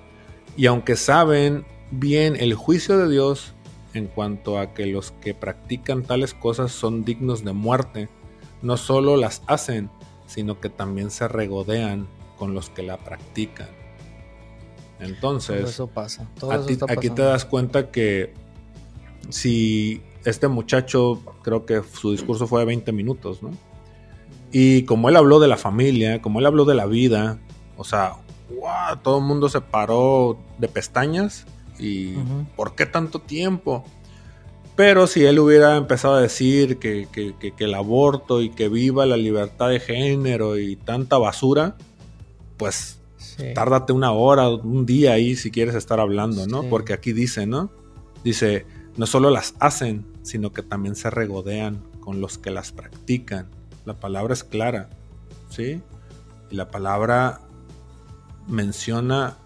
y 0.55 0.65
aunque 0.65 0.95
saben 0.95 1.65
bien 1.91 2.35
el 2.35 2.53
juicio 2.53 2.97
de 2.97 3.09
Dios 3.09 3.53
en 3.93 4.07
cuanto 4.07 4.59
a 4.59 4.73
que 4.73 4.85
los 4.85 5.11
que 5.11 5.33
practican 5.33 6.03
tales 6.03 6.33
cosas 6.33 6.71
son 6.71 7.03
dignos 7.03 7.43
de 7.43 7.53
muerte, 7.53 8.09
no 8.61 8.77
solo 8.77 9.15
las 9.17 9.41
hacen, 9.47 9.89
sino 10.27 10.59
que 10.59 10.69
también 10.69 11.09
se 11.11 11.27
regodean 11.27 12.07
con 12.37 12.53
los 12.53 12.69
que 12.69 12.83
la 12.83 12.97
practican. 12.97 13.67
Todo 14.99 15.07
Entonces, 15.07 15.69
eso 15.69 15.87
pasa. 15.87 16.27
Todo 16.39 16.51
a 16.51 16.55
eso 16.55 16.65
ti- 16.67 16.73
está 16.73 16.85
aquí 16.91 17.09
te 17.09 17.21
das 17.23 17.45
cuenta 17.45 17.89
que 17.89 18.33
si 19.29 20.01
este 20.25 20.47
muchacho, 20.47 21.21
creo 21.43 21.65
que 21.65 21.81
su 21.83 22.11
discurso 22.11 22.47
fue 22.47 22.59
de 22.59 22.65
20 22.65 22.91
minutos, 22.91 23.41
¿no? 23.41 23.51
Y 24.51 24.83
como 24.83 25.09
él 25.09 25.15
habló 25.15 25.39
de 25.39 25.47
la 25.47 25.57
familia, 25.57 26.21
como 26.21 26.39
él 26.39 26.45
habló 26.45 26.65
de 26.65 26.75
la 26.75 26.85
vida, 26.85 27.37
o 27.77 27.83
sea, 27.83 28.13
¡guau! 28.49 28.97
todo 29.03 29.19
el 29.19 29.23
mundo 29.25 29.47
se 29.49 29.61
paró 29.61 30.39
de 30.57 30.67
pestañas 30.67 31.45
y. 31.77 32.13
¿por 32.55 32.75
qué 32.75 32.85
tanto 32.85 33.19
tiempo? 33.19 33.83
Pero 34.75 35.07
si 35.07 35.25
él 35.25 35.39
hubiera 35.39 35.75
empezado 35.75 36.15
a 36.15 36.21
decir 36.21 36.79
que, 36.79 37.07
que- 37.11 37.35
que- 37.37 37.51
que 37.51 37.63
el 37.65 37.73
aborto 37.75 38.41
y 38.41 38.49
que 38.49 38.69
viva 38.69 39.05
la 39.05 39.17
libertad 39.17 39.69
de 39.69 39.79
género 39.81 40.57
y 40.57 40.77
tanta 40.77 41.17
basura, 41.17 41.75
pues 42.57 42.99
Sí. 43.17 43.53
tárdate 43.53 43.91
una 43.93 44.11
hora, 44.13 44.49
un 44.49 44.85
día 44.85 45.13
ahí 45.13 45.35
si 45.35 45.51
quieres 45.51 45.75
estar 45.75 45.99
hablando, 45.99 46.47
¿no? 46.47 46.61
Sí. 46.61 46.67
Porque 46.69 46.93
aquí 46.93 47.11
dice, 47.13 47.45
¿no? 47.45 47.69
Dice, 48.23 48.65
no 48.97 49.05
solo 49.05 49.29
las 49.29 49.53
hacen, 49.59 50.05
sino 50.23 50.51
que 50.53 50.63
también 50.63 50.95
se 50.95 51.09
regodean 51.09 51.83
con 51.99 52.21
los 52.21 52.37
que 52.37 52.49
las 52.51 52.71
practican. 52.71 53.47
La 53.89 53.99
palabra 53.99 54.35
es 54.35 54.43
clara, 54.43 54.87
¿sí? 55.49 55.81
Y 56.51 56.55
la 56.55 56.69
palabra 56.69 57.41
menciona 58.47 59.39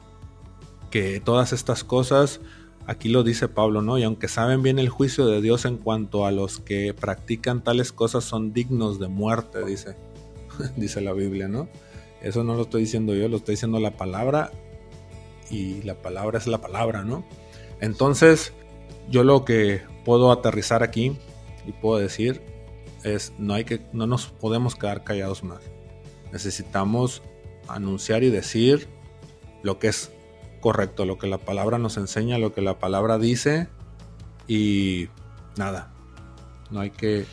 que 0.91 1.21
todas 1.21 1.53
estas 1.53 1.85
cosas, 1.85 2.41
aquí 2.85 3.07
lo 3.07 3.23
dice 3.23 3.47
Pablo, 3.47 3.81
¿no? 3.81 3.97
Y 3.97 4.03
aunque 4.03 4.27
saben 4.27 4.61
bien 4.61 4.79
el 4.79 4.89
juicio 4.89 5.27
de 5.27 5.39
Dios 5.39 5.63
en 5.63 5.77
cuanto 5.77 6.25
a 6.25 6.33
los 6.33 6.59
que 6.59 6.93
practican 6.93 7.63
tales 7.63 7.93
cosas, 7.93 8.25
son 8.25 8.51
dignos 8.51 8.99
de 8.99 9.07
muerte, 9.07 9.63
dice, 9.63 9.95
dice 10.75 10.99
la 10.99 11.13
Biblia, 11.13 11.47
¿no? 11.47 11.69
Eso 12.21 12.43
no 12.43 12.55
lo 12.55 12.63
estoy 12.63 12.81
diciendo 12.81 13.15
yo, 13.15 13.29
lo 13.29 13.37
estoy 13.37 13.53
diciendo 13.53 13.79
la 13.79 13.95
palabra 13.95 14.51
y 15.49 15.83
la 15.83 15.95
palabra 15.95 16.37
es 16.37 16.47
la 16.47 16.59
palabra, 16.59 17.05
¿no? 17.05 17.23
Entonces, 17.79 18.51
yo 19.09 19.23
lo 19.23 19.45
que 19.45 19.83
puedo 20.03 20.33
aterrizar 20.33 20.83
aquí 20.83 21.15
y 21.65 21.71
puedo 21.71 21.97
decir 21.97 22.52
es 23.03 23.33
no 23.37 23.53
hay 23.53 23.65
que 23.65 23.85
no 23.93 24.07
nos 24.07 24.27
podemos 24.27 24.75
quedar 24.75 25.03
callados 25.03 25.43
más. 25.43 25.61
Necesitamos 26.31 27.21
anunciar 27.67 28.23
y 28.23 28.29
decir 28.29 28.87
lo 29.61 29.79
que 29.79 29.87
es 29.87 30.11
correcto, 30.61 31.05
lo 31.05 31.17
que 31.17 31.27
la 31.27 31.37
palabra 31.37 31.77
nos 31.77 31.97
enseña, 31.97 32.37
lo 32.37 32.53
que 32.53 32.61
la 32.61 32.79
palabra 32.79 33.17
dice 33.17 33.67
y 34.47 35.09
nada. 35.57 35.93
No 36.71 36.79
hay 36.79 36.89
que 36.89 37.25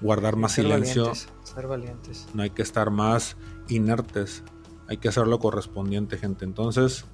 guardar 0.00 0.36
más 0.36 0.52
Ser 0.52 0.64
silencio 0.64 1.04
valientes, 1.04 1.28
ser 1.42 1.66
valientes. 1.66 2.26
no 2.34 2.42
hay 2.42 2.50
que 2.50 2.62
estar 2.62 2.90
más 2.90 3.36
inertes, 3.68 4.42
hay 4.88 4.98
que 4.98 5.08
hacer 5.08 5.26
lo 5.26 5.38
correspondiente, 5.38 6.18
gente. 6.18 6.44
Entonces, 6.44 7.04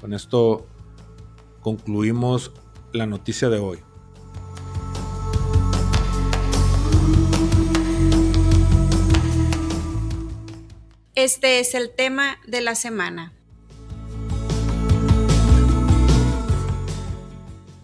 con 0.00 0.12
esto 0.12 0.66
concluimos 1.60 2.52
la 2.92 3.06
noticia 3.06 3.48
de 3.48 3.58
hoy. 3.58 3.78
Este 11.22 11.60
es 11.60 11.74
el 11.74 11.90
tema 11.90 12.38
de 12.46 12.62
la 12.62 12.74
semana. 12.74 13.34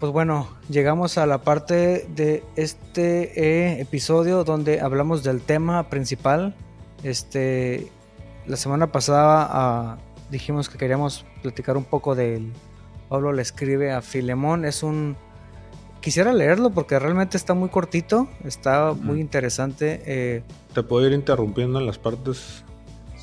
Pues 0.01 0.11
bueno, 0.11 0.49
llegamos 0.71 1.19
a 1.19 1.27
la 1.27 1.43
parte 1.43 2.07
de 2.15 2.43
este 2.57 3.39
eh, 3.39 3.81
episodio 3.83 4.43
donde 4.43 4.81
hablamos 4.81 5.23
del 5.23 5.43
tema 5.43 5.91
principal. 5.91 6.55
Este, 7.03 7.93
la 8.47 8.57
semana 8.57 8.91
pasada 8.91 9.47
ah, 9.51 9.99
dijimos 10.31 10.71
que 10.71 10.79
queríamos 10.79 11.27
platicar 11.43 11.77
un 11.77 11.85
poco 11.85 12.15
del 12.15 12.55
Pablo 13.11 13.35
le 13.35 13.43
escribe 13.43 13.93
a 13.93 14.01
Filemón. 14.01 14.65
Es 14.65 14.83
un 14.83 15.15
quisiera 16.01 16.33
leerlo 16.33 16.71
porque 16.71 16.99
realmente 16.99 17.37
está 17.37 17.53
muy 17.53 17.69
cortito, 17.69 18.29
está 18.45 18.95
muy 18.95 19.21
interesante. 19.21 20.01
eh, 20.07 20.43
¿Te 20.73 20.83
puedo 20.83 21.07
ir 21.07 21.13
interrumpiendo 21.13 21.79
en 21.79 21.85
las 21.85 21.99
partes? 21.99 22.65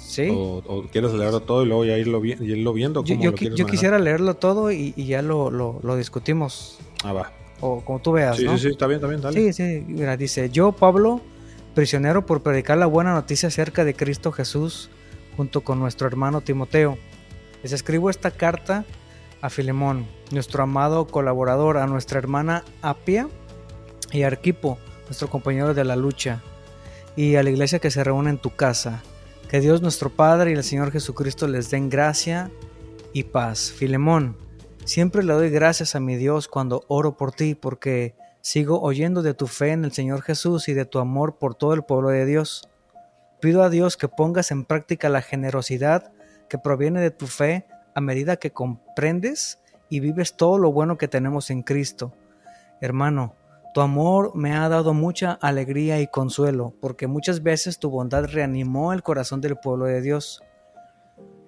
Sí. 0.06 0.30
O, 0.32 0.62
o 0.66 0.84
quieres 0.92 1.14
leerlo 1.14 1.40
todo 1.42 1.64
y 1.64 1.68
luego 1.68 1.86
ya 1.86 1.98
irlo, 1.98 2.20
vi- 2.22 2.38
irlo 2.42 2.74
viendo? 2.74 3.04
Yo, 3.04 3.16
¿Cómo 3.16 3.24
yo 3.24 3.32
lo 3.32 3.38
qui- 3.38 3.54
yo 3.56 3.66
quisiera 3.66 3.98
leerlo 4.00 4.34
todo 4.36 4.72
y, 4.72 4.94
y 4.96 5.06
ya 5.06 5.22
lo, 5.22 5.50
lo- 5.52 5.80
lo 5.84 5.96
discutimos. 5.96 6.78
Ah, 7.04 7.14
va. 7.14 7.32
O 7.62 7.82
como 7.84 8.00
tú 8.00 8.12
veas, 8.12 8.38
Sí, 8.38 8.46
¿no? 8.46 8.58
sí, 8.58 8.64
sí, 8.64 8.68
está 8.72 8.88
bien, 8.88 8.98
está 8.98 9.08
bien, 9.08 9.22
dale. 9.22 9.40
Sí, 9.40 9.54
sí, 9.54 9.84
mira, 9.88 10.18
dice, 10.18 10.50
yo 10.50 10.72
Pablo, 10.74 11.22
prisionero 11.74 12.26
por 12.26 12.42
predicar 12.44 12.78
la 12.78 12.86
buena 12.86 13.14
noticia 13.14 13.48
acerca 13.48 13.86
de 13.86 13.94
Cristo 13.96 14.32
Jesús, 14.32 14.90
junto 15.38 15.62
con 15.62 15.80
nuestro 15.80 16.06
hermano 16.08 16.42
Timoteo. 16.42 16.98
Les 17.64 17.72
escribo 17.72 18.10
esta 18.10 18.32
carta 18.32 18.86
a 19.42 19.50
Filemón, 19.50 20.06
nuestro 20.32 20.64
amado 20.64 21.08
colaborador, 21.08 21.78
a 21.78 21.88
nuestra 21.88 22.20
hermana 22.20 22.64
Apia 22.82 23.28
y 24.12 24.24
a 24.24 24.28
Arquipo, 24.28 24.78
nuestro 25.06 25.30
compañero 25.30 25.74
de 25.74 25.84
la 25.86 25.96
lucha, 25.96 26.42
y 27.16 27.36
a 27.36 27.44
la 27.44 27.50
iglesia 27.50 27.80
que 27.80 27.92
se 27.92 28.04
reúne 28.04 28.30
en 28.30 28.38
tu 28.38 28.50
casa. 28.52 29.02
Que 29.54 29.62
Dios 29.62 29.84
nuestro 29.84 30.10
Padre 30.10 30.50
y 30.50 30.56
el 30.56 30.64
Señor 30.64 30.92
Jesucristo 30.92 31.48
les 31.48 31.70
den 31.70 31.88
gracia 31.88 32.50
y 33.14 33.22
paz. 33.22 33.72
Filemón, 33.72 34.36
Siempre 34.84 35.22
le 35.22 35.32
doy 35.32 35.52
gracias 35.52 35.94
a 35.94 36.00
mi 36.00 36.16
Dios 36.16 36.48
cuando 36.48 36.84
oro 36.88 37.18
por 37.18 37.34
ti, 37.34 37.54
porque 37.54 38.16
sigo 38.42 38.82
oyendo 38.82 39.22
de 39.22 39.36
tu 39.36 39.46
fe 39.46 39.74
en 39.74 39.86
el 39.86 39.92
Señor 39.92 40.24
Jesús 40.24 40.70
y 40.70 40.74
de 40.74 40.86
tu 40.86 40.98
amor 40.98 41.38
por 41.38 41.54
todo 41.54 41.76
el 41.76 41.84
pueblo 41.84 42.10
de 42.10 42.26
Dios. 42.26 42.68
Pido 43.42 43.62
a 43.62 43.70
Dios 43.70 43.96
que 43.96 44.08
pongas 44.08 44.50
en 44.50 44.66
práctica 44.66 45.08
la 45.08 45.22
generosidad 45.22 46.12
que 46.50 46.58
proviene 46.58 47.00
de 47.00 47.12
tu 47.12 47.28
fe 47.28 47.68
a 47.94 48.02
medida 48.02 48.38
que 48.38 48.50
comprendes 48.50 49.60
y 49.88 50.00
vives 50.00 50.36
todo 50.36 50.58
lo 50.58 50.72
bueno 50.72 50.98
que 50.98 51.08
tenemos 51.08 51.52
en 51.52 51.62
Cristo. 51.62 52.12
Hermano, 52.82 53.36
tu 53.74 53.82
amor 53.82 54.36
me 54.36 54.56
ha 54.56 54.70
dado 54.70 54.94
mucha 54.94 55.34
alegría 55.34 56.00
y 56.00 56.08
consuelo, 56.08 56.76
porque 56.80 57.08
muchas 57.08 57.42
veces 57.42 57.80
tu 57.80 57.90
bondad 57.90 58.26
reanimó 58.26 58.94
el 58.94 59.02
corazón 59.02 59.42
del 59.42 59.56
pueblo 59.58 59.86
de 59.86 60.02
Dios. 60.02 60.44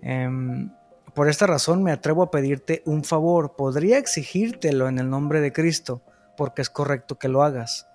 Em, 0.01 0.71
por 1.13 1.29
esta 1.29 1.45
razón 1.45 1.83
me 1.83 1.91
atrevo 1.91 2.23
a 2.23 2.31
pedirte 2.31 2.81
un 2.85 3.03
favor. 3.03 3.55
Podría 3.55 3.99
exigírtelo 3.99 4.87
en 4.87 4.97
el 4.97 5.09
nombre 5.09 5.39
de 5.39 5.53
Cristo, 5.53 6.01
porque 6.35 6.63
es 6.63 6.69
correcto 6.69 7.19
que 7.19 7.29
lo 7.29 7.43
hagas. 7.43 7.87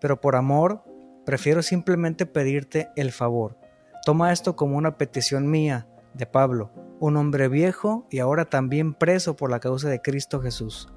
Pero 0.00 0.20
por 0.20 0.34
amor, 0.34 0.82
prefiero 1.24 1.62
simplemente 1.62 2.26
pedirte 2.26 2.90
el 2.96 3.12
favor. 3.12 3.56
Toma 4.04 4.32
esto 4.32 4.56
como 4.56 4.76
una 4.76 4.98
petición 4.98 5.48
mía, 5.48 5.86
de 6.12 6.26
Pablo, 6.26 6.70
un 6.98 7.16
hombre 7.16 7.48
viejo 7.48 8.06
y 8.10 8.18
ahora 8.18 8.46
también 8.46 8.94
preso 8.94 9.36
por 9.36 9.50
la 9.50 9.60
causa 9.60 9.88
de 9.88 10.00
Cristo 10.00 10.40
Jesús. 10.40 10.88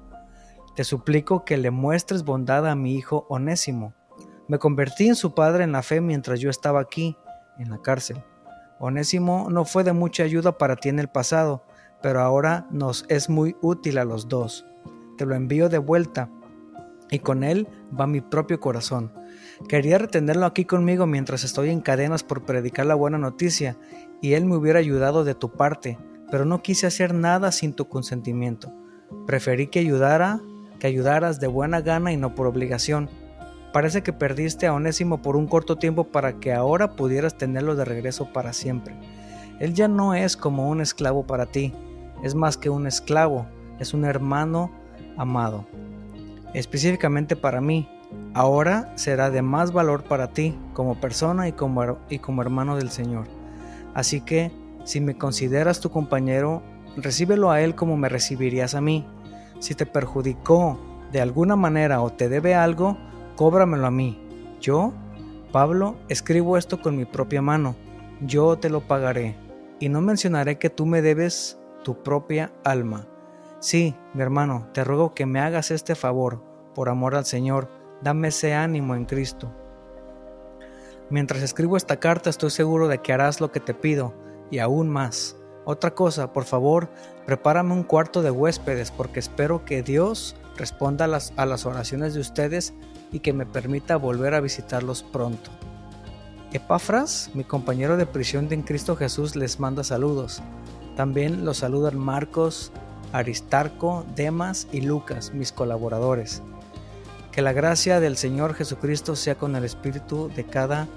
Te 0.80 0.84
suplico 0.84 1.44
que 1.44 1.58
le 1.58 1.70
muestres 1.70 2.24
bondad 2.24 2.66
a 2.66 2.74
mi 2.74 2.94
hijo 2.94 3.26
Onésimo. 3.28 3.92
Me 4.48 4.58
convertí 4.58 5.08
en 5.08 5.14
su 5.14 5.34
padre 5.34 5.64
en 5.64 5.72
la 5.72 5.82
fe 5.82 6.00
mientras 6.00 6.40
yo 6.40 6.48
estaba 6.48 6.80
aquí, 6.80 7.18
en 7.58 7.68
la 7.68 7.82
cárcel. 7.82 8.24
Onésimo 8.78 9.48
no 9.50 9.66
fue 9.66 9.84
de 9.84 9.92
mucha 9.92 10.22
ayuda 10.22 10.56
para 10.56 10.76
ti 10.76 10.88
en 10.88 10.98
el 10.98 11.08
pasado, 11.08 11.66
pero 12.00 12.22
ahora 12.22 12.66
nos 12.70 13.04
es 13.10 13.28
muy 13.28 13.56
útil 13.60 13.98
a 13.98 14.06
los 14.06 14.26
dos. 14.26 14.64
Te 15.18 15.26
lo 15.26 15.34
envío 15.34 15.68
de 15.68 15.76
vuelta, 15.76 16.30
y 17.10 17.18
con 17.18 17.44
él 17.44 17.68
va 18.00 18.06
mi 18.06 18.22
propio 18.22 18.58
corazón. 18.58 19.12
Quería 19.68 19.98
retenerlo 19.98 20.46
aquí 20.46 20.64
conmigo 20.64 21.06
mientras 21.06 21.44
estoy 21.44 21.68
en 21.68 21.82
cadenas 21.82 22.22
por 22.22 22.46
predicar 22.46 22.86
la 22.86 22.94
buena 22.94 23.18
noticia, 23.18 23.76
y 24.22 24.32
él 24.32 24.46
me 24.46 24.56
hubiera 24.56 24.78
ayudado 24.78 25.24
de 25.24 25.34
tu 25.34 25.52
parte, 25.52 25.98
pero 26.30 26.46
no 26.46 26.62
quise 26.62 26.86
hacer 26.86 27.12
nada 27.12 27.52
sin 27.52 27.74
tu 27.74 27.86
consentimiento. 27.86 28.72
Preferí 29.26 29.66
que 29.66 29.80
ayudara, 29.80 30.40
que 30.80 30.88
ayudaras 30.88 31.38
de 31.38 31.46
buena 31.46 31.80
gana 31.80 32.12
y 32.12 32.16
no 32.16 32.34
por 32.34 32.48
obligación. 32.48 33.08
Parece 33.72 34.02
que 34.02 34.12
perdiste 34.12 34.66
a 34.66 34.74
Onésimo 34.74 35.22
por 35.22 35.36
un 35.36 35.46
corto 35.46 35.76
tiempo 35.76 36.04
para 36.04 36.40
que 36.40 36.52
ahora 36.52 36.96
pudieras 36.96 37.38
tenerlo 37.38 37.76
de 37.76 37.84
regreso 37.84 38.32
para 38.32 38.52
siempre. 38.52 38.96
Él 39.60 39.74
ya 39.74 39.86
no 39.86 40.14
es 40.14 40.36
como 40.36 40.68
un 40.68 40.80
esclavo 40.80 41.24
para 41.24 41.46
ti, 41.46 41.72
es 42.24 42.34
más 42.34 42.56
que 42.56 42.70
un 42.70 42.88
esclavo, 42.88 43.46
es 43.78 43.94
un 43.94 44.04
hermano 44.04 44.72
amado. 45.16 45.66
Específicamente 46.52 47.36
para 47.36 47.60
mí, 47.60 47.88
ahora 48.34 48.92
será 48.96 49.30
de 49.30 49.42
más 49.42 49.72
valor 49.72 50.02
para 50.02 50.32
ti 50.32 50.58
como 50.72 51.00
persona 51.00 51.46
y 51.46 51.52
como, 51.52 51.98
y 52.08 52.18
como 52.18 52.42
hermano 52.42 52.76
del 52.76 52.90
Señor. 52.90 53.26
Así 53.94 54.20
que, 54.20 54.50
si 54.84 55.00
me 55.00 55.16
consideras 55.16 55.80
tu 55.80 55.90
compañero, 55.90 56.62
recíbelo 56.96 57.50
a 57.50 57.60
él 57.60 57.74
como 57.74 57.96
me 57.96 58.08
recibirías 58.08 58.74
a 58.74 58.80
mí. 58.80 59.06
Si 59.60 59.74
te 59.74 59.86
perjudicó 59.86 60.78
de 61.12 61.20
alguna 61.20 61.54
manera 61.54 62.00
o 62.02 62.10
te 62.10 62.28
debe 62.28 62.54
algo, 62.54 62.96
cóbramelo 63.36 63.86
a 63.86 63.90
mí. 63.90 64.20
Yo, 64.60 64.92
Pablo, 65.52 65.96
escribo 66.08 66.56
esto 66.56 66.80
con 66.80 66.96
mi 66.96 67.04
propia 67.04 67.42
mano. 67.42 67.76
Yo 68.20 68.58
te 68.58 68.70
lo 68.70 68.80
pagaré. 68.80 69.36
Y 69.78 69.88
no 69.88 70.00
mencionaré 70.00 70.58
que 70.58 70.70
tú 70.70 70.86
me 70.86 71.02
debes 71.02 71.58
tu 71.84 72.02
propia 72.02 72.52
alma. 72.64 73.06
Sí, 73.60 73.94
mi 74.14 74.22
hermano, 74.22 74.68
te 74.72 74.84
ruego 74.84 75.14
que 75.14 75.26
me 75.26 75.40
hagas 75.40 75.70
este 75.70 75.94
favor, 75.94 76.42
por 76.74 76.88
amor 76.88 77.14
al 77.14 77.24
Señor, 77.24 77.68
dame 78.02 78.28
ese 78.28 78.54
ánimo 78.54 78.94
en 78.94 79.04
Cristo. 79.04 79.54
Mientras 81.10 81.42
escribo 81.42 81.76
esta 81.76 81.98
carta 81.98 82.30
estoy 82.30 82.50
seguro 82.50 82.88
de 82.88 82.98
que 82.98 83.12
harás 83.12 83.40
lo 83.40 83.50
que 83.50 83.60
te 83.60 83.74
pido, 83.74 84.14
y 84.50 84.58
aún 84.58 84.88
más. 84.88 85.36
Otra 85.70 85.92
cosa, 85.92 86.32
por 86.32 86.42
favor, 86.42 86.88
prepárame 87.26 87.74
un 87.74 87.84
cuarto 87.84 88.22
de 88.22 88.32
huéspedes 88.32 88.90
porque 88.90 89.20
espero 89.20 89.64
que 89.64 89.84
Dios 89.84 90.34
responda 90.56 91.04
a 91.04 91.46
las, 91.46 91.64
oraciones 91.64 92.12
de 92.12 92.18
ustedes 92.18 92.74
y 93.12 93.20
que 93.20 93.32
me 93.32 93.46
permita 93.46 93.94
volver 93.94 94.34
a 94.34 94.40
visitarlos 94.40 95.04
pronto. 95.04 95.48
Epafras, 96.52 97.30
mi 97.34 97.44
compañero 97.44 97.96
de 97.96 98.04
prisión 98.04 98.48
en 98.50 98.62
Cristo 98.62 98.96
Jesús, 98.96 99.36
les 99.36 99.60
manda 99.60 99.84
saludos. 99.84 100.42
También 100.96 101.44
los 101.44 101.58
saludan 101.58 101.96
Marcos, 101.96 102.72
Aristarco, 103.12 104.04
Demas 104.16 104.66
y 104.72 104.80
Lucas, 104.80 105.32
mis 105.32 105.52
colaboradores. 105.52 106.42
Que 107.30 107.42
la 107.42 107.52
gracia 107.52 108.00
del 108.00 108.16
Señor 108.16 108.54
Jesucristo 108.54 109.14
sea 109.14 109.36
con 109.36 109.54
el 109.54 109.62
espíritu 109.62 110.32
de 110.34 110.42
cada 110.42 110.88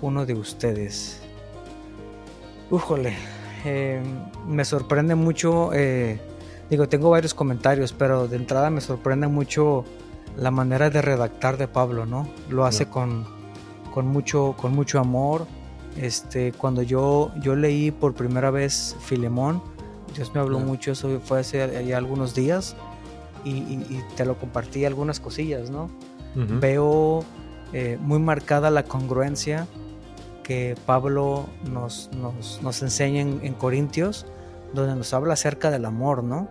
uno 0.00 0.26
de 0.26 0.34
ustedes. 0.34 1.20
Újole, 2.70 3.16
eh, 3.64 4.02
me 4.46 4.64
sorprende 4.64 5.14
mucho, 5.14 5.72
eh, 5.72 6.20
digo, 6.70 6.88
tengo 6.88 7.10
varios 7.10 7.34
comentarios, 7.34 7.92
pero 7.92 8.28
de 8.28 8.36
entrada 8.36 8.70
me 8.70 8.80
sorprende 8.80 9.28
mucho 9.28 9.84
la 10.36 10.50
manera 10.50 10.90
de 10.90 11.02
redactar 11.02 11.56
de 11.56 11.68
Pablo, 11.68 12.06
¿no? 12.06 12.28
Lo 12.48 12.64
hace 12.64 12.86
con, 12.86 13.26
con, 13.92 14.06
mucho, 14.06 14.54
con 14.58 14.72
mucho 14.74 14.98
amor. 14.98 15.46
Este, 15.96 16.52
cuando 16.52 16.82
yo, 16.82 17.30
yo 17.40 17.54
leí 17.54 17.90
por 17.90 18.14
primera 18.14 18.50
vez 18.50 18.96
Filemón, 19.00 19.62
Dios 20.14 20.34
me 20.34 20.40
habló 20.40 20.58
mucho, 20.58 20.92
eso 20.92 21.20
fue 21.20 21.40
hace 21.40 21.84
ya 21.86 21.96
algunos 21.96 22.34
días 22.34 22.76
y, 23.44 23.78
te 24.16 24.24
lo 24.24 24.36
compartí 24.38 24.84
algunas 24.84 25.20
cosillas, 25.20 25.70
¿no? 25.70 25.90
Veo 26.34 27.24
eh, 27.72 27.98
muy 28.00 28.18
marcada 28.18 28.70
la 28.70 28.84
congruencia 28.84 29.66
que 30.42 30.76
Pablo 30.86 31.46
nos, 31.70 32.10
nos, 32.12 32.82
enseña 32.82 33.20
en, 33.20 33.54
Corintios, 33.54 34.26
donde 34.72 34.96
nos 34.96 35.12
habla 35.14 35.34
acerca 35.34 35.70
del 35.70 35.84
amor, 35.84 36.24
¿no? 36.24 36.48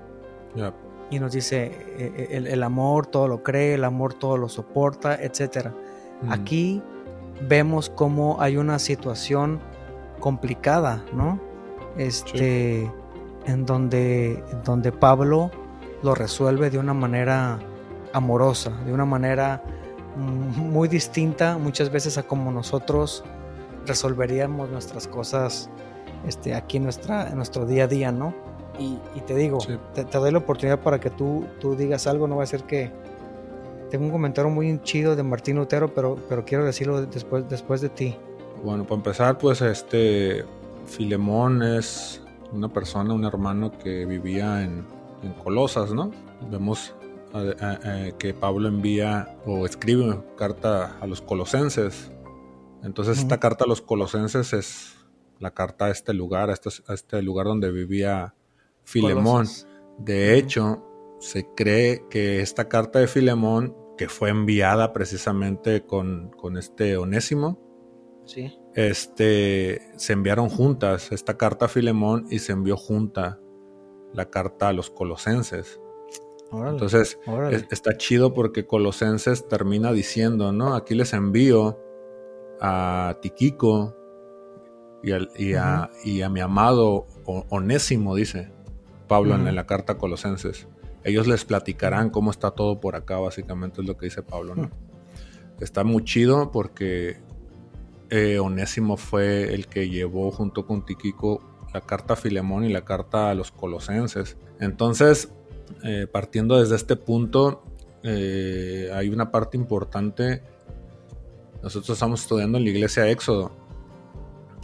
y 1.10 1.20
nos 1.20 1.34
dice, 1.34 1.66
eh, 1.98 2.30
eh, 2.32 2.44
el, 2.48 2.64
amor 2.64 3.06
todo 3.06 3.28
lo 3.28 3.44
cree, 3.44 3.74
el 3.74 3.84
amor 3.84 4.14
todo 4.14 4.38
lo 4.38 4.48
soporta, 4.48 5.16
etc. 5.16 5.68
Mm. 6.22 6.32
Aquí 6.32 6.82
vemos 7.48 7.89
cómo 7.89 8.38
hay 8.39 8.56
una 8.56 8.80
situación 8.80 9.60
complicada, 10.22 11.04
¿no? 11.14 11.39
Este, 11.98 12.89
en 13.46 13.66
donde, 13.66 14.42
donde 14.64 14.94
Pablo 14.94 15.52
lo 16.02 16.16
resuelve 16.16 16.70
de 16.70 16.78
una 16.78 16.94
manera 16.94 17.60
amorosa, 18.14 18.72
de 18.86 18.94
una 18.94 19.06
manera 19.06 19.62
muy 20.16 20.88
distinta 20.88 21.58
muchas 21.58 21.89
veces 21.89 22.18
a 22.18 22.24
como 22.24 22.52
nosotros 22.52 23.24
resolveríamos 23.86 24.70
nuestras 24.70 25.08
cosas 25.08 25.70
este, 26.28 26.54
aquí 26.54 26.78
en, 26.78 26.84
nuestra, 26.84 27.30
en 27.30 27.36
nuestro 27.36 27.66
día 27.66 27.86
a 27.86 27.88
día, 27.88 28.12
¿no? 28.12 28.34
Y, 28.80 28.98
te 29.28 29.36
digo, 29.36 29.60
te, 29.94 30.04
doy 30.06 30.32
la 30.32 30.40
oportunidad 30.40 30.80
para 30.80 31.00
que 31.00 31.12
tú, 31.12 31.46
tú 31.60 31.76
digas 31.76 32.08
algo, 32.08 32.28
no 32.28 32.38
va 32.38 32.44
a 32.44 32.48
ser 32.48 32.64
que... 32.64 32.92
Tengo 33.92 34.06
un 34.06 34.12
comentario 34.12 34.50
muy 34.50 34.82
chido 34.84 35.16
de 35.16 35.22
Martín 35.22 35.58
Lutero, 35.58 35.94
pero, 35.94 36.18
pero 36.30 36.46
quiero 36.46 36.64
decirlo 36.64 37.06
después, 37.06 37.48
después 37.50 37.82
de 37.82 37.90
ti. 37.90 38.16
Bueno, 38.64 38.86
para 38.86 38.96
empezar, 38.96 39.38
pues 39.38 39.62
este 39.62 40.46
Filemón 40.86 41.62
es 41.62 42.22
una 42.54 42.70
persona, 42.70 43.14
un 43.14 43.26
hermano 43.26 43.72
que 43.78 44.06
vivía 44.06 44.64
en, 44.64 44.86
en 45.22 45.34
Colosas, 45.34 45.94
¿no? 45.94 46.10
Vemos 46.50 46.94
que 48.18 48.34
Pablo 48.34 48.68
envía 48.68 49.36
o 49.46 49.66
escribe 49.66 50.20
carta 50.38 50.98
a 51.00 51.08
los 51.08 51.22
colosenses. 51.22 52.12
Entonces 52.84 53.20
esta 53.20 53.40
carta 53.40 53.66
a 53.66 53.68
los 53.68 53.82
colosenses 53.82 54.54
es 54.54 54.96
la 55.40 55.52
carta 55.52 55.86
a 55.86 55.90
este 55.92 56.14
lugar, 56.14 56.50
a 56.50 56.54
este, 56.54 56.70
a 56.88 56.94
este 56.94 57.22
lugar 57.22 57.48
donde 57.48 57.72
vivía 57.72 58.36
Filemón. 58.84 59.48
De 59.98 60.38
hecho, 60.38 60.84
se 61.20 61.48
cree 61.56 62.06
que 62.10 62.42
esta 62.42 62.68
carta 62.68 63.00
de 63.00 63.08
Filemón, 63.08 63.76
que 63.98 64.10
fue 64.10 64.30
enviada 64.30 64.94
precisamente 64.94 65.86
con, 65.86 66.32
este 66.58 66.98
Onésimo, 66.98 67.60
sí. 68.26 68.58
este, 68.74 69.92
se 69.98 70.14
enviaron 70.14 70.50
juntas 70.50 71.12
esta 71.12 71.38
carta 71.38 71.66
a 71.66 71.70
Filemón 71.70 72.26
y 72.30 72.40
se 72.40 72.54
envió 72.54 72.78
junta 72.78 73.40
la 74.14 74.30
carta 74.30 74.70
a 74.70 74.74
los 74.74 74.90
colosenses. 74.90 75.80
Entonces, 76.52 77.18
está 77.70 77.96
chido 77.96 78.34
porque 78.34 78.68
Colosenses 78.68 79.48
termina 79.48 79.94
diciendo, 79.94 80.52
¿no? 80.52 80.76
Aquí 80.76 80.96
les 80.96 81.14
envío 81.14 81.80
a 82.62 83.18
Tiquico 83.22 83.95
y, 85.03 85.12
a, 85.55 85.89
y 86.05 86.22
a 86.22 86.30
mi 86.30 86.39
amado 86.39 87.07
Onésimo, 87.26 88.16
dice. 88.16 88.51
Pablo 89.12 89.36
en 89.36 89.53
la 89.53 89.66
carta 89.66 89.91
a 89.93 89.97
Colosenses. 89.97 90.70
Ellos 91.03 91.28
les 91.28 91.43
platicarán 91.43 92.12
cómo 92.12 92.32
está 92.32 92.51
todo 92.51 92.80
por 92.80 92.95
acá, 92.95 93.20
básicamente 93.20 93.82
es 93.82 93.88
lo 93.88 93.97
que 93.97 94.05
dice 94.05 94.24
Pablo. 94.24 94.55
¿no? 94.55 94.70
Está 95.59 95.84
muy 95.84 96.05
chido 96.05 96.49
porque 96.53 97.20
eh, 98.09 98.39
Onésimo 98.39 98.95
fue 98.95 99.53
el 99.53 99.68
que 99.68 99.89
llevó 99.89 100.32
junto 100.32 100.66
con 100.66 100.86
Tiquico 100.86 101.41
la 101.74 101.82
carta 101.82 102.14
a 102.14 102.16
Filemón 102.16 102.64
y 102.64 102.70
la 102.70 102.86
carta 102.86 103.30
a 103.30 103.36
los 103.36 103.51
Colosenses. 103.51 104.38
Entonces, 104.62 105.34
eh, 105.84 106.07
partiendo 106.09 106.57
desde 106.57 106.78
este 106.78 106.95
punto, 106.95 107.64
eh, 108.03 108.91
hay 108.93 109.09
una 109.09 109.30
parte 109.30 109.57
importante. 109.57 110.41
Nosotros 111.64 111.91
estamos 111.91 112.22
estudiando 112.22 112.57
en 112.57 112.64
la 112.64 112.70
iglesia 112.70 113.09
Éxodo. 113.09 113.51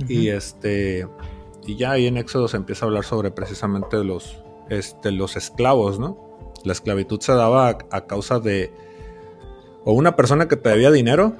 Y 0.07 0.29
este 0.29 1.07
y 1.67 1.75
ya 1.75 1.91
ahí 1.91 2.07
en 2.07 2.17
Éxodo 2.17 2.47
se 2.47 2.55
empieza 2.57 2.85
a 2.85 2.87
hablar 2.87 3.03
sobre 3.03 3.29
precisamente 3.29 4.03
los, 4.03 4.41
este, 4.69 5.11
los 5.11 5.35
esclavos, 5.35 5.99
¿no? 5.99 6.17
La 6.63 6.71
esclavitud 6.71 7.19
se 7.19 7.33
daba 7.33 7.77
a, 7.91 8.01
causa 8.07 8.39
de 8.39 8.71
o 9.83 9.91
una 9.91 10.15
persona 10.15 10.47
que 10.47 10.55
te 10.55 10.69
debía 10.69 10.91
dinero 10.91 11.35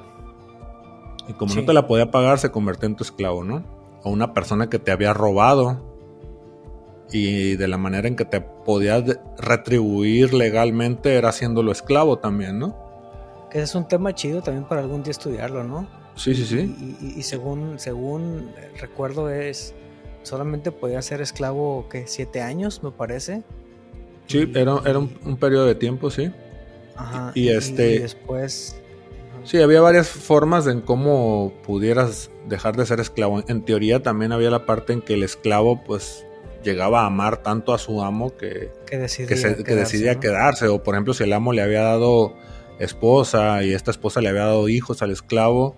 y 1.30 1.34
como 1.34 1.56
no 1.56 1.66
te 1.66 1.74
la 1.74 1.88
podía 1.88 2.12
pagar 2.12 2.40
se 2.40 2.52
convirtió 2.52 2.88
en 2.88 2.96
tu 2.96 3.04
esclavo, 3.04 3.44
¿no? 3.44 3.64
O 4.04 4.10
una 4.10 4.34
persona 4.34 4.70
que 4.70 4.80
te 4.80 4.92
había 4.92 5.14
robado 5.14 5.82
y 7.12 7.56
de 7.56 7.68
la 7.70 7.78
manera 7.78 8.08
en 8.10 8.18
que 8.18 8.26
te 8.26 8.42
podía 8.42 9.04
retribuir 9.38 10.34
legalmente 10.34 11.16
era 11.16 11.30
haciéndolo 11.30 11.72
esclavo 11.72 12.20
también, 12.20 12.60
¿no? 12.60 12.87
Que 13.52 13.62
es 13.62 13.76
un 13.76 13.88
tema 13.88 14.14
chido 14.14 14.42
también 14.42 14.66
para 14.68 14.82
algún 14.82 15.04
día 15.04 15.12
estudiarlo, 15.12 15.64
¿no? 15.64 15.88
Sí, 16.16 16.34
sí, 16.36 16.46
sí. 16.46 16.98
Y, 17.02 17.20
y 17.20 17.24
según, 17.24 17.80
según 17.80 18.52
recuerdo 18.80 19.30
es 19.30 19.74
solamente 20.24 20.72
podía 20.72 21.02
ser 21.02 21.22
esclavo, 21.22 21.88
¿qué? 21.90 22.06
¿Siete 22.08 22.42
años, 22.42 22.84
me 22.84 22.92
parece? 22.92 23.44
Sí, 24.28 24.52
era, 24.56 24.82
era 24.86 25.00
un, 25.00 25.38
periodo 25.40 25.66
de 25.66 25.76
tiempo, 25.76 26.10
sí. 26.10 26.32
Ajá, 26.96 27.32
Y 27.36 27.50
este- 27.50 28.00
después. 28.00 28.76
Sí, 29.46 29.62
había 29.62 29.80
varias 29.80 30.10
formas 30.10 30.68
en 30.68 30.82
cómo 30.82 31.54
pudieras 31.66 32.30
dejar 32.50 32.76
de 32.76 32.86
ser 32.86 33.00
esclavo. 33.00 33.42
En 33.48 33.64
teoría 33.64 34.04
también 34.04 34.34
había 34.34 34.50
la 34.50 34.66
parte 34.66 34.92
en 34.92 35.02
que 35.02 35.14
el 35.14 35.24
esclavo 35.24 35.82
pues 35.86 36.26
llegaba 36.64 37.04
a 37.04 37.06
amar 37.06 37.44
tanto 37.44 37.74
a 37.74 37.78
su 37.78 38.02
amo 38.02 38.36
que, 38.36 38.72
Que 38.86 38.98
decidía, 38.98 39.30
que, 39.30 39.38
se- 39.38 39.56
que 39.56 39.64
quedarse, 39.64 39.94
decidía 39.94 40.16
¿no? 40.16 40.20
quedarse. 40.20 40.68
O 40.68 40.84
por 40.84 40.96
ejemplo, 40.96 41.14
si 41.14 41.24
el 41.24 41.32
amo 41.32 41.54
le 41.54 41.62
había 41.62 41.84
dado 41.84 42.34
esposa 42.80 43.64
y 43.64 43.74
esta 43.74 43.92
esposa 43.92 44.22
le 44.22 44.30
había 44.30 44.46
dado 44.46 44.70
hijos 44.70 45.02
al 45.02 45.12
esclavo, 45.12 45.76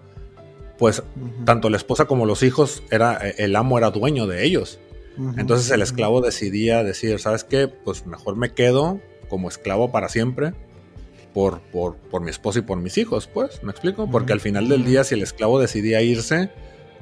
pues 0.77 1.03
tanto 1.45 1.69
la 1.69 1.77
esposa 1.77 2.05
como 2.05 2.25
los 2.25 2.43
hijos, 2.43 2.83
era, 2.91 3.15
el 3.17 3.55
amo 3.55 3.77
era 3.77 3.91
dueño 3.91 4.27
de 4.27 4.45
ellos. 4.45 4.79
Entonces 5.37 5.69
el 5.71 5.81
esclavo 5.81 6.21
decidía 6.21 6.81
decir, 6.83 7.19
¿sabes 7.19 7.43
qué? 7.43 7.67
Pues 7.67 8.05
mejor 8.05 8.37
me 8.37 8.53
quedo 8.53 9.01
como 9.27 9.49
esclavo 9.49 9.91
para 9.91 10.07
siempre 10.07 10.53
por, 11.33 11.59
por, 11.59 11.95
por 11.97 12.21
mi 12.21 12.29
esposa 12.31 12.59
y 12.59 12.61
por 12.61 12.77
mis 12.79 12.97
hijos, 12.97 13.27
pues, 13.27 13.61
¿me 13.61 13.71
explico? 13.71 14.09
Porque 14.09 14.31
al 14.33 14.39
final 14.39 14.69
del 14.69 14.85
día, 14.85 15.03
si 15.03 15.15
el 15.15 15.21
esclavo 15.21 15.59
decidía 15.59 16.01
irse, 16.01 16.49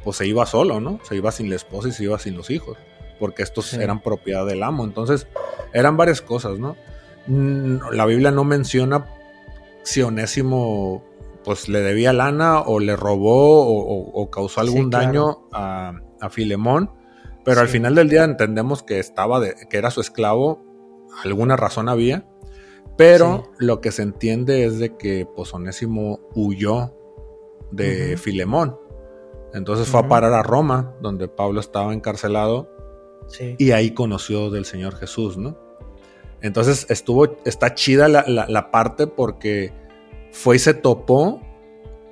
pues 0.04 0.18
se 0.18 0.26
iba 0.28 0.46
solo, 0.48 0.80
¿no? 0.82 1.00
Se 1.04 1.16
iba 1.16 1.32
sin 1.32 1.50
la 1.50 1.56
esposa 1.58 1.90
y 1.90 1.92
se 1.92 2.04
iba 2.06 2.18
sin 2.18 2.36
los 2.36 2.50
hijos, 2.50 2.78
porque 3.20 3.44
estos 3.44 3.68
Sí. 3.68 3.78
eran 3.80 4.02
propiedad 4.02 4.46
del 4.48 4.64
amo. 4.64 4.84
Entonces, 4.84 5.28
eran 5.72 5.96
varias 5.96 6.22
cosas, 6.22 6.58
¿no? 6.60 6.76
La 7.92 8.06
Biblia 8.06 8.32
no 8.32 8.44
menciona 8.44 9.06
si 9.88 10.02
Onésimo 10.02 11.04
pues 11.44 11.70
le 11.70 11.80
debía 11.80 12.12
lana 12.12 12.60
o 12.62 12.80
le 12.80 12.96
robó 12.98 13.62
o, 13.66 13.80
o- 13.80 14.22
o 14.22 14.30
causó 14.30 14.62
Sí, 14.62 14.68
algún 14.68 14.90
claro. 14.90 15.06
daño 15.06 15.48
a, 15.54 15.94
a 16.20 16.30
Filemón, 16.30 16.92
pero 17.46 17.62
al 17.62 17.70
final 17.70 17.96
del 17.96 18.10
día 18.10 18.26
entendemos 18.26 18.84
que 18.84 19.00
estaba 19.00 19.40
de, 19.40 19.56
que 19.70 19.78
era 19.78 19.90
su 19.90 20.02
esclavo, 20.02 20.62
alguna 21.24 21.56
razón 21.56 21.88
había, 21.88 22.28
pero 22.98 23.44
lo 23.60 23.80
que 23.80 23.92
se 23.94 24.02
entiende 24.02 24.66
es 24.66 24.78
de 24.80 24.98
que 24.98 25.26
pues 25.36 25.54
Onésimo 25.54 26.20
huyó 26.36 26.94
de. 27.72 28.18
Filemón. 28.18 28.78
Entonces 29.54 29.88
fue 29.88 30.02
a 30.02 30.08
parar 30.10 30.34
a 30.34 30.44
Roma, 30.44 30.96
donde 31.02 31.28
Pablo 31.30 31.62
estaba 31.62 31.94
encarcelado, 31.94 32.70
Sí. 33.30 33.56
y 33.58 33.72
ahí 33.72 33.92
conoció 33.92 34.50
del 34.50 34.66
Señor 34.66 34.96
Jesús, 34.96 35.38
¿no? 35.38 35.58
Entonces 36.42 36.86
estuvo, 36.90 37.38
está 37.46 37.74
chida 37.74 38.08
la, 38.08 38.24
la- 38.28 38.48
la 38.48 38.72
parte 38.72 39.08
porque 39.08 39.74
fue 40.32 40.58
y 40.58 40.60
se 40.60 40.74
topó 40.74 41.42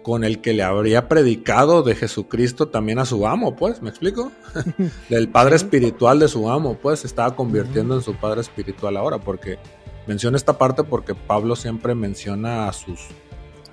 con 0.03 0.23
el 0.23 0.39
que 0.39 0.53
le 0.53 0.61
habría 0.63 1.07
predicado 1.07 1.81
de 1.81 1.95
Jesucristo 1.95 2.67
también 2.67 2.99
a 2.99 3.05
su 3.05 3.25
amo, 3.25 3.55
pues, 3.55 3.81
¿me 3.81 3.89
explico? 3.89 4.31
Del 5.09 5.29
padre 5.29 5.55
espiritual 5.55 6.19
de 6.19 6.27
su 6.27 6.47
amo, 6.49 6.77
pues, 6.79 6.99
se 6.99 7.07
estaba 7.07 7.35
convirtiendo 7.35 7.95
en 7.95 8.01
su 8.03 8.15
padre 8.15 8.41
espiritual 8.41 8.97
ahora, 8.97 9.17
porque 9.19 9.57
menciona 10.05 10.37
esta 10.37 10.59
parte 10.59 10.83
porque 10.83 11.15
Pablo 11.15 11.55
siempre 11.55 11.95
menciona 11.95 12.67
a 12.67 12.73
sus, 12.73 12.99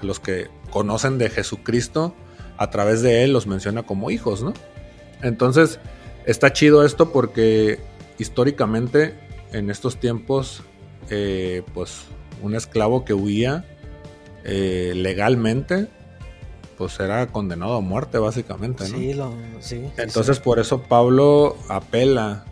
a 0.00 0.06
los 0.06 0.20
que 0.20 0.48
conocen 0.70 1.18
de 1.18 1.28
Jesucristo, 1.28 2.14
a 2.56 2.70
través 2.70 3.02
de 3.02 3.24
él 3.24 3.32
los 3.34 3.46
menciona 3.46 3.82
como 3.82 4.10
hijos, 4.10 4.42
¿no? 4.42 4.54
Entonces, 5.22 5.80
está 6.24 6.52
chido 6.54 6.82
esto 6.86 7.12
porque 7.12 7.78
históricamente 8.18 9.14
en 9.52 9.70
estos 9.70 9.98
tiempos, 9.98 10.62
eh, 11.10 11.62
pues 11.74 12.02
un 12.42 12.54
esclavo 12.54 13.04
que 13.04 13.14
huía 13.14 13.64
eh, 14.44 14.92
legalmente, 14.96 15.86
pues 16.78 16.98
era 16.98 17.26
condenado 17.28 17.74
a 17.76 17.80
muerte 17.80 18.18
básicamente, 18.18 18.88
¿no? 18.88 18.96
Sí, 18.98 19.14
lo, 19.14 19.30
sí, 19.60 19.76
sí, 19.76 19.84
Entonces 19.98 20.40
por 20.40 20.58
eso 20.58 20.82
Pablo 20.82 21.56
apela 21.68 22.44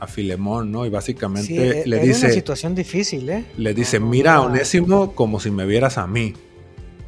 a 0.00 0.06
Filemón, 0.06 0.70
¿no? 0.70 0.86
Y 0.86 0.90
básicamente 0.90 1.46
Sí, 1.48 1.56
e- 1.58 1.86
le 1.86 1.96
era 1.96 2.04
una 2.04 2.14
dice, 2.14 2.30
situación 2.32 2.74
difícil, 2.74 3.28
¿eh? 3.30 3.44
le 3.56 3.74
dice, 3.74 3.98
mira 3.98 4.34
a 4.36 4.42
Onésimo 4.42 5.14
como 5.14 5.40
si 5.40 5.50
me 5.50 5.66
vieras 5.66 5.98
a 5.98 6.06
mí. 6.06 6.34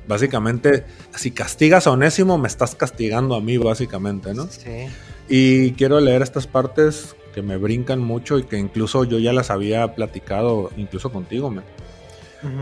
Básicamente, 0.08 0.84
si 1.14 1.30
castigas 1.30 1.86
a 1.86 1.92
Onésimo, 1.92 2.36
me 2.36 2.48
estás 2.48 2.74
castigando 2.74 3.36
a 3.36 3.40
mí, 3.40 3.58
básicamente, 3.58 4.34
¿no? 4.34 4.48
Sí. 4.48 4.86
Y 5.28 5.70
quiero 5.72 6.00
leer 6.00 6.22
estas 6.22 6.48
partes 6.48 7.14
que 7.34 7.42
me 7.42 7.56
brincan 7.56 8.00
mucho 8.00 8.38
y 8.38 8.44
que 8.44 8.58
incluso 8.58 9.04
yo 9.04 9.18
ya 9.18 9.32
las 9.32 9.50
había 9.50 9.94
platicado, 9.94 10.70
incluso 10.76 11.10
contigo. 11.12 11.48
Ujú. 11.48 11.62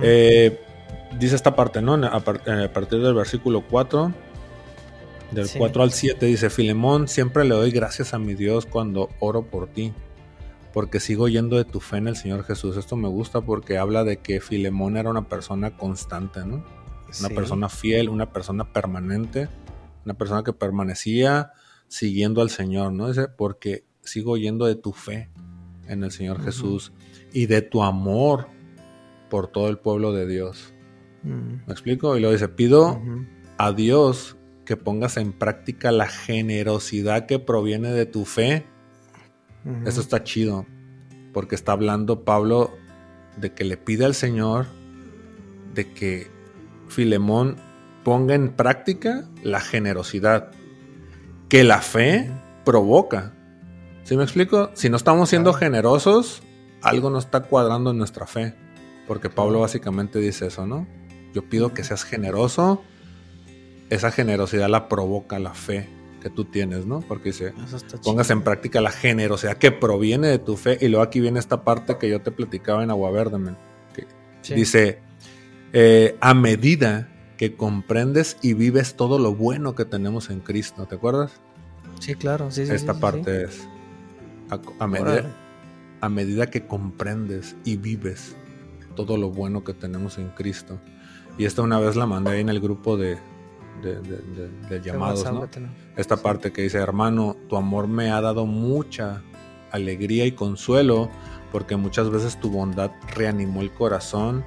Eh, 0.03 0.61
dice 1.19 1.37
esta 1.37 1.55
parte, 1.57 1.81
¿no? 1.83 1.95
A, 1.95 2.21
par- 2.21 2.43
eh, 2.47 2.65
a 2.65 2.73
partir 2.73 3.01
del 3.01 3.15
versículo 3.15 3.63
4, 3.69 4.13
del 5.31 5.47
Sí. 5.49 5.59
4 5.59 5.83
al 5.83 5.93
7, 5.93 6.27
dice, 6.27 6.51
Filemón, 6.51 7.09
siempre 7.09 7.45
le 7.45 7.55
doy 7.55 7.71
gracias 7.71 8.15
a 8.15 8.19
mi 8.19 8.35
Dios 8.35 8.67
cuando 8.67 9.09
oro 9.21 9.43
por 9.43 9.69
ti, 9.69 9.93
porque 10.73 11.01
sigo 11.01 11.29
yendo 11.29 11.57
de 11.57 11.65
tu 11.65 11.81
fe 11.81 11.97
en 11.99 12.09
el 12.09 12.17
Señor 12.17 12.45
Jesús. 12.45 12.77
Esto 12.77 12.97
me 12.97 13.09
gusta 13.09 13.41
porque 13.41 13.79
habla 13.79 14.05
de 14.05 14.19
que 14.19 14.41
Filemón 14.41 14.97
era 14.97 15.11
una 15.11 15.29
persona 15.29 15.77
constante, 15.77 16.41
¿no? 16.45 16.57
Una 17.21 17.29
Sí. 17.29 17.35
persona 17.35 17.69
fiel, 17.69 18.09
una 18.11 18.33
persona 18.33 18.71
permanente, 18.73 19.49
una 20.05 20.15
persona 20.15 20.43
que 20.45 20.53
permanecía 20.53 21.53
siguiendo 21.89 22.43
al 22.43 22.51
Señor, 22.51 22.93
¿no? 22.93 23.09
Dice, 23.09 23.29
porque 23.29 23.85
sigo 24.09 24.37
yendo 24.37 24.67
de 24.67 24.75
tu 24.75 24.93
fe 24.93 25.31
en 25.87 26.05
el 26.05 26.11
Señor. 26.11 26.43
Jesús 26.43 26.93
y 27.33 27.47
de 27.47 27.63
tu 27.63 27.83
amor 27.83 28.49
por 29.31 29.49
todo 29.49 29.69
el 29.69 29.79
pueblo 29.79 30.13
de 30.13 30.27
Dios. 30.27 30.75
Mm. 31.23 31.67
¿Me 31.67 31.73
explico? 31.73 32.17
Y 32.17 32.21
luego 32.21 32.33
dice, 32.33 32.49
pido 32.49 33.01
a 33.59 33.73
Dios 33.73 34.37
que 34.65 34.77
pongas 34.77 35.17
en 35.17 35.33
práctica 35.33 35.93
la 35.93 36.07
generosidad 36.07 37.27
que 37.27 37.39
proviene 37.39 37.91
de 37.91 38.07
tu 38.07 38.25
fe. 38.25 38.67
Eso 39.85 40.01
está 40.01 40.25
chido, 40.25 40.67
porque 41.35 41.55
está 41.55 41.73
hablando 41.73 42.25
Pablo 42.25 42.71
de 43.37 43.53
que 43.53 43.65
le 43.65 43.77
pide 43.77 44.07
al 44.07 44.15
Señor 44.15 44.67
de 45.75 45.93
que 45.93 46.27
Filemón 46.89 47.57
ponga 48.03 48.35
en 48.35 48.51
práctica 48.51 49.29
la 49.43 49.61
generosidad 49.61 50.51
que 51.49 51.65
la 51.65 51.81
fe 51.81 52.31
provoca. 52.65 53.35
¿Sí 54.09 54.17
me 54.17 54.23
explico? 54.23 54.71
Si 54.73 54.89
no 54.89 54.97
estamos 54.97 55.29
siendo 55.29 55.51
Claro. 55.51 55.67
generosos, 55.67 56.43
algo 56.81 57.11
no 57.11 57.19
está 57.19 57.41
cuadrando 57.43 57.91
en 57.91 57.99
nuestra 57.99 58.27
fe. 58.27 58.55
Porque 59.07 59.29
Pablo 59.29 59.61
básicamente 59.61 60.19
dice 60.19 60.47
eso, 60.47 60.67
¿no? 60.67 60.87
Yo 61.35 61.43
pido 61.47 61.75
que 61.75 61.85
seas 61.85 62.05
generoso. 62.05 62.83
Esa 63.91 64.11
generosidad 64.11 64.71
la 64.71 64.89
provoca 64.89 65.39
la 65.39 65.53
fe 65.53 65.87
que 66.23 66.31
tú 66.31 66.47
tienes, 66.47 66.87
¿no? 66.87 67.01
Porque 67.01 67.31
dice, 67.33 67.53
pongas 68.03 68.31
en 68.31 68.41
práctica 68.41 68.81
la 68.81 68.93
generosidad 68.93 69.59
que 69.59 69.73
proviene 69.73 70.29
de 70.29 70.39
tu 70.39 70.57
fe. 70.57 70.79
Y 70.81 70.89
luego 70.89 71.03
aquí 71.03 71.21
viene 71.21 71.39
esta 71.39 71.63
parte 71.63 71.99
que 71.99 72.09
yo 72.09 72.23
te 72.23 72.31
platicaba 72.31 72.83
en 72.83 72.91
Agua 72.91 73.11
Verde, 73.11 73.37
men, 73.39 73.59
que 73.95 74.07
Sí. 74.41 74.55
Dice, 74.55 75.01
eh, 75.75 76.17
a 76.23 76.33
medida 76.33 77.09
que 77.37 77.57
comprendes 77.57 78.39
y 78.41 78.55
vives 78.55 78.95
todo 78.95 79.19
lo 79.19 79.35
bueno 79.35 79.75
que 79.75 79.85
tenemos 79.85 80.31
en 80.31 80.41
Cristo, 80.41 80.87
¿te 80.87 80.95
acuerdas? 80.95 81.33
Sí, 82.01 82.15
claro. 82.15 82.51
Sí, 82.51 82.65
sí, 82.65 82.73
Esta 82.73 82.93
sí, 82.95 82.99
sí, 82.99 83.03
parte 83.03 83.45
es, 83.45 83.69
a, 84.51 84.59
a 84.79 84.87
medida, 84.87 85.37
a 86.01 86.09
medida 86.09 86.47
que 86.47 86.67
comprendes 86.67 87.57
y 87.65 87.77
vives 87.77 88.37
todo 88.97 89.17
lo 89.17 89.31
bueno 89.31 89.65
que 89.65 89.75
tenemos 89.75 90.19
en 90.19 90.29
Cristo. 90.31 90.79
Y 91.37 91.45
esta 91.45 91.63
una 91.63 91.79
vez 91.79 91.95
la 91.97 92.07
mandé 92.07 92.33
ahí 92.33 92.41
en 92.41 92.49
el 92.49 92.61
grupo 92.61 92.97
de, 92.97 93.17
de, 93.83 94.01
de- 94.01 94.17
de- 94.19 94.49
de 94.69 94.81
Qué 94.81 94.89
llamados, 94.91 95.23
esta 95.97 96.17
parte 96.17 96.53
que 96.53 96.63
dice, 96.63 96.79
hermano, 96.79 97.37
tu 97.49 97.57
amor 97.57 97.87
me 97.87 98.11
ha 98.11 98.21
dado 98.21 98.45
mucha 98.47 99.23
alegría 99.71 100.25
y 100.27 100.33
consuelo, 100.33 101.11
porque 101.53 101.77
muchas 101.77 102.11
veces 102.11 102.39
tu 102.41 102.51
bondad 102.51 102.91
reanimó 103.15 103.61
el 103.61 103.71
corazón 103.73 104.45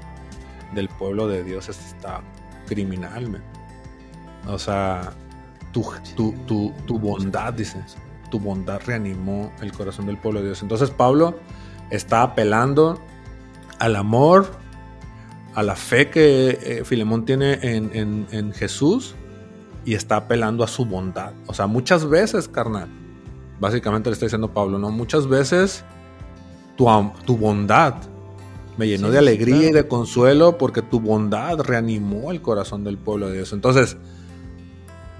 del 0.75 0.89
pueblo 0.89 1.27
de 1.27 1.43
Dios. 1.43 1.69
Esto 1.69 1.83
está 1.95 2.21
criminal, 2.67 3.29
man. 3.29 3.43
O 4.47 4.57
sea, 4.59 5.13
tu, 5.71 5.85
tu, 6.15 6.33
tu, 6.45 6.73
tu 6.85 6.99
bondad, 6.99 7.53
dice, 7.53 7.81
tu 8.31 8.39
bondad 8.39 8.81
reanimó 8.83 9.51
el 9.61 9.71
corazón 9.71 10.07
del 10.07 10.17
pueblo 10.17 10.39
de 10.39 10.47
Dios. 10.47 10.63
Entonces 10.63 10.89
Pablo 10.89 11.37
está 11.91 12.23
apelando 12.23 12.99
al 13.77 13.95
amor, 13.95 14.47
a 15.53 15.61
la 15.61 15.75
fe 15.75 16.09
que 16.09 16.57
eh, 16.63 16.81
Filemón 16.85 17.25
tiene 17.25 17.59
en, 17.61 17.91
en- 17.93 18.27
en 18.31 18.53
Jesús 18.53 19.13
y 19.85 19.93
está 19.93 20.15
apelando 20.15 20.63
a 20.63 20.67
su 20.67 20.85
bondad. 20.85 21.33
O 21.47 21.53
sea, 21.53 21.67
muchas 21.67 22.07
veces, 22.09 22.47
carnal, 22.47 22.87
básicamente 23.59 24.09
le 24.09 24.13
está 24.13 24.25
diciendo 24.25 24.53
Pablo, 24.53 24.79
¿no? 24.79 24.89
Muchas 24.91 25.27
veces 25.27 25.83
tu, 26.77 26.87
tu 27.25 27.37
bondad 27.37 27.95
me 28.77 28.87
llenó 28.87 29.07
Sí, 29.07 29.13
de 29.13 29.19
alegría 29.19 29.55
claro. 29.57 29.69
y 29.69 29.73
de 29.73 29.87
consuelo 29.87 30.57
porque 30.57 30.81
tu 30.81 30.99
bondad 31.01 31.59
reanimó 31.59 32.31
el 32.31 32.41
corazón 32.41 32.83
del 32.83 32.97
pueblo 32.97 33.27
de 33.27 33.35
Dios. 33.35 33.51
Entonces, 33.53 33.97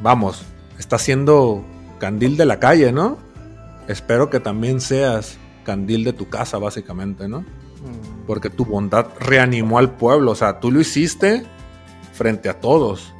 vamos, 0.01 0.43
está 0.80 0.97
siendo 0.97 1.64
candil 2.02 2.36
de 2.36 2.45
la 2.47 2.60
calle, 2.60 2.91
¿no? 2.91 3.20
Espero 3.88 4.32
que 4.32 4.39
también 4.39 4.82
seas 4.82 5.38
candil 5.64 6.04
de 6.04 6.14
tu 6.14 6.28
casa, 6.30 6.58
básicamente, 6.58 7.28
¿no? 7.28 7.41
Mm. 7.41 8.26
porque 8.28 8.49
tu 8.49 8.66
bondad 8.66 9.08
reanimó 9.20 9.78
al 9.80 9.91
pueblo. 9.91 10.32
O 10.32 10.36
sea, 10.36 10.60
tú 10.60 10.72
lo 10.72 10.80
hiciste 10.80 11.43
frente 12.14 12.49
a 12.49 12.60
todos. 12.60 13.14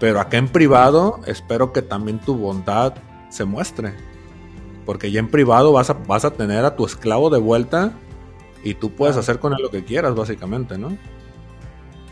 Pero 0.00 0.20
acá 0.20 0.36
en 0.38 0.48
privado, 0.48 1.20
espero 1.26 1.72
que 1.72 1.82
también 1.82 2.20
tu 2.20 2.36
bondad 2.36 2.94
se 3.30 3.44
muestre. 3.44 3.94
Porque 4.86 5.10
ya 5.10 5.20
en 5.20 5.28
privado 5.28 5.72
vas 5.72 5.90
a, 5.90 5.94
vas 5.94 6.24
a 6.24 6.30
tener 6.32 6.64
a 6.64 6.76
tu 6.76 6.84
esclavo 6.86 7.30
de 7.30 7.38
vuelta 7.38 7.92
y 8.62 8.74
tú 8.74 8.90
puedes 8.94 9.14
Claro. 9.14 9.20
hacer 9.22 9.38
con 9.40 9.52
él 9.54 9.58
lo 9.62 9.70
que 9.70 9.84
quieras, 9.84 10.14
básicamente, 10.14 10.76
¿no? 10.78 10.96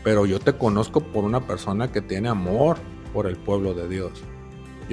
pero 0.03 0.25
yo 0.25 0.37
te 0.39 0.57
conozco 0.57 0.99
por 0.99 1.23
una 1.23 1.47
persona 1.47 1.89
que 1.91 2.01
tiene 2.01 2.27
amor 2.27 2.75
por 3.13 3.25
el 3.25 3.37
pueblo 3.37 3.73
de 3.73 3.87
Dios. 3.87 4.11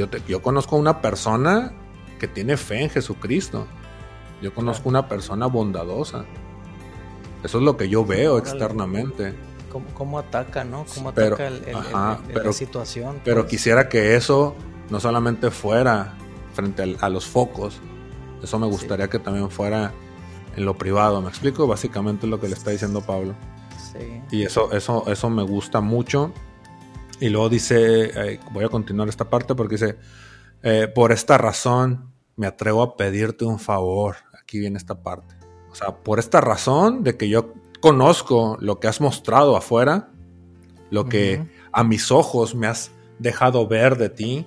Yo, 0.00 0.08
te, 0.08 0.22
yo 0.26 0.40
conozco 0.40 0.76
a 0.76 0.78
una 0.78 1.02
persona 1.02 1.72
que 2.18 2.26
tiene 2.26 2.56
fe 2.56 2.84
en 2.84 2.88
Jesucristo. 2.88 3.66
Yo 4.40 4.54
conozco 4.54 4.88
una 4.88 5.08
persona 5.08 5.44
bondadosa. 5.44 6.24
Eso 7.44 7.58
es 7.58 7.64
lo 7.64 7.76
que 7.76 7.90
yo 7.90 8.06
veo 8.06 8.38
externamente. 8.38 9.34
¿Cómo, 9.70 9.84
cómo 9.92 10.18
ataca, 10.18 10.64
no? 10.64 10.86
¿Cómo 10.94 11.12
Pero- 11.12 11.34
ataca 11.34 11.48
el, 11.48 11.64
el- 11.68 11.76
ajá, 11.76 12.18
el- 12.22 12.28
el- 12.28 12.32
pero- 12.34 12.46
la 12.46 12.52
situación? 12.54 13.20
Pero 13.24 13.42
pues? 13.42 13.50
quisiera 13.50 13.90
que 13.90 14.16
eso 14.16 14.54
no 14.88 15.00
solamente 15.00 15.50
fuera 15.50 16.14
frente 16.54 16.96
a 16.98 17.08
los 17.10 17.26
focos, 17.26 17.78
eso 18.42 18.58
me 18.58 18.66
gustaría 18.68 19.08
que 19.10 19.18
también 19.18 19.50
fuera 19.50 19.92
en 20.56 20.64
lo 20.64 20.78
privado. 20.78 21.20
¿Me 21.20 21.28
explico? 21.28 21.66
Básicamente 21.66 22.24
es 22.24 22.30
lo 22.30 22.40
que 22.40 22.48
le 22.48 22.54
está 22.54 22.70
diciendo 22.70 23.02
Pablo. 23.02 23.34
Sí. 23.92 24.22
Y 24.30 24.44
eso, 24.44 24.72
eso, 24.72 25.04
eso 25.08 25.28
me 25.28 25.42
gusta 25.42 25.82
mucho. 25.82 26.32
Y 27.20 27.28
luego 27.28 27.48
dice, 27.48 28.32
eh, 28.32 28.40
voy 28.52 28.64
a 28.64 28.68
continuar 28.68 29.08
esta 29.08 29.28
parte 29.28 29.54
porque 29.54 29.74
dice, 29.74 29.96
eh, 30.62 30.88
por 30.88 31.12
esta 31.12 31.36
razón 31.38 32.12
me 32.36 32.46
atrevo 32.46 32.82
a 32.82 32.96
pedirte 32.96 33.44
un 33.44 33.58
favor. 33.58 34.16
Aquí 34.40 34.58
viene 34.58 34.78
esta 34.78 35.02
parte. 35.02 35.34
O 35.70 35.74
sea, 35.74 35.96
por 35.96 36.18
esta 36.18 36.40
razón 36.40 37.04
de 37.04 37.16
que 37.16 37.28
yo 37.28 37.52
conozco 37.80 38.56
lo 38.60 38.80
que 38.80 38.88
has 38.88 39.00
mostrado 39.00 39.56
afuera, 39.56 40.10
lo 40.90 41.04
que 41.06 41.46
a 41.72 41.84
mis 41.84 42.10
ojos 42.10 42.54
me 42.54 42.66
has 42.66 42.90
dejado 43.18 43.68
ver 43.68 43.96
de 43.96 44.08
ti, 44.08 44.46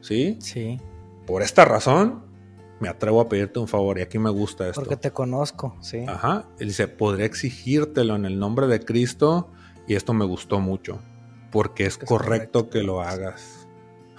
¿sí? 0.00 0.36
Sí, 0.40 0.80
Por 1.26 1.42
esta 1.42 1.64
razón 1.64 2.24
me 2.80 2.88
atrevo 2.88 3.20
a 3.20 3.28
pedirte 3.28 3.60
un 3.60 3.68
favor. 3.68 3.98
Y 3.98 4.02
aquí 4.02 4.18
me 4.18 4.30
gusta 4.30 4.66
esto. 4.68 4.80
porque 4.80 4.96
te 4.96 5.10
conozco, 5.12 5.76
sí. 5.80 6.04
Ajá. 6.08 6.48
Él 6.58 6.68
dice, 6.68 6.88
podré 6.88 7.24
exigírtelo 7.26 8.16
en 8.16 8.24
el 8.24 8.38
nombre 8.38 8.66
de 8.66 8.80
Cristo. 8.80 9.50
Y 9.86 9.94
esto 9.94 10.14
me 10.14 10.24
gustó 10.24 10.60
mucho. 10.60 10.98
Porque 11.54 11.86
es 11.86 11.98
Es 11.98 11.98
correcto, 11.98 12.64
correcto. 12.64 12.70
que 12.70 12.82
lo 12.82 13.00
hagas. 13.00 13.68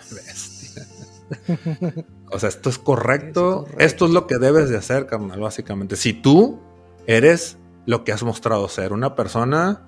Bestia. 0.10 0.88
o 2.32 2.40
sea, 2.40 2.48
esto 2.48 2.70
es 2.70 2.80
correcto. 2.80 3.50
Es 3.50 3.64
correcto. 3.64 3.84
Esto 3.84 4.06
es 4.06 4.12
lo 4.12 4.26
que 4.26 4.38
debes 4.38 4.70
de 4.70 4.78
hacer, 4.78 5.06
carnal, 5.06 5.42
básicamente. 5.42 5.98
Si 5.98 6.14
tú 6.14 6.62
eres 7.08 7.58
lo 7.86 8.06
que 8.06 8.14
has 8.14 8.24
mostrado 8.24 8.70
ser, 8.70 8.94
una 8.94 9.16
persona 9.16 9.86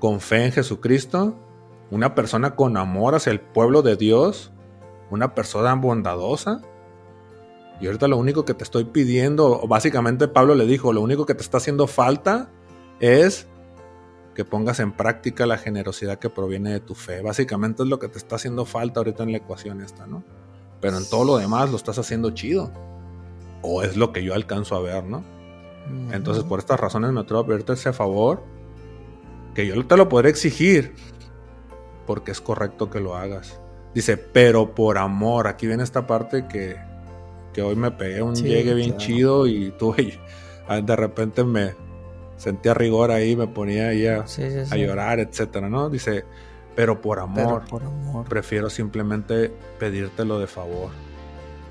con 0.00 0.20
fe 0.20 0.44
en 0.44 0.52
Jesucristo, 0.52 1.34
una 1.90 2.14
persona 2.14 2.56
con 2.56 2.76
amor 2.76 3.14
hacia 3.14 3.32
el 3.32 3.40
pueblo 3.40 3.80
de 3.80 3.96
Dios, 3.96 4.52
una 5.08 5.34
persona 5.34 5.74
bondadosa, 5.74 6.60
y 7.80 7.86
ahorita 7.86 8.06
lo 8.06 8.18
único 8.18 8.44
que 8.44 8.52
te 8.52 8.64
estoy 8.64 8.84
pidiendo, 8.84 9.66
básicamente 9.66 10.28
Pablo 10.28 10.54
le 10.54 10.66
dijo, 10.66 10.92
lo 10.92 11.00
único 11.00 11.24
que 11.24 11.34
te 11.34 11.42
está 11.42 11.56
haciendo 11.56 11.86
falta 11.86 12.50
es 13.00 13.48
que 14.34 14.44
pongas 14.44 14.80
en 14.80 14.92
práctica 14.92 15.46
la 15.46 15.58
generosidad 15.58 16.18
que 16.18 16.30
proviene 16.30 16.70
de 16.70 16.80
tu 16.80 16.94
fe. 16.94 17.20
Básicamente 17.20 17.82
es 17.82 17.88
lo 17.88 17.98
que 17.98 18.08
te 18.08 18.18
está 18.18 18.36
haciendo 18.36 18.64
falta 18.64 19.00
ahorita 19.00 19.22
en 19.22 19.32
la 19.32 19.38
ecuación 19.38 19.80
esta, 19.82 20.06
¿no? 20.06 20.24
Pero 20.80 20.98
en 20.98 21.08
todo 21.08 21.24
lo 21.24 21.36
demás 21.36 21.70
lo 21.70 21.76
estás 21.76 21.98
haciendo 21.98 22.30
chido. 22.30 22.72
O 23.62 23.82
es 23.82 23.96
lo 23.96 24.12
que 24.12 24.24
yo 24.24 24.34
alcanzo 24.34 24.74
a 24.74 24.80
ver, 24.80 25.04
¿no? 25.04 25.22
Entonces, 26.12 26.44
por 26.44 26.58
estas 26.58 26.78
razones 26.80 27.12
me 27.12 27.20
atrevo 27.20 27.42
a 27.42 27.46
pedirte 27.46 27.72
ese 27.72 27.92
favor, 27.92 28.42
que 29.54 29.66
yo 29.66 29.86
te 29.86 29.96
lo 29.96 30.08
podré 30.08 30.30
exigir, 30.30 30.94
porque 32.06 32.30
es 32.30 32.40
correcto 32.40 32.88
que 32.88 33.00
lo 33.00 33.16
hagas. 33.16 33.60
Dice, 33.94 34.16
pero 34.16 34.74
por 34.74 34.96
amor, 34.96 35.46
aquí 35.46 35.66
viene 35.66 35.82
esta 35.82 36.06
parte 36.06 36.46
que, 36.48 36.76
que 37.52 37.62
hoy 37.62 37.76
me 37.76 37.90
pegué 37.90 38.22
un 38.22 38.36
Sí, 38.36 38.44
llegue 38.44 38.74
bien 38.74 38.90
claro. 38.90 39.04
chido 39.04 39.46
y 39.46 39.70
tuve, 39.78 40.18
de 40.82 40.96
repente 40.96 41.44
me 41.44 41.74
sentía 42.42 42.74
rigor 42.74 43.10
ahí, 43.12 43.36
me 43.36 43.46
ponía 43.46 43.88
ahí 43.88 44.06
a, 44.06 44.26
Sí, 44.26 44.42
sí, 44.50 44.58
a 44.58 44.66
sí. 44.66 44.78
llorar, 44.80 45.20
etcétera, 45.20 45.68
¿no? 45.68 45.88
Dice, 45.88 46.24
pero 46.74 47.00
por 47.00 47.20
amor, 47.20 47.60
Pero 47.60 47.70
por 47.70 47.82
amor. 47.84 48.28
prefiero 48.28 48.68
simplemente 48.68 49.52
pedírtelo 49.78 50.38
de 50.40 50.46
favor, 50.48 50.90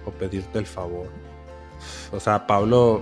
o 0.05 0.11
pedirte 0.11 0.59
el 0.59 0.65
favor. 0.65 1.07
O 2.11 2.19
sea, 2.19 2.47
Pablo 2.47 3.01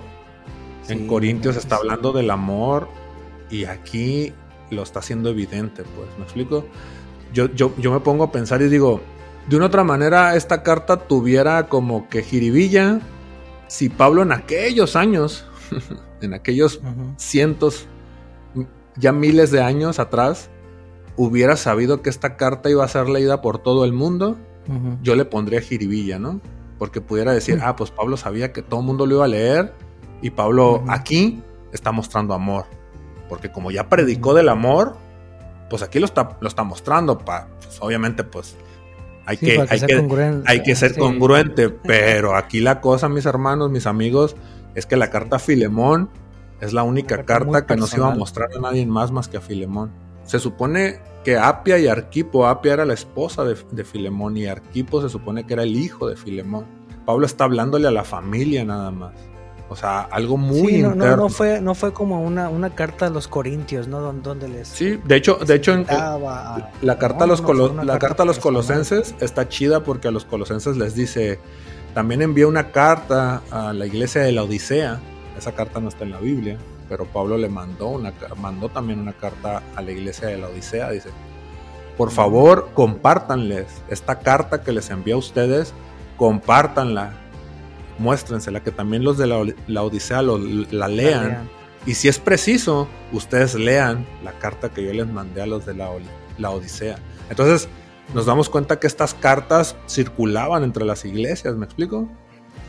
en 0.88 1.06
Corintios 1.08 1.56
está 1.58 1.76
hablando 1.76 2.12
del 2.12 2.32
amor 2.32 2.88
y 3.52 3.66
aquí 3.66 4.34
lo 4.72 4.82
está 4.84 5.00
haciendo 5.00 5.30
evidente, 5.30 5.84
pues, 5.84 6.08
¿me 6.18 6.24
explico? 6.24 6.66
Yo, 7.34 7.46
yo, 7.54 7.72
yo 7.78 7.92
me 7.92 8.00
pongo 8.00 8.24
a 8.24 8.32
pensar 8.32 8.62
y 8.64 8.70
digo, 8.70 9.02
de 9.48 9.56
una 9.58 9.68
otra 9.68 9.84
manera 9.84 10.36
esta 10.36 10.64
carta 10.64 10.98
tuviera 10.98 11.68
como 11.68 12.10
que 12.10 12.24
jiribilla 12.24 13.00
si 13.68 13.90
Pablo 13.90 14.24
en 14.24 14.32
aquellos 14.32 14.96
años, 14.96 15.46
en 16.22 16.34
aquellos 16.34 16.82
cientos, 17.18 17.88
ya 18.98 19.12
miles 19.12 19.52
de 19.52 19.62
años 19.62 20.00
atrás, 20.00 20.50
hubiera 21.16 21.56
sabido 21.56 22.02
que 22.02 22.10
esta 22.10 22.38
carta 22.38 22.70
iba 22.70 22.84
a 22.84 22.88
ser 22.88 23.10
leída 23.10 23.42
por 23.42 23.60
todo 23.60 23.86
el 23.86 23.94
mundo, 23.94 24.38
yo 25.02 25.16
le 25.16 25.26
pondría 25.26 25.62
jiribilla, 25.62 26.20
¿no? 26.20 26.42
Porque 26.78 27.02
pudiera 27.02 27.34
decir, 27.34 27.60
ah, 27.64 27.76
pues 27.76 27.90
Pablo 27.92 28.18
sabía 28.18 28.54
que 28.54 28.62
todo 28.62 28.82
el 28.82 28.86
mundo 28.86 29.06
lo 29.06 29.16
iba 29.16 29.26
a 29.26 29.28
leer 29.28 29.74
y 30.22 30.30
Pablo 30.30 30.84
aquí 30.88 31.42
está 31.74 31.92
mostrando 31.92 32.34
amor. 32.34 32.66
Porque 33.28 33.52
como 33.52 33.72
ya 33.72 33.90
predicó 33.90 34.34
del 34.34 34.48
amor, 34.50 34.96
pues 35.70 35.82
aquí 35.82 36.00
lo 36.00 36.06
está, 36.06 36.38
lo 36.40 36.48
está 36.48 36.64
mostrando. 36.64 37.18
Pa, 37.18 37.48
pues 37.64 37.78
obviamente, 37.82 38.24
pues 38.24 38.56
hay 39.26 39.38
Sí, 39.38 39.46
que, 39.46 39.52
hay 39.62 39.80
que, 39.82 40.42
hay 40.46 40.64
que 40.64 40.76
ser 40.76 40.94
Sí. 40.94 41.00
congruente. 41.00 41.70
Pero 41.70 42.36
aquí 42.36 42.60
la 42.60 42.80
cosa, 42.80 43.10
mis 43.10 43.26
hermanos, 43.26 43.70
mis 43.72 43.86
amigos, 43.88 44.36
es 44.80 44.86
que 44.86 44.98
la 44.98 45.10
carta 45.10 45.36
a 45.36 45.40
Filemón 45.40 46.10
es 46.62 46.74
la 46.74 46.84
única 46.84 47.24
carta 47.26 47.66
que 47.66 47.76
no 47.76 47.86
se 47.88 47.98
iba 47.98 48.08
a 48.08 48.10
personal. 48.10 48.18
mostrar 48.20 48.50
a 48.58 48.60
nadie 48.60 48.86
más 48.86 49.12
más 49.12 49.28
que 49.28 49.38
a 49.38 49.42
Filemón. 49.42 49.92
Se 50.24 50.40
supone 50.40 51.00
que 51.24 51.38
Apia 51.38 51.78
y 51.80 51.88
Arquipo, 51.88 52.48
Apia 52.48 52.74
era 52.74 52.86
la 52.86 52.94
esposa 52.94 53.44
de, 53.44 53.56
de 53.72 53.84
Filemón 53.84 54.38
y 54.38 54.46
Arquipo 54.48 55.02
se 55.02 55.10
supone 55.10 55.46
que 55.46 55.54
era 55.54 55.64
el 55.64 55.76
hijo 55.76 56.08
de 56.08 56.16
Filemón. 56.16 56.66
Pablo 57.06 57.26
está 57.26 57.46
hablándole 57.46 57.88
a 57.88 57.92
la 57.92 58.04
familia 58.04 58.64
nada 58.66 58.92
más. 58.92 59.14
O 59.72 59.76
sea, 59.76 60.02
algo 60.02 60.36
muy 60.38 60.68
Sí, 60.68 60.82
no, 60.82 60.90
no, 60.90 60.94
interno. 60.96 61.16
no 61.18 61.30
fue, 61.30 61.62
no 61.62 61.76
fue 61.76 61.94
como 61.94 62.22
una, 62.24 62.50
una 62.50 62.74
carta 62.74 63.06
a 63.06 63.10
los 63.12 63.28
corintios, 63.28 63.88
¿no? 63.88 64.00
Don- 64.02 64.24
Donde 64.24 64.48
les 64.50 64.68
Sí, 64.68 65.00
de 65.06 65.16
hecho, 65.16 65.36
de 65.36 65.56
hecho 65.56 65.74
en, 65.74 65.86
la 66.82 66.98
carta, 66.98 67.18
No, 67.20 67.24
a 67.26 67.28
los 67.28 67.42
no, 67.42 67.84
la 67.84 67.94
carta 67.94 68.00
carta 68.08 68.24
a 68.24 68.26
los 68.26 68.38
personal. 68.38 68.42
colosenses 68.42 69.16
está 69.20 69.48
chida 69.48 69.84
porque 69.84 70.08
a 70.08 70.12
los 70.12 70.26
colosenses 70.26 70.76
les 70.78 70.96
dice, 70.96 71.40
también 71.94 72.22
envía 72.22 72.48
una 72.48 72.72
carta 72.72 73.42
a 73.52 73.74
la 73.74 73.86
iglesia 73.86 74.22
de 74.22 74.32
la 74.32 74.44
Odisea. 74.44 75.00
Esa 75.38 75.54
carta 75.54 75.80
no 75.80 75.90
está 75.90 76.04
en 76.04 76.12
la 76.12 76.20
Biblia, 76.20 76.58
pero 76.88 77.06
Pablo 77.06 77.38
le 77.38 77.50
mandó, 77.50 77.88
una, 77.90 78.14
mandó 78.38 78.70
también 78.70 79.00
una 79.00 79.14
carta 79.14 79.62
a 79.76 79.82
la 79.82 79.92
iglesia 79.92 80.28
de 80.28 80.38
la 80.38 80.48
Odisea. 80.48 80.92
Dice, 80.92 81.10
por 81.98 82.12
favor, 82.12 82.70
compártanles 82.74 83.68
esta 83.90 84.20
carta 84.20 84.62
que 84.64 84.72
les 84.72 84.90
envía 84.90 85.16
a 85.16 85.18
ustedes, 85.18 85.74
compártanla, 86.18 87.14
muéstrensela, 87.98 88.62
que 88.62 88.72
también 88.72 89.04
los 89.04 89.18
de 89.18 89.28
la, 89.28 89.44
la 89.68 89.84
Odisea 89.84 90.22
lo- 90.22 90.38
la 90.38 90.88
lean. 90.88 91.28
lean. 91.28 91.50
Y 91.86 91.94
si 91.96 92.08
es 92.10 92.20
preciso, 92.20 92.88
ustedes 93.14 93.56
lean 93.56 94.06
la 94.24 94.34
carta 94.34 94.70
que 94.70 94.84
yo 94.86 94.94
les 94.94 95.08
mandé 95.08 95.42
a 95.42 95.46
los 95.46 95.66
de 95.66 95.74
la, 95.74 95.90
la 96.38 96.52
Odisea. 96.52 96.98
Entonces, 97.30 97.70
nos 98.14 98.26
damos 98.26 98.50
cuenta 98.50 98.80
que 98.80 98.88
estas 98.88 99.14
cartas 99.14 99.76
circulaban 99.88 100.64
entre 100.64 100.86
las 100.86 101.06
iglesias, 101.06 101.56
¿me 101.56 101.66
explico? 101.66 102.08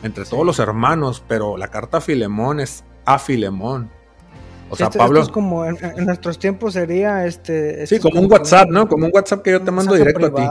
Entre 0.02 0.24
Sí. 0.24 0.30
todos 0.30 0.44
los 0.46 0.58
hermanos, 0.58 1.22
pero 1.26 1.56
la 1.56 1.68
carta 1.68 1.98
a 1.98 2.00
Filemón 2.00 2.60
es 2.60 2.84
a 3.04 3.18
Filemón. 3.18 3.90
O 4.70 4.76
sea, 4.76 4.86
Esto- 4.86 4.98
Pablo... 4.98 5.18
esto 5.20 5.30
es 5.30 5.34
como 5.34 5.64
en, 5.64 5.76
en 5.82 6.06
nuestros 6.06 6.38
tiempos 6.38 6.74
sería 6.74 7.26
este. 7.26 7.86
sí, 7.86 7.96
esto 7.96 8.08
es 8.08 8.14
como 8.14 8.24
un 8.24 8.30
WhatsApp, 8.32 8.68
¿no? 8.70 8.88
Como 8.88 9.06
un 9.06 9.12
WhatsApp 9.12 9.42
que 9.42 9.50
yo 9.52 9.62
te 9.62 9.70
mando 9.70 9.94
directo 9.94 10.26
a 10.26 10.34
ti. 10.34 10.42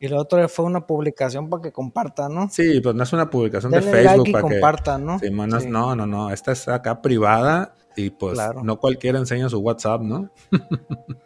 Y 0.00 0.06
lo 0.06 0.18
otro 0.20 0.48
fue 0.48 0.64
una 0.64 0.86
publicación 0.86 1.50
para 1.50 1.60
que 1.60 1.72
compartan, 1.72 2.32
¿no? 2.32 2.48
Sí, 2.48 2.80
pues 2.80 2.94
no 2.94 3.02
es 3.02 3.12
una 3.12 3.28
publicación 3.28 3.72
de 3.72 3.82
Facebook 3.82 4.04
like 4.28 4.30
y 4.30 4.32
para 4.32 4.44
que... 4.46 4.50
compartan, 4.54 5.04
¿no? 5.04 5.18
Sí, 5.18 5.28
manos, 5.30 5.64
Sí. 5.64 5.68
No, 5.68 5.96
no, 5.96 6.06
no. 6.06 6.30
Esta 6.30 6.52
es 6.52 6.68
acá 6.68 7.02
privada 7.02 7.74
y 7.96 8.10
pues 8.10 8.34
Claro. 8.34 8.62
no 8.62 8.78
cualquiera 8.78 9.18
enseña 9.18 9.48
su 9.48 9.58
WhatsApp, 9.58 10.00
¿no? 10.02 10.30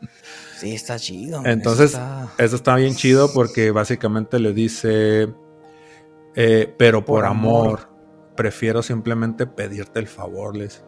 Sí, 0.62 0.74
está 0.74 0.96
chido. 0.98 1.42
man, 1.42 1.50
Entonces, 1.50 1.90
eso 1.92 1.98
está- 1.98 2.32
Eso 2.38 2.56
está 2.56 2.76
bien 2.76 2.94
chido 2.94 3.28
porque 3.32 3.70
básicamente 3.70 4.38
le 4.38 4.52
dice, 4.52 5.32
eh, 6.34 6.74
pero 6.78 7.04
por, 7.04 7.20
Por 7.20 7.24
amor, 7.26 7.66
amor. 7.66 7.88
prefiero 8.36 8.82
simplemente 8.82 9.46
pedirte 9.46 9.98
el 9.98 10.06
favor, 10.06 10.56
les. 10.56 10.84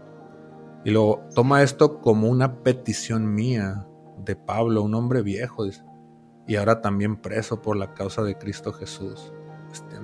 Y 0.84 0.90
luego 0.90 1.22
toma 1.34 1.62
esto 1.62 2.00
como 2.00 2.28
una 2.28 2.62
petición 2.62 3.34
mía 3.34 3.86
de 4.24 4.36
Pablo, 4.36 4.82
un 4.82 4.94
hombre 4.94 5.22
viejo, 5.22 5.64
dice, 5.64 5.82
y 6.46 6.56
ahora 6.56 6.80
también 6.82 7.16
preso 7.16 7.62
por 7.62 7.76
la 7.76 7.94
causa 7.94 8.22
de 8.22 8.36
Cristo 8.36 8.72
Jesús. 8.72 9.32
Este, 9.72 9.96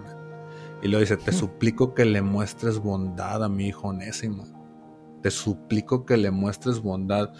y 0.82 0.88
luego 0.88 1.00
dice, 1.00 1.16
te 1.18 1.32
suplico 1.32 1.92
que 1.94 2.06
le 2.06 2.22
muestres 2.22 2.78
bondad 2.78 3.44
a 3.44 3.48
mi 3.50 3.66
hijo 3.68 3.88
Onésimo. 3.88 4.44
Te 5.22 5.30
suplico 5.30 6.06
que 6.06 6.16
le 6.16 6.30
muestres 6.30 6.80
bondad. 6.80 7.30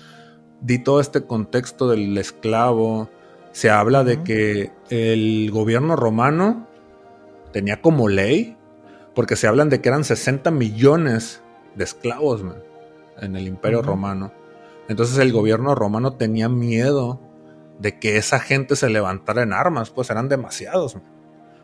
Di 0.61 0.79
todo 0.79 1.01
este 1.01 1.23
contexto 1.23 1.89
del 1.89 2.17
esclavo. 2.19 3.09
Se 3.53 3.71
habla 3.71 4.05
de 4.05 4.23
que 4.23 4.73
el 4.91 5.51
gobierno 5.51 5.97
romano 5.97 6.69
tenía 7.53 7.81
como 7.81 8.09
ley, 8.09 8.57
porque 9.15 9.37
se 9.37 9.47
hablan 9.47 9.69
de 9.69 9.81
que 9.81 9.89
eran 9.89 10.05
60 10.05 10.51
millones 10.51 11.43
de 11.75 11.85
esclavos 11.85 12.43
man, 12.43 12.63
en 13.21 13.37
el 13.37 13.47
imperio 13.49 13.83
romano. 13.83 14.33
Entonces 14.89 15.19
el 15.19 15.33
gobierno 15.33 15.75
romano 15.75 16.15
tenía 16.15 16.49
miedo 16.49 17.21
de 17.79 17.99
que 17.99 18.17
esa 18.17 18.41
gente 18.41 18.77
se 18.77 18.91
levantara 18.91 19.43
en 19.43 19.53
armas, 19.53 19.91
pues 19.91 20.11
eran 20.11 20.29
demasiados. 20.29 20.99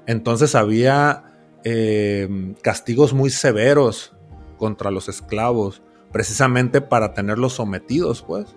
Entonces 0.06 0.54
había 0.54 1.24
eh, 1.64 2.54
castigos 2.62 3.12
muy 3.12 3.30
severos 3.30 4.14
contra 4.56 4.90
los 4.90 5.08
esclavos, 5.08 5.82
precisamente 6.12 6.80
para 6.80 7.12
tenerlos 7.12 7.54
sometidos, 7.54 8.22
pues. 8.22 8.54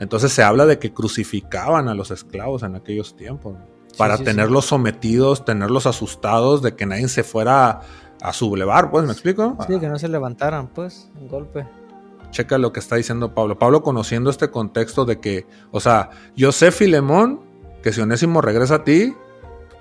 Entonces 0.00 0.32
se 0.32 0.42
habla 0.42 0.66
de 0.66 0.78
que 0.78 0.92
crucificaban 0.92 1.88
a 1.88 1.94
los 1.94 2.10
esclavos 2.10 2.62
en 2.62 2.76
aquellos 2.76 3.16
tiempos, 3.16 3.56
para 3.96 4.18
tenerlos 4.18 4.66
sometidos, 4.66 5.44
tenerlos 5.44 5.86
asustados 5.86 6.62
de 6.62 6.76
que 6.76 6.86
nadie 6.86 7.08
se 7.08 7.24
fuera 7.24 7.80
a, 8.22 8.32
sublevar, 8.32 8.90
pues, 8.90 9.04
¿me 9.04 9.12
explico? 9.12 9.56
Sí, 9.66 9.78
que 9.80 9.88
no 9.88 9.98
se 9.98 10.08
levantaran, 10.08 10.68
pues, 10.68 11.10
un 11.20 11.28
golpe. 11.28 11.66
Checa 12.30 12.58
lo 12.58 12.72
que 12.72 12.80
está 12.80 12.96
diciendo 12.96 13.34
Pablo. 13.34 13.58
Pablo 13.58 13.82
conociendo 13.82 14.30
este 14.30 14.50
contexto 14.50 15.04
de 15.04 15.18
que, 15.18 15.46
o 15.72 15.80
sea, 15.80 16.10
yo 16.36 16.52
sé, 16.52 16.70
Filemón, 16.70 17.40
que 17.82 17.92
si 17.92 18.00
Onésimo 18.00 18.40
regresa 18.40 18.76
a 18.76 18.84
ti, 18.84 19.14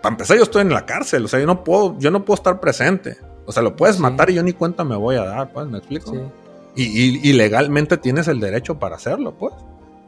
para 0.01 0.13
empezar 0.13 0.37
yo 0.37 0.43
estoy 0.43 0.61
en 0.61 0.69
la 0.69 0.85
cárcel, 0.85 1.25
o 1.25 1.27
sea, 1.27 1.39
yo 1.39 1.45
no 1.45 1.63
puedo, 1.63 1.97
yo 1.99 2.09
no 2.09 2.25
puedo 2.25 2.35
estar 2.35 2.59
presente. 2.59 3.17
O 3.45 3.51
sea, 3.51 3.63
lo 3.63 3.75
puedes 3.75 3.99
matar 3.99 4.29
y 4.29 4.33
yo 4.33 4.43
ni 4.43 4.53
cuenta 4.53 4.83
me 4.83 4.95
voy 4.95 5.15
a 5.15 5.23
dar, 5.23 5.53
pues, 5.53 5.67
¿me 5.67 5.77
explico? 5.77 6.31
Y, 6.75 7.33
legalmente 7.33 7.97
tienes 7.97 8.27
el 8.27 8.39
derecho 8.39 8.77
para 8.77 8.97
hacerlo, 8.97 9.35
pues. 9.35 9.53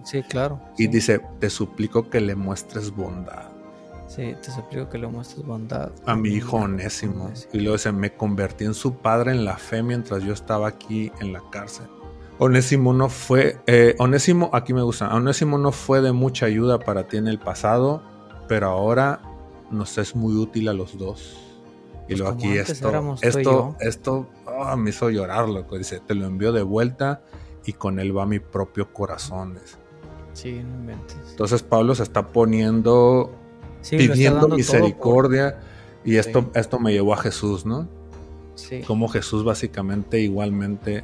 Sí, 0.10 0.24
claro. 0.24 0.60
Y 0.76 0.88
dice, 0.88 1.22
te 1.40 1.52
suplico 1.52 2.10
que 2.10 2.20
le 2.20 2.36
muestres 2.36 2.90
bondad. 2.90 3.52
Sí, 4.08 4.36
te 4.42 4.50
suplico 4.50 4.90
que 4.90 4.98
le 4.98 5.06
muestres 5.06 5.46
bondad. 5.46 5.92
A 6.08 6.16
mi 6.16 6.30
hijo 6.30 6.58
Onésimo. 6.58 7.32
Y 7.54 7.60
luego 7.60 7.74
dice, 7.74 7.92
me 7.92 8.16
convertí 8.16 8.66
en 8.66 8.74
su 8.74 8.96
padre 8.96 9.34
en 9.34 9.46
la 9.46 9.58
fe 9.58 9.84
mientras 9.84 10.24
yo 10.24 10.34
estaba 10.34 10.68
aquí 10.68 11.12
en 11.20 11.32
la 11.32 11.44
cárcel. 11.52 11.86
Onésimo 12.40 12.92
no 12.92 13.08
fue, 13.08 13.60
eh, 13.68 13.96
Onésimo, 14.00 14.50
aquí 14.52 14.74
me 14.74 14.82
gusta, 14.82 15.14
Onésimo 15.14 15.60
no 15.60 15.72
fue 15.72 16.02
de 16.02 16.12
mucha 16.12 16.48
ayuda 16.48 16.80
para 16.80 17.08
ti 17.08 17.18
en 17.18 17.28
el 17.28 17.38
pasado, 17.38 18.02
pero 18.48 18.70
ahora 18.70 19.22
nos 19.70 19.96
es 20.00 20.16
muy 20.16 20.34
útil 20.34 20.70
a 20.70 20.74
los 20.74 20.98
dos. 20.98 21.38
Y 22.08 22.16
luego 22.16 22.34
aquí 22.34 22.58
esto, 22.58 23.16
esto, 23.22 23.76
esto 23.80 24.28
ah, 24.48 24.76
me 24.76 24.90
hizo 24.90 25.12
llorar, 25.12 25.48
loco. 25.48 25.78
Dice, 25.78 26.00
te 26.00 26.16
lo 26.16 26.26
envío 26.26 26.52
de 26.52 26.64
vuelta 26.64 27.22
y 27.64 27.74
con 27.74 28.00
él 28.00 28.18
va 28.18 28.26
mi 28.26 28.40
propio 28.40 28.92
corazón. 28.92 29.60
Sí, 30.40 30.52
no 30.52 30.76
inventes. 30.76 31.18
Entonces 31.32 31.64
Pablo 31.64 31.96
se 31.96 32.04
está 32.04 32.28
poniendo, 32.28 33.32
pidiendo 33.90 34.48
misericordia. 34.48 35.60
Y 36.06 36.16
esto, 36.16 36.50
esto 36.56 36.80
me 36.80 36.94
llevó 36.94 37.14
a 37.14 37.18
Jesús, 37.18 37.66
¿no? 37.66 37.88
Sí. 38.56 38.82
Como 38.88 39.08
Jesús 39.10 39.44
básicamente 39.44 40.20
igualmente 40.20 41.04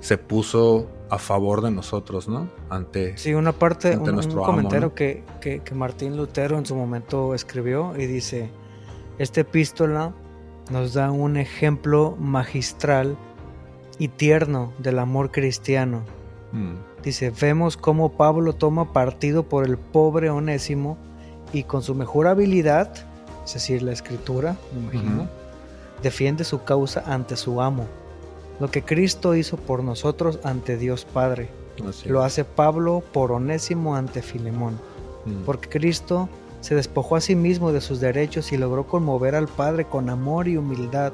se 0.00 0.18
puso 0.18 0.88
a 1.10 1.18
favor 1.18 1.62
de 1.62 1.70
nosotros, 1.70 2.28
¿no? 2.28 2.48
Ante 2.68 3.16
Sí, 3.16 3.34
una 3.34 3.52
parte, 3.52 3.96
un, 3.96 4.20
comentario 4.32 4.94
que, 4.94 5.24
que, 5.40 5.60
que 5.60 5.74
Martín 5.74 6.16
Lutero 6.16 6.58
en 6.58 6.66
su 6.66 6.76
momento 6.76 7.34
escribió 7.34 7.94
y 7.96 8.06
dice 8.06 8.50
esta 9.18 9.40
epístola 9.40 10.12
nos 10.70 10.94
da 10.94 11.10
un 11.10 11.36
ejemplo 11.36 12.16
magistral 12.18 13.16
y 13.98 14.08
tierno 14.08 14.72
del 14.78 14.98
amor 14.98 15.30
cristiano. 15.30 16.02
Mm. 16.52 16.93
Dice, 17.04 17.30
vemos 17.30 17.76
cómo 17.76 18.12
Pablo 18.12 18.54
toma 18.54 18.92
partido 18.92 19.42
por 19.42 19.66
el 19.66 19.76
pobre 19.76 20.30
onésimo 20.30 20.96
y 21.52 21.64
con 21.64 21.82
su 21.82 21.94
mejor 21.94 22.26
habilidad, 22.26 22.90
es 23.44 23.54
decir, 23.54 23.82
la 23.82 23.92
escritura, 23.92 24.56
me 24.72 24.80
imagino, 24.80 25.28
defiende 26.02 26.44
su 26.44 26.64
causa 26.64 27.04
ante 27.06 27.36
su 27.36 27.60
amo. 27.60 27.86
Lo 28.58 28.70
que 28.70 28.82
Cristo 28.82 29.34
hizo 29.34 29.56
por 29.56 29.84
nosotros 29.84 30.38
ante 30.44 30.78
Dios 30.78 31.04
Padre. 31.04 31.50
Lo 32.06 32.22
hace 32.22 32.44
Pablo 32.44 33.02
por 33.12 33.32
onésimo 33.32 33.96
ante 33.96 34.22
Filemón. 34.22 34.78
Mm. 35.24 35.44
Porque 35.44 35.68
Cristo 35.68 36.28
se 36.60 36.74
despojó 36.74 37.16
a 37.16 37.20
sí 37.20 37.34
mismo 37.34 37.72
de 37.72 37.80
sus 37.80 38.00
derechos 38.00 38.52
y 38.52 38.56
logró 38.56 38.86
conmover 38.86 39.34
al 39.34 39.48
Padre 39.48 39.84
con 39.84 40.08
amor 40.08 40.48
y 40.48 40.56
humildad. 40.56 41.12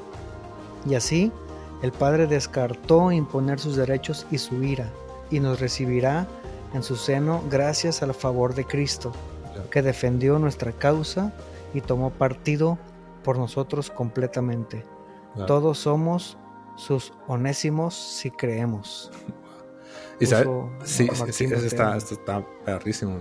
Y 0.88 0.94
así, 0.94 1.32
el 1.82 1.92
Padre 1.92 2.26
descartó 2.26 3.10
imponer 3.10 3.58
sus 3.58 3.74
derechos 3.74 4.26
y 4.30 4.38
su 4.38 4.62
ira, 4.62 4.90
y 5.30 5.40
nos 5.40 5.60
recibirá 5.60 6.26
en 6.74 6.82
su 6.82 6.96
seno 6.96 7.42
gracias 7.50 8.02
al 8.02 8.14
favor 8.14 8.54
de 8.54 8.64
Cristo, 8.64 9.12
que 9.70 9.82
defendió 9.82 10.38
nuestra 10.38 10.72
causa 10.72 11.32
y 11.74 11.80
tomó 11.80 12.10
partido 12.10 12.78
por 13.22 13.38
nosotros 13.38 13.90
completamente. 13.90 14.84
Todos 15.46 15.78
somos 15.78 16.36
sus 16.76 17.12
onésimos 17.26 17.94
si 17.94 18.30
creemos. 18.30 19.10
Y 20.18 20.26
sabes, 20.26 20.48
sí, 20.84 21.08
sí, 21.30 21.44
está, 21.44 21.96
está 21.96 22.44
perrísimo. 22.64 23.18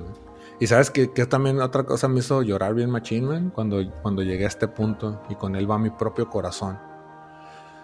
Y 0.59 0.67
sabes 0.67 0.91
que, 0.91 1.07
también 1.07 1.61
otra 1.61 1.83
cosa 1.83 2.07
me 2.09 2.19
hizo 2.19 2.41
llorar 2.41 2.73
bien 2.73 2.89
machín, 2.89 3.49
cuando, 3.51 3.81
cuando 4.01 4.21
llegué 4.21 4.43
a 4.43 4.49
este 4.49 4.67
punto 4.67 5.21
y 5.29 5.35
con 5.35 5.55
él 5.55 5.69
va 5.69 5.77
mi 5.77 5.89
propio 5.89 6.29
corazón. 6.29 6.77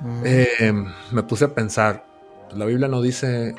Mm. 0.01 0.21
Eh, 0.25 0.85
me 1.11 1.23
puse 1.23 1.45
a 1.45 1.55
pensar, 1.55 2.05
la 2.53 2.65
Biblia 2.65 2.89
no 2.89 3.01
dice, 3.01 3.55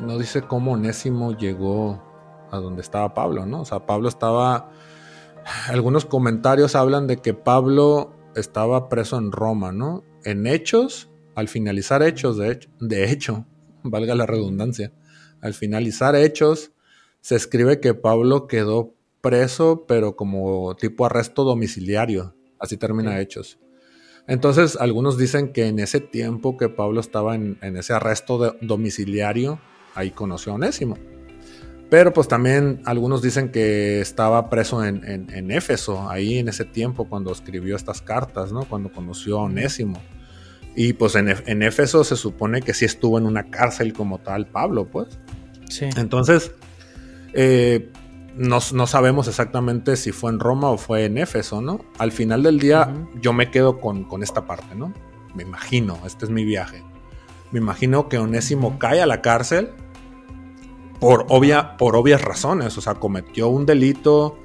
no 0.00 0.18
dice 0.18 0.42
cómo 0.42 0.72
Onésimo 0.72 1.36
llegó 1.36 2.02
a 2.50 2.58
donde 2.58 2.82
estaba 2.82 3.14
Pablo, 3.14 3.46
¿no? 3.46 3.62
O 3.62 3.64
sea, 3.64 3.86
Pablo 3.86 4.08
estaba, 4.08 4.70
algunos 5.68 6.04
comentarios 6.04 6.74
hablan 6.74 7.06
de 7.06 7.18
que 7.18 7.34
Pablo 7.34 8.14
estaba 8.36 8.88
preso 8.88 9.18
en 9.18 9.32
Roma, 9.32 9.72
¿no? 9.72 10.04
En 10.24 10.46
Hechos, 10.46 11.10
al 11.34 11.48
finalizar 11.48 12.02
Hechos, 12.02 12.36
de 12.36 12.52
hecho, 12.52 12.70
de 12.80 13.10
hecho 13.10 13.46
valga 13.82 14.14
la 14.14 14.26
redundancia, 14.26 14.92
al 15.40 15.54
finalizar 15.54 16.14
Hechos, 16.16 16.72
se 17.20 17.36
escribe 17.36 17.80
que 17.80 17.94
Pablo 17.94 18.46
quedó 18.46 18.94
preso, 19.20 19.86
pero 19.88 20.16
como 20.16 20.76
tipo 20.76 21.06
arresto 21.06 21.44
domiciliario. 21.44 22.34
Así 22.58 22.76
termina 22.76 23.18
Hechos. 23.20 23.58
Entonces, 24.26 24.76
algunos 24.76 25.18
dicen 25.18 25.52
que 25.52 25.66
en 25.66 25.78
ese 25.78 26.00
tiempo 26.00 26.56
que 26.56 26.68
Pablo 26.68 27.00
estaba 27.00 27.34
en, 27.34 27.58
ese 27.62 27.92
arresto 27.92 28.56
domiciliario, 28.60 29.60
ahí 29.94 30.10
conoció 30.10 30.52
a 30.52 30.54
Onésimo. 30.56 30.96
Pero 31.90 32.12
pues 32.12 32.26
también 32.28 32.80
algunos 32.84 33.22
dicen 33.22 33.50
que 33.50 34.00
estaba 34.00 34.50
preso 34.50 34.84
en, 34.84 35.50
Éfeso, 35.50 36.10
ahí 36.10 36.38
en 36.38 36.48
ese 36.48 36.64
tiempo 36.64 37.08
cuando 37.08 37.30
escribió 37.30 37.76
estas 37.76 38.00
cartas, 38.00 38.52
¿no? 38.52 38.64
Cuando 38.64 38.90
conoció 38.90 39.38
a 39.38 39.42
Onésimo. 39.42 40.00
Y 40.74 40.94
pues 40.94 41.14
en, 41.14 41.28
en 41.28 41.62
Éfeso 41.62 42.02
se 42.02 42.16
supone 42.16 42.62
que 42.62 42.74
sí 42.74 42.84
estuvo 42.84 43.18
en 43.18 43.26
una 43.26 43.44
cárcel 43.50 43.92
como 43.92 44.18
tal 44.18 44.46
Pablo, 44.46 44.88
pues. 44.90 45.18
Sí. 45.68 45.88
Entonces, 45.96 46.52
eh, 47.34 47.90
no, 48.36 48.60
sabemos 48.60 49.28
exactamente 49.28 49.96
si 49.96 50.12
fue 50.12 50.30
en 50.30 50.40
Roma 50.40 50.70
o 50.70 50.78
fue 50.78 51.04
en 51.04 51.18
Éfeso, 51.18 51.60
¿no? 51.60 51.84
Al 51.98 52.12
final 52.12 52.42
del 52.42 52.58
día 52.58 52.92
yo 53.20 53.32
me 53.32 53.50
quedo 53.50 53.80
con, 53.80 54.22
esta 54.22 54.46
parte, 54.46 54.74
¿no? 54.74 54.92
Me 55.34 55.42
imagino, 55.42 55.98
este 56.04 56.24
es 56.24 56.30
mi 56.30 56.44
viaje. 56.44 56.82
Me 57.52 57.60
imagino 57.60 58.08
que 58.08 58.18
Onésimo 58.18 58.78
cae 58.78 59.00
a 59.00 59.06
la 59.06 59.20
cárcel 59.22 59.70
por, 61.00 61.26
obvia, 61.28 61.76
por 61.76 61.96
obvias 61.96 62.22
razones, 62.22 62.76
o 62.78 62.80
sea, 62.80 62.94
cometió 62.94 63.48
un 63.48 63.66
delito, 63.66 64.38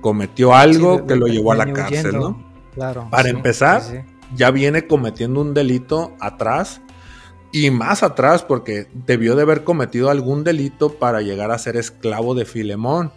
cometió 0.00 0.54
algo 0.54 1.06
que 1.06 1.16
lo 1.16 1.26
llevó 1.26 1.52
a 1.52 1.56
la 1.56 1.72
cárcel, 1.72 2.18
¿no? 2.18 2.42
Claro. 2.74 3.08
Para 3.10 3.28
empezar, 3.28 3.82
ya 4.34 4.50
viene 4.50 4.86
cometiendo 4.86 5.40
un 5.40 5.54
delito 5.54 6.12
atrás 6.20 6.80
y 7.50 7.70
más 7.70 8.02
atrás 8.02 8.42
porque 8.42 8.88
debió 9.06 9.34
de 9.34 9.42
haber 9.42 9.64
cometido 9.64 10.10
algún 10.10 10.44
delito 10.44 10.94
para 10.94 11.22
llegar 11.22 11.50
a 11.50 11.58
ser 11.58 11.76
esclavo 11.76 12.34
de 12.34 12.44
Filemón. 12.44 13.10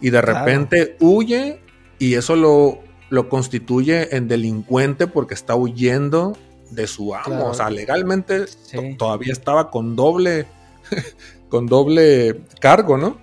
Y 0.00 0.10
de 0.10 0.22
repente 0.22 0.96
huye 0.98 1.60
y 1.98 2.14
eso 2.14 2.36
lo, 2.36 2.78
lo, 3.10 3.28
constituye 3.28 4.16
en 4.16 4.28
delincuente 4.28 5.06
porque 5.06 5.34
está 5.34 5.54
huyendo 5.54 6.36
de 6.70 6.86
su 6.86 7.14
amo. 7.14 7.48
O 7.48 7.54
sea, 7.54 7.68
legalmente 7.68 8.46
todavía 8.96 9.32
estaba 9.32 9.70
con 9.70 9.94
doble, 9.94 10.46
con 11.48 11.66
doble 11.66 12.42
cargo, 12.60 12.96
¿no? 12.96 13.18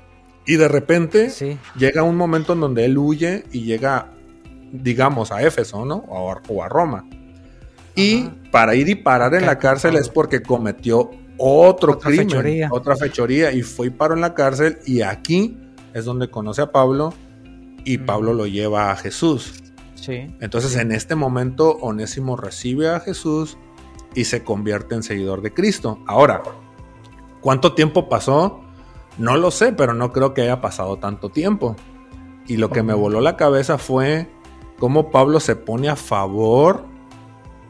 Y 0.45 0.55
de 0.55 0.67
repente 0.67 1.29
llega 1.77 2.03
un 2.03 2.15
momento 2.15 2.53
en 2.53 2.61
donde 2.61 2.85
él 2.85 2.97
huye 2.97 3.43
y 3.51 3.63
llega, 3.63 4.13
digamos, 4.71 5.31
a 5.31 5.43
Éfeso, 5.43 5.85
¿no? 5.85 5.97
o 6.07 6.63
a 6.63 6.69
Roma. 6.69 7.05
Y 7.97 8.29
para 8.51 8.75
ir 8.75 8.87
y 8.89 8.95
parar 8.95 9.33
en 9.33 9.47
la 9.47 9.57
cárcel 9.57 9.95
es 9.95 10.07
porque 10.07 10.43
cometió 10.43 11.09
otro 11.37 11.97
crimen, 11.97 12.69
otra 12.71 12.95
fechoría, 12.95 13.51
y 13.51 13.63
fue 13.63 13.87
y 13.87 13.89
paró 13.89 14.13
en 14.13 14.21
la 14.21 14.35
cárcel. 14.35 14.77
Y 14.85 15.01
aquí 15.01 15.57
es 15.95 16.05
donde 16.05 16.29
conoce 16.29 16.61
a 16.61 16.71
Pablo 16.71 17.13
y 17.83 17.97
Pablo 17.97 18.33
lo 18.33 18.45
lleva 18.45 18.91
a 18.91 18.95
Jesús. 18.95 19.63
Sí. 19.95 20.35
Entonces, 20.39 20.75
en 20.75 20.91
este 20.91 21.15
momento, 21.15 21.71
Onésimo 21.81 22.37
recibe 22.37 22.89
a 22.89 22.99
Jesús 22.99 23.57
y 24.13 24.25
se 24.25 24.43
convierte 24.43 24.93
en 24.93 25.01
seguidor 25.01 25.41
de 25.41 25.51
Cristo. 25.53 25.99
Ahora, 26.05 26.43
¿cuánto 27.41 27.73
tiempo 27.73 28.09
pasó? 28.09 28.61
No 29.17 29.35
lo 29.37 29.51
sé, 29.51 29.73
pero 29.73 29.93
no 29.93 30.11
creo 30.11 30.33
que 30.33 30.43
haya 30.43 30.61
pasado 30.61 30.97
tanto 30.97 31.29
tiempo. 31.29 31.75
Y 32.47 32.57
lo 32.57 32.69
que 32.69 32.83
me 32.83 32.93
voló 32.93 33.19
la 33.19 33.35
cabeza 33.35 33.77
fue 33.77 34.29
cómo 34.79 35.11
Pablo 35.11 35.39
se 35.39 35.55
pone 35.55 35.89
a 35.89 35.95
favor 35.95 36.85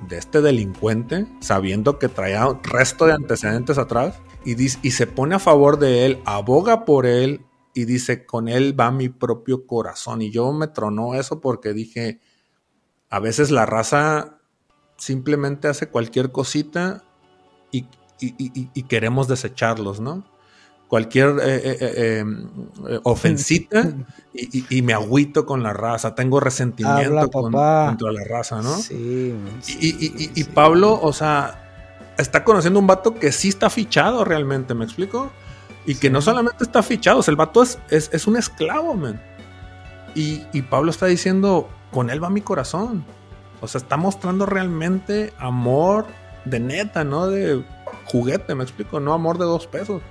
de 0.08 0.18
este 0.18 0.42
delincuente, 0.42 1.26
sabiendo 1.40 1.98
que 1.98 2.10
traía 2.10 2.48
resto 2.64 3.06
de 3.06 3.14
antecedentes 3.14 3.78
atrás, 3.78 4.20
y, 4.46 4.56
dice, 4.56 4.80
y 4.82 4.92
se 4.92 5.08
pone 5.08 5.36
a 5.36 5.40
favor 5.40 5.80
de 5.80 6.06
él, 6.06 6.22
aboga 6.26 6.86
por 6.86 7.06
él 7.06 7.42
y 7.74 7.86
dice, 7.86 8.26
con 8.26 8.48
él 8.48 8.80
va 8.80 8.92
mi 8.92 9.10
propio 9.10 9.66
corazón. 9.66 10.22
Y 10.22 10.32
yo 10.32 10.52
me 10.54 10.68
tronó 10.68 11.16
eso 11.16 11.42
porque 11.42 11.74
dije, 11.74 12.20
a 13.10 13.20
veces 13.20 13.52
la 13.52 13.66
raza 13.66 14.40
simplemente 14.98 15.68
hace 15.68 15.90
cualquier 15.90 16.32
cosita 16.32 17.04
y, 17.72 17.86
y 18.20 18.84
queremos 18.84 19.28
desecharlos, 19.28 20.00
¿no? 20.00 20.24
cualquier 20.88 21.30
eh, 21.42 21.56
eh, 21.56 21.78
eh, 21.82 22.18
em, 22.20 22.48
ofensita 23.04 23.92
y, 24.34 24.82
me 24.82 24.94
agüito 24.94 25.46
con 25.46 25.64
la 25.64 25.74
raza, 25.74 26.16
tengo 26.16 26.40
resentimiento 26.40 27.30
contra 27.30 28.12
la 28.12 28.24
raza, 28.24 28.62
¿no? 28.62 28.76
Sí, 28.78 29.34
y, 29.68 30.44
Pablo, 30.46 31.00
o 31.02 31.12
sea, 31.12 32.14
está 32.18 32.44
conociendo 32.44 32.80
un 32.80 32.88
vato 32.88 33.16
que 33.16 33.32
sí 33.32 33.50
está 33.50 33.70
fichado 33.70 34.24
realmente, 34.24 34.74
¿me 34.74 34.86
explico? 34.86 35.32
Y 35.86 35.96
que 35.96 36.10
no 36.10 36.22
solamente 36.22 36.64
está 36.64 36.84
fichado, 36.84 37.20
o 37.20 37.24
sea, 37.24 37.32
el 37.32 37.38
vato 37.38 37.64
es, 37.64 37.80
es, 37.90 38.28
un 38.28 38.38
esclavo, 38.38 38.94
man. 38.94 39.22
Y, 40.16 40.44
y 40.54 40.62
Pablo 40.62 40.92
está 40.92 41.06
diciendo, 41.06 41.70
con 41.92 42.10
él 42.10 42.24
va 42.24 42.30
mi 42.30 42.42
corazón. 42.42 43.06
O 43.62 43.68
sea, 43.68 43.80
está 43.80 43.98
mostrando 43.98 44.46
realmente 44.46 45.34
amor 45.40 46.06
de 46.46 46.60
neta, 46.60 47.04
no 47.04 47.28
de 47.28 47.64
juguete, 48.06 48.56
me 48.56 48.64
explico, 48.64 49.00
no 49.00 49.14
amor 49.14 49.38
de 49.38 49.46
dos 49.46 49.68
pesos. 49.68 50.02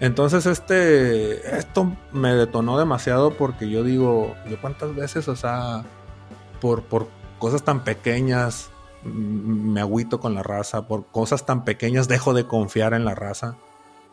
Entonces, 0.00 0.46
este, 0.46 1.56
esto 1.56 1.96
me 2.12 2.34
detonó 2.34 2.78
demasiado 2.78 3.34
porque 3.34 3.70
yo 3.70 3.84
digo, 3.84 4.34
yo 4.48 4.60
cuántas 4.60 4.94
veces, 4.94 5.28
o 5.28 5.36
sea, 5.36 5.84
por, 6.60 6.82
por 6.82 7.08
cosas 7.38 7.62
tan 7.62 7.84
pequeñas 7.84 8.70
me 9.04 9.80
agüito 9.80 10.20
con 10.20 10.34
la 10.34 10.42
raza, 10.42 10.86
por 10.86 11.06
cosas 11.06 11.44
tan 11.46 11.64
pequeñas 11.64 12.08
dejo 12.08 12.34
de 12.34 12.46
confiar 12.46 12.94
en 12.94 13.04
la 13.04 13.14
raza, 13.14 13.56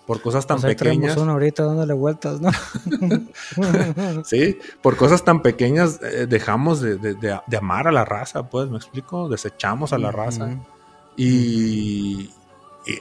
por 0.07 0.21
cosas 0.21 0.47
tan 0.47 0.59
pues 0.59 0.75
pequeñas. 0.75 1.17
uno 1.17 1.33
ahorita 1.33 1.65
dándole 1.65 1.93
vueltas, 1.93 2.41
¿no? 2.41 2.49
sí, 4.25 4.57
por 4.81 4.97
cosas 4.97 5.23
tan 5.23 5.41
pequeñas 5.41 5.99
eh, 6.01 6.25
dejamos 6.27 6.81
de, 6.81 7.39
amar 7.55 7.87
a 7.87 7.91
la 7.91 8.05
raza, 8.05 8.49
pues, 8.49 8.69
¿me 8.69 8.77
explico? 8.77 9.29
Desechamos 9.29 9.93
a 9.93 9.99
la 9.99 10.11
raza. 10.11 10.57
Y, 11.15 12.31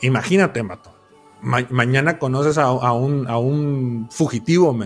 imagínate, 0.03 0.63
Mato 0.63 0.99
mañana 1.41 2.19
conoces 2.19 2.59
a, 2.59 2.71
un, 2.71 3.29
a 3.29 3.39
un 3.39 4.09
fugitivo, 4.11 4.77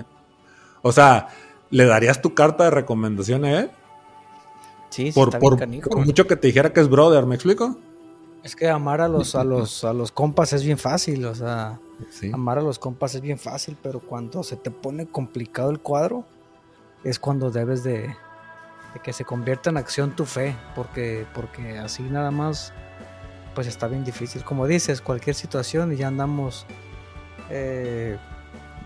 O 0.82 0.92
sea, 0.92 1.28
¿le 1.70 1.84
darías 1.86 2.20
tu 2.20 2.34
carta 2.34 2.64
de 2.64 2.70
recomendación 2.70 3.44
a 3.44 3.60
él? 3.60 3.70
Sí, 4.90 5.06
sí 5.06 5.12
por, 5.12 5.38
por, 5.38 5.66
mucho 6.04 6.26
que 6.26 6.36
te 6.36 6.48
dijera 6.48 6.72
que 6.72 6.80
es 6.80 6.88
brother, 6.88 7.24
¿me 7.24 7.34
explico? 7.34 7.78
Es 8.42 8.56
que 8.56 8.68
amar 8.68 9.00
a 9.00 9.08
los, 9.08 9.34
a 9.34 9.44
los, 9.44 9.84
a 9.84 9.92
los 9.92 10.10
compas 10.10 10.52
es 10.52 10.64
bien 10.64 10.76
fácil, 10.76 11.24
o 11.24 11.34
sea, 11.34 11.80
amar 12.32 12.58
a 12.58 12.62
los 12.62 12.78
compas 12.78 13.14
es 13.14 13.22
bien 13.22 13.38
fácil, 13.38 13.78
pero 13.80 14.00
cuando 14.00 14.42
se 14.42 14.56
te 14.56 14.70
pone 14.70 15.06
complicado 15.06 15.70
el 15.70 15.78
cuadro, 15.78 16.24
es 17.04 17.18
cuando 17.18 17.50
debes 17.50 17.84
de, 17.84 18.00
de 18.02 19.00
que 19.02 19.12
se 19.12 19.24
convierta 19.24 19.70
en 19.70 19.76
acción 19.76 20.14
tu 20.14 20.26
fe, 20.26 20.56
porque, 20.74 21.24
porque 21.32 21.78
así 21.78 22.02
nada 22.02 22.30
más 22.30 22.74
pues 23.54 23.66
está 23.66 23.88
bien 23.88 24.04
difícil. 24.04 24.44
Como 24.44 24.66
dices, 24.66 25.00
cualquier 25.00 25.34
situación 25.36 25.92
y 25.92 25.96
ya 25.96 26.08
andamos 26.08 26.66
eh, 27.50 28.16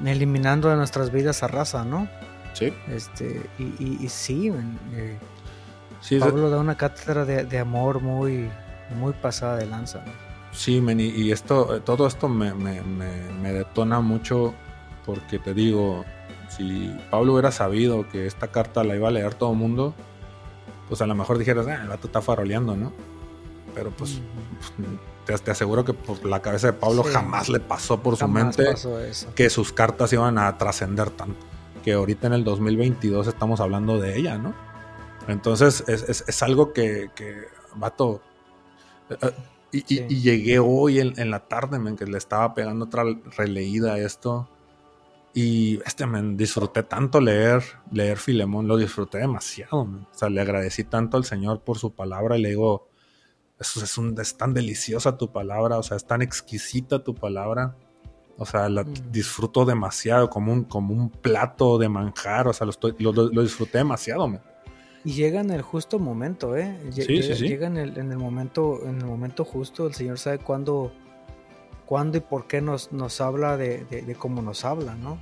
eliminando 0.04 0.68
de 0.68 0.76
nuestras 0.76 1.10
vidas 1.10 1.42
a 1.42 1.48
raza, 1.48 1.84
¿no? 1.84 2.08
Sí. 2.52 2.72
Este, 2.88 3.42
y, 3.58 4.04
y, 4.04 4.08
sí, 4.08 4.50
eh, 4.94 5.18
Pablo 6.18 6.48
da 6.48 6.58
una 6.58 6.76
cátedra 6.76 7.24
de, 7.24 7.58
amor 7.58 8.00
muy, 8.00 8.48
muy 8.98 9.12
pasada 9.12 9.56
de 9.56 9.66
lanza. 9.66 10.04
Sí, 10.52 10.82
y, 10.98 11.32
esto, 11.32 11.82
todo 11.82 12.06
esto 12.06 12.28
me, 12.28 12.52
detona 13.42 14.00
mucho 14.00 14.54
porque 15.04 15.38
te 15.38 15.52
digo, 15.52 16.04
si 16.48 16.96
Pablo 17.10 17.34
hubiera 17.34 17.52
sabido 17.52 18.08
que 18.08 18.26
esta 18.26 18.48
carta 18.48 18.82
la 18.84 18.96
iba 18.96 19.08
a 19.08 19.10
leer 19.10 19.34
todo 19.34 19.52
el 19.52 19.58
mundo, 19.58 19.94
pues 20.88 21.02
a 21.02 21.06
lo 21.06 21.14
mejor 21.14 21.38
dijeras, 21.38 21.66
ah, 21.66 21.82
el 21.82 21.88
vato 21.88 22.06
está 22.06 22.22
faroleando, 22.22 22.74
¿no? 22.74 22.92
Pero 23.76 23.90
pues 23.90 24.18
te, 25.26 25.50
aseguro 25.50 25.84
que 25.84 25.92
por 25.92 26.24
la 26.24 26.40
cabeza 26.40 26.68
de 26.68 26.72
Pablo 26.72 27.04
jamás 27.04 27.50
le 27.50 27.60
pasó 27.60 28.02
por 28.02 28.16
su 28.16 28.26
mente 28.26 28.64
que 29.34 29.50
sus 29.50 29.70
cartas 29.70 30.12
iban 30.14 30.38
a 30.38 30.56
trascender 30.56 31.10
tanto. 31.10 31.36
Que 31.84 31.92
ahorita 31.92 32.26
en 32.26 32.32
el 32.32 32.42
2022 32.42 33.26
estamos 33.26 33.60
hablando 33.60 34.00
de 34.00 34.18
ella, 34.18 34.38
¿no? 34.38 34.54
Entonces 35.28 35.84
es, 35.86 36.42
algo 36.42 36.72
que, 36.72 37.10
que 37.14 37.48
vato. 37.74 38.22
Eh, 39.10 39.16
eh, 39.20 39.34
y, 39.72 40.20
llegué 40.20 40.58
hoy 40.58 41.00
en, 41.00 41.30
la 41.30 41.40
tarde, 41.40 41.78
men, 41.78 41.96
que 41.96 42.06
le 42.06 42.16
estaba 42.16 42.54
pegando 42.54 42.86
otra 42.86 43.04
releída 43.36 43.94
a 43.94 43.98
esto. 43.98 44.48
Y 45.34 45.80
este, 45.84 46.06
men, 46.06 46.38
disfruté 46.38 46.82
tanto 46.82 47.20
leer, 47.20 47.62
leer 47.92 48.16
Filemón, 48.16 48.66
lo 48.66 48.78
disfruté 48.78 49.18
demasiado, 49.18 49.80
O 49.80 50.06
sea, 50.12 50.30
le 50.30 50.40
agradecí 50.40 50.84
tanto 50.84 51.18
al 51.18 51.26
Señor 51.26 51.60
por 51.60 51.76
su 51.78 51.92
palabra 51.92 52.38
y 52.38 52.42
le 52.42 52.48
digo, 52.50 52.85
es, 53.58 53.98
un, 53.98 54.18
es 54.20 54.36
tan 54.36 54.52
deliciosa 54.54 55.16
tu 55.16 55.32
palabra, 55.32 55.78
o 55.78 55.82
sea, 55.82 55.96
es 55.96 56.06
tan 56.06 56.22
exquisita 56.22 57.02
tu 57.02 57.14
palabra. 57.14 57.76
O 58.38 58.44
sea, 58.44 58.68
la 58.68 58.82
mm. 58.82 59.10
disfruto 59.10 59.64
demasiado, 59.64 60.28
como 60.28 60.52
un, 60.52 60.64
como 60.64 60.92
un 60.92 61.08
plato 61.08 61.78
de 61.78 61.88
manjar, 61.88 62.48
o 62.48 62.52
sea, 62.52 62.66
lo, 62.66 63.12
lo, 63.12 63.42
disfruté 63.42 63.78
demasiado. 63.78 64.40
Y 65.04 65.12
llega 65.12 65.40
en 65.40 65.50
el 65.50 65.62
justo 65.62 65.98
momento, 65.98 66.54
¿eh? 66.56 66.78
llega, 66.90 67.66
en, 67.66 67.76
el, 67.78 68.18
momento, 68.18 68.80
en 68.84 68.98
el 68.98 69.06
momento 69.06 69.44
justo, 69.44 69.86
el 69.86 69.94
Señor 69.94 70.18
sabe 70.18 70.38
cuándo, 70.38 70.92
cuándo 71.86 72.18
y 72.18 72.20
por 72.20 72.46
qué 72.46 72.60
nos, 72.60 72.92
nos 72.92 73.22
habla 73.22 73.56
de, 73.56 73.84
de, 73.84 74.14
cómo 74.16 74.42
nos 74.42 74.66
habla, 74.66 74.96
¿no? 74.96 75.18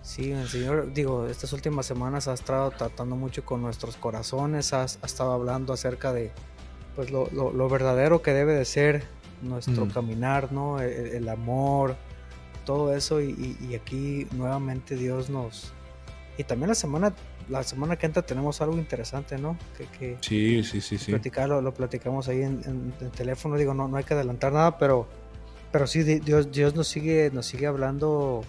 Sí, 0.00 0.32
el 0.32 0.48
Señor, 0.48 0.92
digo, 0.92 1.26
estas 1.26 1.52
últimas 1.52 1.86
semanas 1.86 2.26
ha 2.26 2.32
estado 2.32 2.72
tratando 2.72 3.14
mucho 3.14 3.44
con 3.44 3.62
nuestros 3.62 3.96
corazones, 3.96 4.72
ha 4.72 4.84
estado 4.84 5.30
hablando 5.30 5.72
acerca 5.72 6.12
de, 6.12 6.32
pues 6.94 7.10
lo, 7.10 7.28
lo, 7.30 7.68
verdadero 7.68 8.22
que 8.22 8.32
debe 8.32 8.54
de 8.54 8.64
ser 8.64 9.04
nuestro 9.42 9.86
mm. 9.86 9.90
caminar, 9.90 10.52
¿no? 10.52 10.80
El, 10.80 11.28
amor, 11.28 11.96
todo 12.64 12.94
eso 12.94 13.20
y, 13.20 13.56
y, 13.68 13.74
aquí 13.74 14.26
nuevamente 14.32 14.96
Dios 14.96 15.30
nos... 15.30 15.72
Y 16.38 16.44
también 16.44 16.68
la 16.68 16.74
semana, 16.74 17.14
la 17.48 17.62
semana 17.62 17.96
que 17.96 18.06
entra 18.06 18.22
tenemos 18.22 18.60
algo 18.60 18.76
interesante, 18.78 19.38
¿no? 19.38 19.56
Que, 19.76 19.86
que 19.86 20.16
sí, 20.20 20.62
sí, 20.62 20.80
sí, 20.80 20.98
sí. 20.98 21.10
Platicarlo, 21.10 21.60
lo 21.60 21.74
platicamos 21.74 22.28
ahí 22.28 22.42
en, 22.42 22.92
el 23.00 23.10
teléfono, 23.10 23.56
digo, 23.56 23.74
no, 23.74 23.88
no 23.88 23.96
hay 23.96 24.04
que 24.04 24.14
adelantar 24.14 24.52
nada, 24.52 24.78
pero, 24.78 25.06
pero 25.70 25.86
sí, 25.86 26.02
Dios, 26.02 26.50
Dios 26.52 26.74
nos 26.74 26.88
sigue, 26.88 27.30
nos 27.32 27.46
sigue 27.46 27.66
hablando 27.66 28.44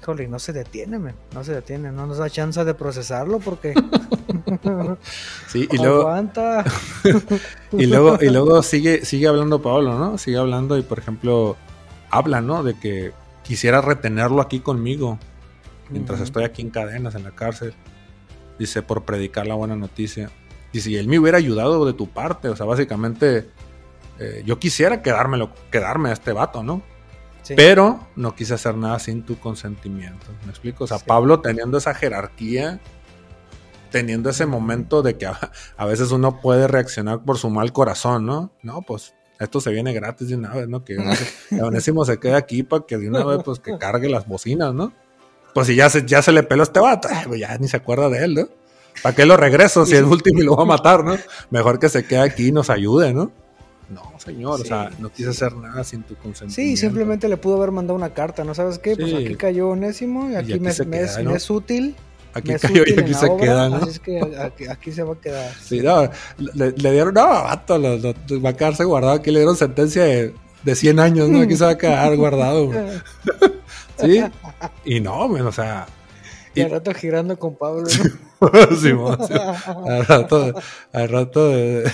híjole, 0.00 0.28
no 0.28 0.38
se 0.38 0.52
detiene, 0.52 0.98
no 1.34 1.44
se 1.44 1.52
detiene, 1.52 1.92
no 1.92 2.06
nos 2.06 2.18
da 2.18 2.30
chance 2.30 2.64
de 2.64 2.74
procesarlo 2.74 3.40
porque 3.40 3.74
sí, 5.46 5.68
y 5.70 5.76
luego 5.78 6.12
y 7.72 7.86
luego 7.86 8.18
y 8.20 8.28
luego 8.30 8.62
sigue 8.62 9.04
sigue 9.04 9.28
hablando 9.28 9.62
Pablo, 9.62 9.98
¿no? 9.98 10.18
Sigue 10.18 10.38
hablando 10.38 10.78
y 10.78 10.82
por 10.82 10.98
ejemplo 10.98 11.56
habla, 12.10 12.40
¿no? 12.40 12.62
De 12.62 12.78
que 12.78 13.12
quisiera 13.42 13.80
retenerlo 13.80 14.40
aquí 14.40 14.60
conmigo 14.60 15.18
mientras 15.90 16.20
estoy 16.20 16.44
aquí 16.44 16.62
en 16.62 16.70
cadenas 16.70 17.14
en 17.14 17.24
la 17.24 17.30
cárcel. 17.30 17.74
Dice 18.58 18.82
por 18.82 19.04
predicar 19.04 19.46
la 19.46 19.54
buena 19.54 19.76
noticia. 19.76 20.30
Y 20.72 20.80
si 20.80 20.96
él 20.96 21.08
me 21.08 21.18
hubiera 21.18 21.38
ayudado 21.38 21.86
de 21.86 21.92
tu 21.92 22.08
parte, 22.08 22.48
o 22.48 22.56
sea, 22.56 22.66
básicamente 22.66 23.48
eh, 24.18 24.42
yo 24.44 24.58
quisiera 24.58 25.00
quedármelo, 25.00 25.50
quedarme 25.70 26.10
a 26.10 26.12
este 26.12 26.32
vato, 26.32 26.62
¿no? 26.62 26.82
Pero 27.56 28.06
no 28.14 28.34
quise 28.34 28.54
hacer 28.54 28.76
nada 28.76 28.98
sin 28.98 29.22
tu 29.22 29.38
consentimiento. 29.38 30.26
¿Me 30.44 30.50
explico? 30.50 30.84
O 30.84 30.86
sea, 30.86 30.98
Pablo 30.98 31.40
teniendo 31.40 31.78
esa 31.78 31.94
jerarquía, 31.94 32.80
teniendo 33.90 34.30
ese 34.30 34.46
momento 34.46 35.02
de 35.02 35.16
que 35.16 35.26
a, 35.26 35.84
veces 35.86 36.10
uno 36.10 36.40
puede 36.40 36.66
reaccionar 36.68 37.24
por 37.24 37.38
su 37.38 37.50
mal 37.50 37.72
corazón, 37.72 38.26
¿no? 38.26 38.52
No, 38.62 38.82
pues 38.82 39.14
esto 39.38 39.60
se 39.60 39.70
viene 39.70 39.92
gratis 39.92 40.28
de 40.28 40.36
una 40.36 40.54
vez, 40.54 40.68
¿no? 40.68 40.84
Que 40.84 40.96
Onésimo 41.62 42.04
se 42.04 42.18
quede 42.18 42.34
aquí 42.34 42.62
para 42.62 42.84
que 42.86 42.96
de 42.96 43.08
una 43.08 43.24
vez, 43.24 43.40
pues 43.44 43.60
que 43.60 43.76
cargue 43.78 44.08
las 44.08 44.26
bocinas, 44.26 44.74
¿no? 44.74 44.92
Pues 45.54 45.66
si 45.66 45.74
ya 45.74 45.88
se, 45.90 46.04
ya 46.06 46.22
se 46.22 46.32
le 46.32 46.42
peló 46.42 46.62
este 46.62 46.80
vato, 46.80 47.08
pues 47.26 47.40
ya 47.40 47.56
ni 47.58 47.68
se 47.68 47.76
acuerda 47.76 48.08
de 48.08 48.24
él, 48.24 48.34
¿no? 48.34 48.48
¿Para 49.02 49.14
qué 49.14 49.26
lo 49.26 49.36
regreso 49.36 49.86
si 49.86 49.94
el 49.94 50.04
último 50.04 50.40
y 50.40 50.44
lo 50.44 50.56
va 50.56 50.64
a 50.64 50.66
matar, 50.66 51.04
¿no? 51.04 51.16
Mejor 51.50 51.78
que 51.78 51.88
se 51.88 52.04
quede 52.04 52.20
aquí 52.20 52.48
y 52.48 52.52
nos 52.52 52.70
ayude, 52.70 53.12
¿no? 53.14 53.30
No, 53.88 54.02
señor, 54.18 54.60
o 54.60 54.64
sea, 54.64 54.90
no 54.98 55.10
quise 55.10 55.30
hacer 55.30 55.54
nada 55.54 55.82
sin 55.82 56.02
tu 56.02 56.14
consentimiento. 56.14 56.54
Sí, 56.54 56.76
simplemente 56.76 57.26
le 57.26 57.38
pudo 57.38 57.56
haber 57.56 57.70
mandado 57.70 57.96
una 57.96 58.12
carta, 58.12 58.44
¿no 58.44 58.54
sabes 58.54 58.78
qué? 58.78 58.96
Pues 58.96 59.14
aquí 59.14 59.34
cayó 59.34 59.70
Onésimo 59.70 60.30
y 60.30 60.34
aquí, 60.34 60.60
me, 60.60 60.70
es, 60.70 61.50
útil. 61.50 61.96
Aquí 62.38 62.54
cayó 62.54 62.84
y 62.86 62.98
aquí 62.98 63.14
se 63.14 63.36
queda, 63.36 63.68
¿no? 63.68 63.76
Así 63.76 63.90
es 63.90 64.00
que 64.00 64.20
aquí, 64.70 64.92
se 64.92 65.02
va 65.02 65.14
a 65.14 65.20
quedar. 65.20 65.52
Sí, 65.60 65.80
no, 65.80 66.08
le, 66.54 66.72
dieron, 66.72 67.14
no, 67.14 67.26
vato, 67.26 67.80
va 67.80 68.50
a 68.50 68.52
quedarse 68.56 68.84
guardado. 68.84 69.14
Aquí 69.14 69.30
le 69.30 69.40
dieron 69.40 69.56
sentencia 69.56 70.04
de, 70.04 70.34
de 70.62 70.74
100 70.74 71.00
años, 71.00 71.28
¿no? 71.28 71.40
Aquí 71.40 71.56
se 71.56 71.64
va 71.64 71.70
a 71.70 71.78
quedar 71.78 72.16
guardado. 72.16 72.70
sí, 74.00 74.22
y 74.84 75.00
no, 75.00 75.26
o 75.26 75.52
sea. 75.52 75.86
Y 76.54 76.60
al 76.62 76.70
rato 76.70 76.92
girando 76.94 77.38
con 77.38 77.56
Pablo, 77.56 77.82
¿no? 77.82 78.50
sí, 78.80 78.92
al 79.86 80.06
rato, 80.06 80.54
al 80.92 81.08
rato 81.08 81.48
de 81.48 81.90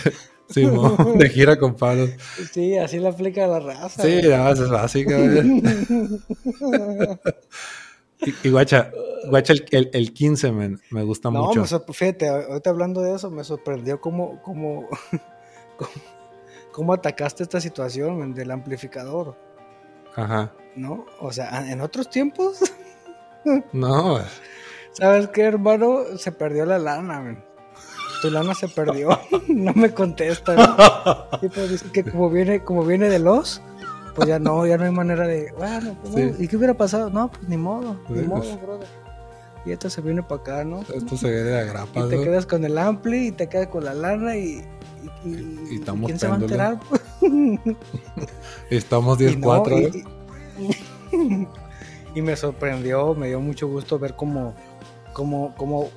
mo, 0.73 1.15
de 1.17 1.29
gira 1.29 1.59
con 1.59 1.75
Pablo. 1.75 2.09
Sí, 2.53 2.77
así 2.77 2.99
le 2.99 3.09
aplica 3.09 3.45
a 3.45 3.49
la 3.49 3.61
raza. 3.61 4.03
Sí, 4.03 4.21
no, 4.23 4.51
eso 4.51 4.65
es 4.65 4.71
básico. 4.71 5.13
Y, 8.21 8.35
y 8.49 8.51
guacha, 8.51 8.91
guacha 9.29 9.53
el, 9.53 9.65
el, 9.71 9.91
el 9.93 10.13
15, 10.13 10.53
men, 10.53 10.81
me 10.91 11.03
gusta 11.03 11.31
No, 11.31 11.45
mucho. 11.47 11.61
me 11.61 11.67
sorpre- 11.67 11.93
fíjate, 11.95 12.29
ahorita 12.29 12.71
hablando 12.71 13.01
de 13.03 13.15
eso, 13.15 13.31
me 13.31 13.45
sorprendió 13.45 14.01
cómo, 14.01 14.41
cómo, 14.43 14.89
cómo, 15.79 15.91
cómo 16.73 16.93
atacaste 16.95 17.43
esta 17.43 17.61
situación 17.61 18.35
del 18.35 18.51
amplificador, 18.51 19.37
Ajá. 20.17 20.53
¿no? 20.77 21.07
O 21.21 21.33
sea, 21.33 21.71
en 21.71 21.81
otros 21.81 22.09
tiempos, 22.11 22.59
No, 23.73 24.19
¿sabes 24.93 25.29
qué, 25.29 25.43
hermano? 25.43 26.17
Se 26.17 26.33
perdió 26.33 26.65
la 26.65 26.79
lana. 26.79 27.45
Tu 28.23 28.31
lana 28.31 28.55
se 28.55 28.69
perdió, 28.69 29.11
no 29.49 29.73
me 29.75 29.93
contesta. 29.93 30.55
¿no? 30.55 31.39
Y 31.43 31.49
pues 31.51 31.69
dice 31.71 31.91
que 31.93 32.05
como 32.05 32.31
viene, 32.31 32.65
como 32.65 32.85
viene 32.85 33.11
de 33.11 33.19
los, 33.19 33.61
pues 34.15 34.29
ya 34.29 34.39
no, 34.39 34.67
ya 34.67 34.77
no 34.79 34.85
hay 34.85 34.91
manera 34.93 35.27
de, 35.27 35.53
bueno, 35.59 35.97
pues, 36.03 36.15
Sí. 36.37 36.45
¿y 36.45 36.49
qué 36.49 36.57
hubiera 36.57 36.75
pasado? 36.75 37.11
No, 37.11 37.31
pues 37.31 37.49
ni 37.49 37.57
modo, 37.57 37.97
ni 38.09 38.23
modo, 38.23 38.41
pues. 38.43 38.63
brother. 38.63 38.89
Y 39.67 39.73
esto 39.73 39.89
se 39.89 40.01
viene 40.03 40.23
para 40.23 40.41
acá, 40.43 40.65
¿no? 40.65 40.83
esto 40.83 41.17
se 41.17 41.27
ve 41.31 41.43
de 41.43 41.59
agrapa, 41.59 42.01
Y 42.01 42.09
te 42.11 42.17
¿no? 42.17 42.23
quedas 42.23 42.45
con 42.47 42.65
el 42.67 42.77
ampli 42.77 43.29
y 43.29 43.33
te 43.33 43.49
quedas 43.49 43.69
con 43.69 43.85
la 43.85 43.95
lana 43.95 44.37
y, 44.37 44.63
y, 45.25 45.29
y- 45.31 45.59
Y 45.71 45.75
estamos 45.77 46.07
¿quién 46.07 46.19
se 46.19 46.29
va 46.29 46.35
a 46.35 46.39
enterar? 46.39 46.79
Estamos 48.71 49.21
Y 49.21 49.37
no, 49.37 49.65
10-4. 49.65 49.95
¿eh? 49.95 50.05
y- 52.15 52.23
me 52.23 52.37
sorprendió, 52.37 53.15
me 53.15 53.29
dio 53.29 53.41
mucho 53.41 53.67
gusto 53.69 53.99
ver 53.99 54.15
cómo, 54.17 54.55
cómo, 55.13 55.55
cómo, 55.57 55.89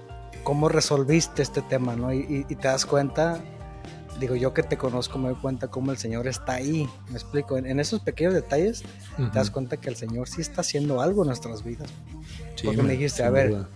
cómo 0.43 0.69
resolviste 0.69 1.41
este 1.41 1.61
tema, 1.61 1.95
¿no? 1.95 2.13
Y 2.13 2.43
te 2.45 2.67
das 2.67 2.85
cuenta, 2.85 3.39
digo 4.19 4.35
yo 4.35 4.53
que 4.53 4.63
te 4.63 4.77
conozco, 4.77 5.17
me 5.19 5.29
doy 5.29 5.37
cuenta 5.37 5.67
cómo 5.67 5.91
el 5.91 5.97
Señor 5.97 6.27
está 6.27 6.53
ahí, 6.53 6.89
me 7.09 7.13
explico, 7.15 7.57
en, 7.57 7.65
en 7.65 7.79
esos 7.79 8.01
pequeños 8.01 8.33
detalles 8.33 8.83
Ujú. 9.17 9.29
te 9.29 9.37
das 9.39 9.51
cuenta 9.51 9.77
que 9.77 9.89
el 9.89 9.95
Señor 9.95 10.27
sí 10.27 10.41
está 10.41 10.61
haciendo 10.61 11.01
algo 11.01 11.21
en 11.23 11.27
nuestras 11.27 11.63
vidas. 11.63 11.87
Sí, 12.55 12.65
porque 12.65 12.81
me 12.81 12.93
dijiste, 12.93 13.23
a 13.23 13.29
ver, 13.29 13.49
duda. 13.51 13.69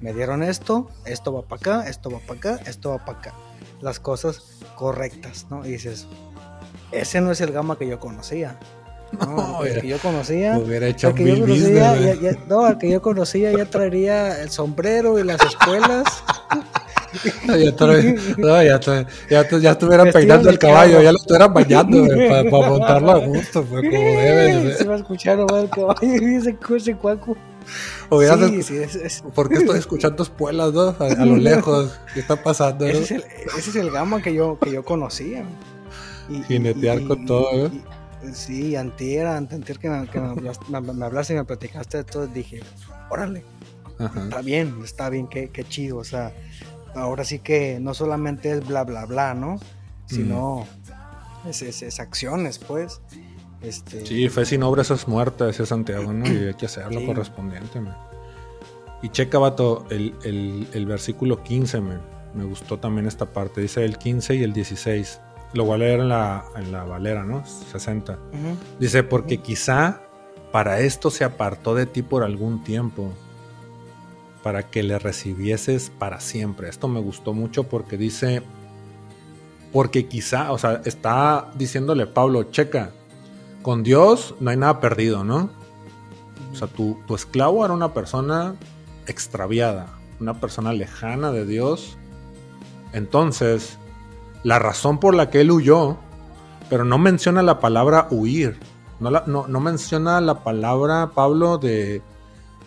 me 0.00 0.12
dieron 0.12 0.42
esto, 0.42 0.88
esto 1.04 1.32
va 1.32 1.42
para 1.42 1.58
acá, 1.80 1.88
esto 1.88 2.10
va 2.10 2.18
para 2.20 2.38
acá, 2.38 2.60
esto 2.66 2.90
va 2.90 3.04
para 3.04 3.18
acá. 3.18 3.34
Las 3.80 4.00
cosas 4.00 4.42
correctas, 4.76 5.46
¿no? 5.50 5.64
Y 5.64 5.70
dices, 5.72 6.06
ese 6.90 7.20
no 7.20 7.30
es 7.30 7.40
el 7.40 7.52
gama 7.52 7.78
que 7.78 7.86
yo 7.86 7.98
conocía. 8.00 8.58
No, 9.14 9.62
el 9.64 9.80
que 9.80 9.86
yo 9.86 9.98
conocía. 10.00 10.56
Hecho 10.56 11.10
El 11.10 11.14
que 11.14 11.24
yo 11.36 11.40
conocía, 11.44 11.92
business, 11.92 12.20
ya- 12.20 12.32
ya- 12.32 12.38
no, 12.48 12.66
el 12.66 12.78
que 12.78 12.90
yo 12.90 13.00
conocía 13.00 13.52
ya 13.56 13.64
traería 13.64 14.42
el 14.42 14.50
sombrero 14.50 15.20
y 15.20 15.22
las 15.22 15.40
espuelas. 15.40 16.02
Ya, 17.46 17.76
tra- 17.76 18.36
no, 18.38 18.62
ya, 18.62 18.80
tra- 18.80 19.06
ya, 19.30 19.48
tu- 19.48 19.60
ya 19.60 19.70
estuvieran 19.72 20.10
peinando 20.12 20.50
el 20.50 20.58
caballo, 20.58 21.00
ya 21.02 21.12
lo 21.12 21.18
estuvieran 21.18 21.52
bañando 21.54 22.06
para 22.28 22.42
montarlo 22.68 23.10
a 23.12 23.18
gusto, 23.18 23.62
pues 23.64 23.82
como 23.82 23.98
debe. 24.20 24.64
de 24.64 24.74
Se 24.74 24.84
va 24.84 24.94
a 24.94 24.98
escuchar 24.98 25.38
nomás 25.38 25.64
el 25.64 25.70
caballo 25.70 25.98
y 26.02 26.34
ese, 26.36 26.56
ese 26.76 26.96
cuaco. 26.96 27.36
Hubieras 28.10 28.38
Sí, 28.50 28.62
sí, 28.62 28.76
es- 28.76 28.94
es- 28.96 29.22
¿Por 29.34 29.48
qué 29.48 29.56
estoy 29.56 29.78
escuchando 29.78 30.22
espuelas, 30.22 30.72
no? 30.72 30.94
A, 30.98 31.06
a 31.06 31.24
lo 31.26 31.36
lejos. 31.36 31.98
¿Qué 32.12 32.20
está 32.20 32.36
pasando? 32.42 32.84
no? 32.84 32.90
ese, 32.90 33.02
es 33.02 33.10
el, 33.12 33.24
ese 33.58 33.70
es 33.70 33.76
el 33.76 33.90
gama 33.90 34.20
que 34.20 34.34
yo, 34.34 34.58
que 34.60 34.70
yo 34.72 34.84
conocía. 34.84 35.44
Y, 36.28 36.42
Jinetear 36.44 37.02
con 37.04 37.24
todo, 37.26 37.66
¿eh? 37.66 37.70
sí, 38.32 38.76
antier, 38.76 39.26
antier 39.26 39.78
que, 39.78 39.90
me, 39.90 40.06
que 40.08 40.18
me 40.18 40.28
hablaste, 40.28 40.64
me, 40.70 40.80
me 40.80 41.04
hablaste 41.04 41.34
y 41.34 41.36
me 41.36 41.44
platicaste 41.44 41.98
de 41.98 42.04
todo, 42.04 42.26
dije, 42.26 42.60
órale, 43.10 43.44
Ajá. 43.98 44.24
está 44.24 44.40
bien, 44.40 44.74
está 44.82 45.10
bien, 45.10 45.26
qué, 45.26 45.50
qué 45.50 45.64
chido, 45.64 45.98
o 45.98 46.04
sea, 46.04 46.32
ahora 46.94 47.24
sí 47.24 47.38
que 47.38 47.78
no 47.80 47.94
solamente 47.94 48.50
es 48.52 48.66
bla, 48.66 48.84
bla, 48.84 49.04
bla, 49.06 49.34
¿no? 49.34 49.58
Sino 50.06 50.66
es, 51.48 51.62
es- 51.62 51.82
es 51.82 52.00
acciones, 52.00 52.58
pues. 52.58 53.00
Este, 53.62 54.04
Sí, 54.04 54.28
fe 54.28 54.44
sin 54.44 54.62
obras 54.62 54.90
es 54.90 55.08
muerte, 55.08 55.44
decía 55.44 55.64
Santiago, 55.64 56.12
¿no? 56.12 56.26
Y 56.30 56.48
hay 56.48 56.54
que 56.54 56.66
hacerlo 56.66 57.00
Sí. 57.00 57.06
correspondiente, 57.06 57.80
man. 57.80 57.96
Y 59.02 59.08
checa, 59.08 59.38
vato, 59.38 59.86
el, 59.90 60.14
el, 60.24 60.66
el 60.72 60.86
versículo 60.86 61.42
15, 61.42 61.80
man. 61.80 62.02
Me 62.34 62.44
gustó 62.44 62.78
también 62.78 63.06
esta 63.06 63.26
parte. 63.26 63.60
Dice 63.60 63.84
el 63.84 63.96
15 63.98 64.34
y 64.34 64.42
el 64.42 64.52
16. 64.52 65.20
Lo 65.54 65.64
voy 65.64 65.74
a 65.76 65.78
leer 65.78 66.00
en 66.00 66.08
la, 66.08 66.44
en 66.56 66.72
la 66.72 66.84
Valera, 66.84 67.24
¿no? 67.24 67.44
60. 67.46 68.14
ujú, 68.14 68.56
Dice, 68.80 69.02
porque 69.04 69.38
quizá 69.38 70.00
para 70.52 70.80
esto 70.80 71.10
se 71.10 71.24
apartó 71.24 71.74
de 71.74 71.86
ti 71.86 72.02
por 72.02 72.22
algún 72.24 72.62
tiempo, 72.64 73.12
para 74.44 74.64
que 74.64 74.82
le 74.82 74.98
recibieses 74.98 75.90
para 75.98 76.20
siempre. 76.20 76.68
Esto 76.68 76.86
me 76.86 77.00
gustó 77.00 77.32
mucho 77.32 77.64
porque 77.64 77.96
dice, 77.96 78.42
porque 79.72 80.06
quizá, 80.06 80.52
o 80.52 80.58
sea, 80.58 80.82
está 80.84 81.50
diciéndole 81.56 82.06
Pablo, 82.06 82.42
checa, 82.50 82.90
con 83.62 83.82
Dios 83.82 84.34
no 84.40 84.50
hay 84.50 84.58
nada 84.58 84.80
perdido, 84.80 85.24
¿no? 85.24 85.48
O 86.52 86.56
sea, 86.56 86.68
tu, 86.68 86.98
tu 87.06 87.14
esclavo 87.14 87.64
era 87.64 87.72
una 87.72 87.94
persona 87.94 88.54
extraviada, 89.06 89.86
una 90.20 90.38
persona 90.38 90.74
lejana 90.74 91.32
de 91.32 91.46
Dios. 91.46 91.96
Entonces, 92.92 93.78
la 94.42 94.58
razón 94.58 95.00
por 95.00 95.14
la 95.14 95.30
que 95.30 95.40
él 95.40 95.52
huyó, 95.52 95.96
pero 96.68 96.84
no 96.84 96.98
menciona 96.98 97.42
la 97.42 97.60
palabra 97.60 98.08
huir, 98.10 98.58
no, 99.00 99.10
no 99.24 99.60
menciona 99.60 100.20
la 100.20 100.44
palabra, 100.44 101.12
Pablo, 101.14 101.56
de 101.56 102.02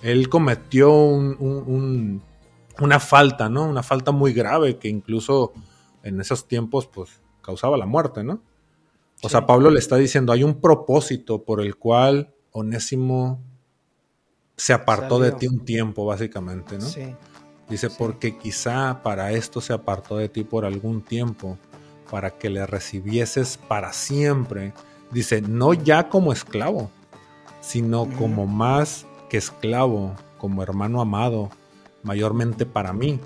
él 0.02 0.30
cometió 0.30 0.92
un- 0.94 1.36
un- 1.40 1.64
un- 1.68 2.22
una 2.80 3.00
falta, 3.00 3.50
¿no? 3.50 3.64
Una 3.68 3.84
falta 3.84 4.12
muy 4.12 4.34
grave 4.34 4.78
que 4.78 4.88
incluso 4.88 5.54
en 6.04 6.22
esos 6.22 6.48
tiempos, 6.48 6.88
pues, 6.88 7.10
causaba 7.42 7.78
la 7.78 7.86
muerte, 7.86 8.24
¿no? 8.24 8.34
O 9.24 9.28
Sí. 9.28 9.30
sea, 9.30 9.46
Pablo 9.48 9.70
le 9.72 9.80
está 9.80 9.96
diciendo, 9.98 10.32
hay 10.32 10.44
un 10.44 10.62
propósito 10.62 11.44
por 11.44 11.60
el 11.62 11.76
cual 11.76 12.34
Onésimo 12.52 13.40
se 14.56 14.74
apartó 14.74 15.20
de 15.20 15.32
ti 15.32 15.48
un 15.48 15.66
tiempo, 15.66 16.06
básicamente, 16.06 16.78
¿no? 16.78 16.86
Sí, 16.86 17.16
Dice, 17.70 17.90
Sí. 17.90 17.96
porque 18.00 18.38
quizá 18.38 19.02
para 19.04 19.32
esto 19.34 19.60
se 19.60 19.74
apartó 19.74 20.16
de 20.18 20.30
ti 20.30 20.44
por 20.46 20.64
algún 20.64 21.02
tiempo, 21.02 21.58
para 22.10 22.30
que 22.32 22.50
le 22.50 22.66
recibieses 22.66 23.58
para 23.68 23.92
siempre. 23.92 24.72
Dice, 25.12 25.42
no 25.42 25.74
ya 25.74 26.08
como 26.08 26.32
esclavo, 26.32 26.90
sino 27.60 28.08
como 28.18 28.46
más 28.48 29.06
que 29.30 29.38
esclavo, 29.38 30.14
como 30.38 30.64
hermano 30.64 31.02
amado, 31.02 31.50
mayormente 32.04 32.66
para 32.66 32.94
mí, 32.94 33.20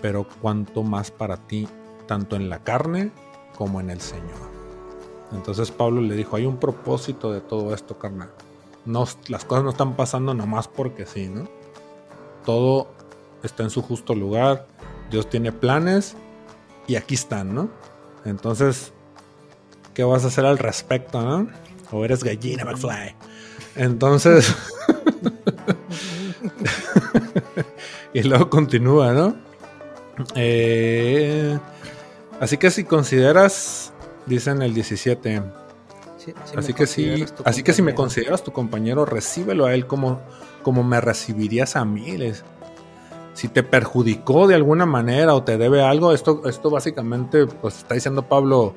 pero 0.00 0.26
cuanto 0.40 0.82
más 0.82 1.10
para 1.10 1.36
ti, 1.36 1.68
tanto 2.06 2.36
en 2.36 2.48
la 2.48 2.62
carne 2.62 3.10
como 3.56 3.80
en 3.80 3.90
el 3.90 4.00
Señor. 4.00 4.56
Entonces 5.32 5.70
Pablo 5.70 6.00
le 6.00 6.14
dijo, 6.14 6.36
hay 6.36 6.46
un 6.46 6.58
propósito 6.58 7.32
de 7.32 7.40
todo 7.40 7.74
esto, 7.74 7.98
carnal. 7.98 8.30
No, 8.84 9.06
las 9.28 9.44
cosas 9.44 9.64
no 9.64 9.70
están 9.70 9.96
pasando 9.96 10.34
nomás 10.34 10.68
porque 10.68 11.06
sí, 11.06 11.28
¿no? 11.28 11.48
Todo 12.44 12.88
está 13.42 13.64
en 13.64 13.70
su 13.70 13.82
justo 13.82 14.14
lugar, 14.14 14.66
Dios 15.10 15.28
tiene 15.28 15.50
planes 15.50 16.16
y 16.86 16.94
aquí 16.94 17.14
están, 17.14 17.54
¿no? 17.54 17.68
Entonces, 18.24 18.92
¿qué 19.94 20.04
vas 20.04 20.24
a 20.24 20.28
hacer 20.28 20.46
al 20.46 20.58
respecto, 20.58 21.20
no? 21.20 21.48
O 21.90 22.04
eres 22.04 22.22
gallina, 22.22 22.64
McFly. 22.64 23.14
Entonces, 23.74 24.54
y 28.12 28.22
luego 28.22 28.48
continúa, 28.50 29.12
¿no? 29.12 29.36
Eh, 30.34 31.58
así 32.40 32.56
que 32.56 32.70
si 32.70 32.84
consideras, 32.84 33.92
dice 34.26 34.50
en 34.50 34.62
el 34.62 34.72
17, 34.74 35.42
sí, 36.18 36.32
sí 36.44 36.52
me 36.54 36.60
así 36.60 36.72
que 36.72 36.86
tu 37.36 37.42
así 37.44 37.62
que 37.62 37.72
si 37.72 37.82
me 37.82 37.94
consideras 37.94 38.42
tu 38.42 38.52
compañero, 38.52 39.04
recíbelo 39.04 39.66
a 39.66 39.74
él 39.74 39.86
como, 39.86 40.20
como 40.62 40.82
me 40.82 41.00
recibirías 41.00 41.76
a 41.76 41.84
mí. 41.84 42.16
les- 42.16 42.44
Si 43.34 43.48
te 43.48 43.62
perjudicó 43.62 44.46
de 44.46 44.54
alguna 44.54 44.86
manera 44.86 45.34
o 45.34 45.42
te 45.42 45.58
debe 45.58 45.82
algo, 45.82 46.12
esto, 46.14 46.42
esto 46.48 46.70
básicamente, 46.70 47.46
pues 47.46 47.76
está 47.78 47.94
diciendo 47.94 48.22
Pablo, 48.26 48.74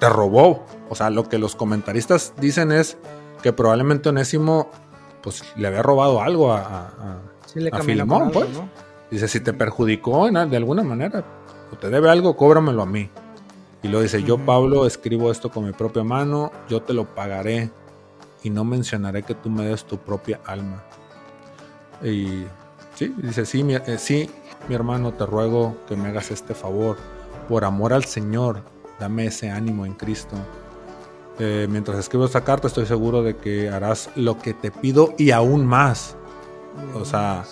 te 0.00 0.08
robó. 0.08 0.64
O 0.88 0.96
sea, 0.96 1.08
lo 1.10 1.28
que 1.28 1.38
los 1.38 1.54
comentaristas 1.54 2.32
dicen 2.40 2.72
es 2.72 2.96
que 3.42 3.52
probablemente 3.52 4.08
Onésimo, 4.08 4.70
pues 5.26 5.42
le 5.56 5.66
había 5.66 5.82
robado 5.82 6.22
algo 6.22 6.52
a, 6.52 6.60
a- 6.60 6.86
a- 6.86 7.18
Sí, 7.46 7.58
le 7.58 7.70
a 7.72 7.82
Filemón, 7.82 8.22
algo, 8.28 8.32
pues. 8.32 8.48
¿no? 8.52 8.68
Dice, 9.10 9.26
si 9.26 9.40
te 9.40 9.52
perjudicó 9.52 10.30
de 10.30 10.56
alguna 10.56 10.84
manera 10.84 11.24
o 11.72 11.76
te 11.76 11.90
debe 11.90 12.08
algo, 12.08 12.36
cóbramelo 12.36 12.82
a 12.82 12.86
mí. 12.86 13.10
Y 13.82 13.88
lo 13.88 14.00
dice, 14.00 14.22
yo. 14.22 14.38
Pablo 14.38 14.86
escribo 14.86 15.32
esto 15.32 15.50
con 15.50 15.64
mi 15.64 15.72
propia 15.72 16.04
mano, 16.04 16.52
yo 16.68 16.80
te 16.82 16.94
lo 16.94 17.06
pagaré 17.12 17.70
y 18.44 18.50
no 18.50 18.62
mencionaré 18.64 19.24
que 19.24 19.34
tú 19.34 19.50
me 19.50 19.64
des 19.64 19.82
tu 19.84 19.98
propia 19.98 20.38
alma. 20.46 20.84
Y 22.04 22.44
sí, 22.94 23.12
dice, 23.18 23.44
sí 23.46 23.64
mi, 23.64 23.74
eh, 23.74 23.98
sí, 23.98 24.30
mi 24.68 24.76
hermano, 24.76 25.12
te 25.12 25.26
ruego 25.26 25.76
que 25.88 25.96
me 25.96 26.08
hagas 26.10 26.30
este 26.30 26.54
favor. 26.54 26.96
Por 27.48 27.64
amor 27.64 27.92
al 27.92 28.04
Señor, 28.04 28.62
dame 29.00 29.26
ese 29.26 29.50
ánimo 29.50 29.86
en 29.86 29.94
Cristo. 29.94 30.36
Eh, 31.38 31.66
mientras 31.70 31.98
escribo 31.98 32.24
esta 32.24 32.44
carta, 32.44 32.66
estoy 32.66 32.86
seguro 32.86 33.22
de 33.22 33.36
que 33.36 33.68
harás 33.68 34.10
lo 34.16 34.38
que 34.38 34.54
te 34.54 34.70
pido 34.70 35.14
y 35.18 35.30
aún 35.32 35.66
más. 35.66 36.16
O 36.94 37.04
sea, 37.04 37.44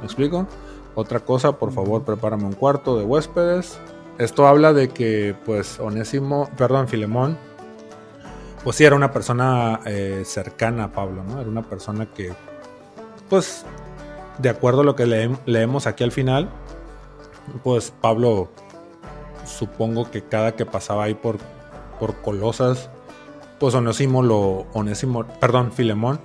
¿Me 0.00 0.06
explico? 0.06 0.46
Otra 0.94 1.20
cosa, 1.20 1.58
por 1.58 1.72
favor, 1.72 2.02
prepárame 2.02 2.44
un 2.44 2.52
cuarto 2.52 2.98
de 2.98 3.04
huéspedes 3.04 3.78
esto 4.18 4.46
habla 4.46 4.72
de 4.72 4.90
que, 4.90 5.34
pues, 5.46 5.80
Onésimo, 5.80 6.50
perdón, 6.56 6.86
Filemón, 6.86 7.38
pues 8.62 8.76
sí 8.76 8.84
era 8.84 8.94
una 8.94 9.10
persona 9.10 9.80
eh, 9.86 10.22
cercana 10.24 10.84
a 10.84 10.92
Pablo, 10.92 11.24
¿no? 11.24 11.40
Era 11.40 11.48
una 11.48 11.62
persona 11.62 12.06
que, 12.06 12.32
pues, 13.30 13.64
de 14.38 14.50
acuerdo 14.50 14.82
a 14.82 14.84
lo 14.84 14.94
que 14.94 15.06
leemos 15.46 15.86
aquí 15.86 16.04
al 16.04 16.12
final, 16.12 16.50
pues 17.64 17.92
Pablo, 18.00 18.50
supongo 19.46 20.10
que 20.10 20.22
cada 20.22 20.52
que 20.52 20.66
pasaba 20.66 21.04
ahí 21.04 21.14
por, 21.14 21.38
por 21.98 22.14
Colosas, 22.22 22.90
pues 23.62 23.76
Onésimo 23.76 24.24
lo, 24.24 24.66
Onésimo, 24.72 25.24
perdón, 25.38 25.70
Filemón, 25.70 26.20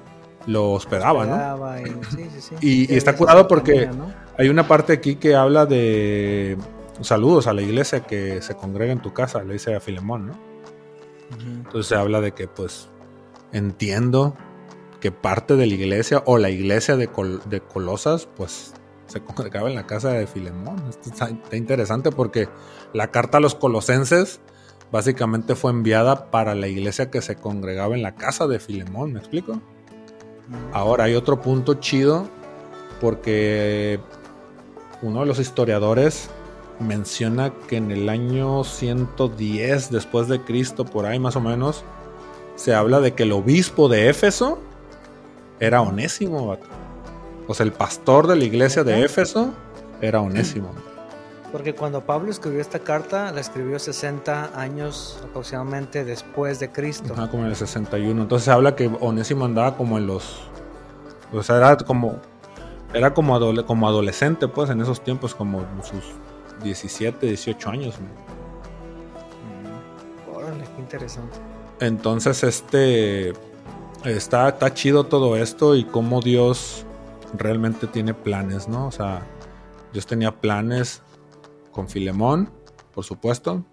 lo 0.48 0.72
hospedaba, 0.72 1.24
¿no? 1.24 1.80
Y, 1.80 1.86
sí, 1.86 2.30
sí, 2.34 2.42
sí. 2.42 2.56
y, 2.62 2.96
está 2.96 3.16
curado 3.16 3.48
porque 3.48 3.88
hay 4.40 4.50
una 4.50 4.68
parte 4.68 4.94
aquí 4.94 5.18
que 5.18 5.36
habla 5.36 5.68
de 5.68 6.58
saludos 7.02 7.46
a 7.46 7.54
la 7.54 7.62
iglesia 7.62 8.00
que 8.00 8.42
se 8.42 8.56
congrega 8.56 8.92
en 8.92 9.04
tu 9.04 9.14
casa, 9.14 9.44
le 9.44 9.54
dice 9.54 9.76
a 9.76 9.80
Filemón, 9.80 10.30
¿no? 10.30 10.40
Entonces 11.40 11.86
se 11.86 11.96
habla 11.96 12.22
de 12.22 12.32
que, 12.32 12.48
pues, 12.48 12.90
entiendo 13.52 14.36
que 15.00 15.12
parte 15.12 15.56
de 15.58 15.68
la 15.68 15.76
iglesia 15.76 16.24
o 16.26 16.40
la 16.40 16.50
iglesia 16.50 16.96
de, 16.96 17.08
de 17.46 17.62
Colosas, 17.62 18.28
pues, 18.36 18.74
se 19.06 19.22
congregaba 19.22 19.70
en 19.70 19.76
la 19.76 19.86
casa 19.86 20.10
de 20.10 20.26
Filemón. 20.26 20.84
Esto 20.90 21.12
está, 21.12 21.56
interesante 21.56 22.10
porque 22.10 22.50
la 22.94 23.12
carta 23.12 23.38
a 23.38 23.42
los 23.42 23.54
colosenses 23.54 24.42
básicamente 24.92 25.56
fue 25.56 25.72
enviada 25.72 26.32
para 26.32 26.56
la 26.56 26.68
iglesia 26.68 27.12
que 27.12 27.22
se 27.22 27.36
congregaba 27.36 27.96
en 27.96 28.04
la 28.04 28.16
casa 28.16 28.48
de 28.48 28.60
Filemón, 28.60 29.14
¿me 29.14 29.20
explico? 29.20 29.62
Ahora 30.72 31.06
hay 31.06 31.16
otro 31.16 31.42
punto 31.42 31.76
chido 31.76 32.28
porque 33.02 34.00
uno 35.02 35.22
de 35.22 35.26
los 35.26 35.40
historiadores 35.40 36.30
menciona 36.80 37.52
que 37.68 37.78
en 37.78 37.92
el 37.92 38.10
año 38.10 38.64
110 38.64 39.92
después 39.92 40.28
de 40.28 40.42
Cristo, 40.42 40.86
por 40.86 41.06
ahí 41.06 41.20
más 41.20 41.36
o 41.36 41.42
menos, 41.42 41.84
se 42.56 42.74
habla 42.74 43.00
de 43.00 43.14
que 43.14 43.24
el 43.24 43.32
obispo 43.32 43.90
de 43.90 44.10
Éfeso 44.10 44.60
era 45.60 45.82
Onésimo. 45.82 46.58
O 47.48 47.54
sea, 47.54 47.66
el 47.66 47.74
pastor 47.74 48.28
de 48.28 48.36
la 48.36 48.46
iglesia 48.46 48.84
de 48.84 49.04
Éfeso 49.04 49.54
era 50.02 50.22
Onésimo. 50.22 50.72
Porque 51.58 51.74
cuando 51.74 52.02
Pablo 52.02 52.30
escribió 52.30 52.62
esta 52.62 52.78
carta, 52.78 53.32
la 53.32 53.42
escribió 53.42 53.80
60 53.80 54.62
años 54.62 55.20
aproximadamente 55.24 56.06
después 56.06 56.60
de 56.60 56.72
Cristo. 56.72 57.16
Ah, 57.18 57.30
como 57.32 57.46
en 57.46 57.50
el 57.50 57.56
61. 57.56 58.22
Entonces 58.22 58.46
se 58.46 58.52
habla 58.52 58.76
que 58.76 58.86
Onésimo 59.00 59.44
andaba 59.46 59.76
como 59.76 59.98
en 59.98 60.06
los... 60.06 60.44
O 61.34 61.42
sea, 61.42 61.58
era 61.58 61.76
como... 61.78 62.22
Era 62.94 63.12
como, 63.16 63.40
como 63.66 63.88
adolescente, 63.88 64.48
pues, 64.48 64.70
en 64.70 64.82
esos 64.82 65.04
tiempos, 65.04 65.34
como 65.34 65.66
sus 65.82 66.04
17, 66.62 67.26
18 67.26 67.70
años. 67.72 67.96
Órale, 70.32 70.64
qué 70.76 70.80
interesante. 70.80 71.40
Entonces, 71.80 72.44
este. 72.44 73.34
Está, 74.06 74.50
está 74.50 74.76
chido 74.76 75.06
todo 75.06 75.36
esto 75.36 75.76
y 75.76 75.86
cómo 75.86 76.22
Dios 76.22 76.86
realmente 77.36 77.88
tiene 77.88 78.14
planes, 78.14 78.68
¿no? 78.68 78.86
O 78.86 78.92
sea, 78.92 79.24
Dios 79.92 80.06
tenía 80.06 80.32
planes 80.32 81.02
con 81.78 81.88
Filemón, 81.90 82.50
por 82.92 83.04
supuesto. 83.04 83.64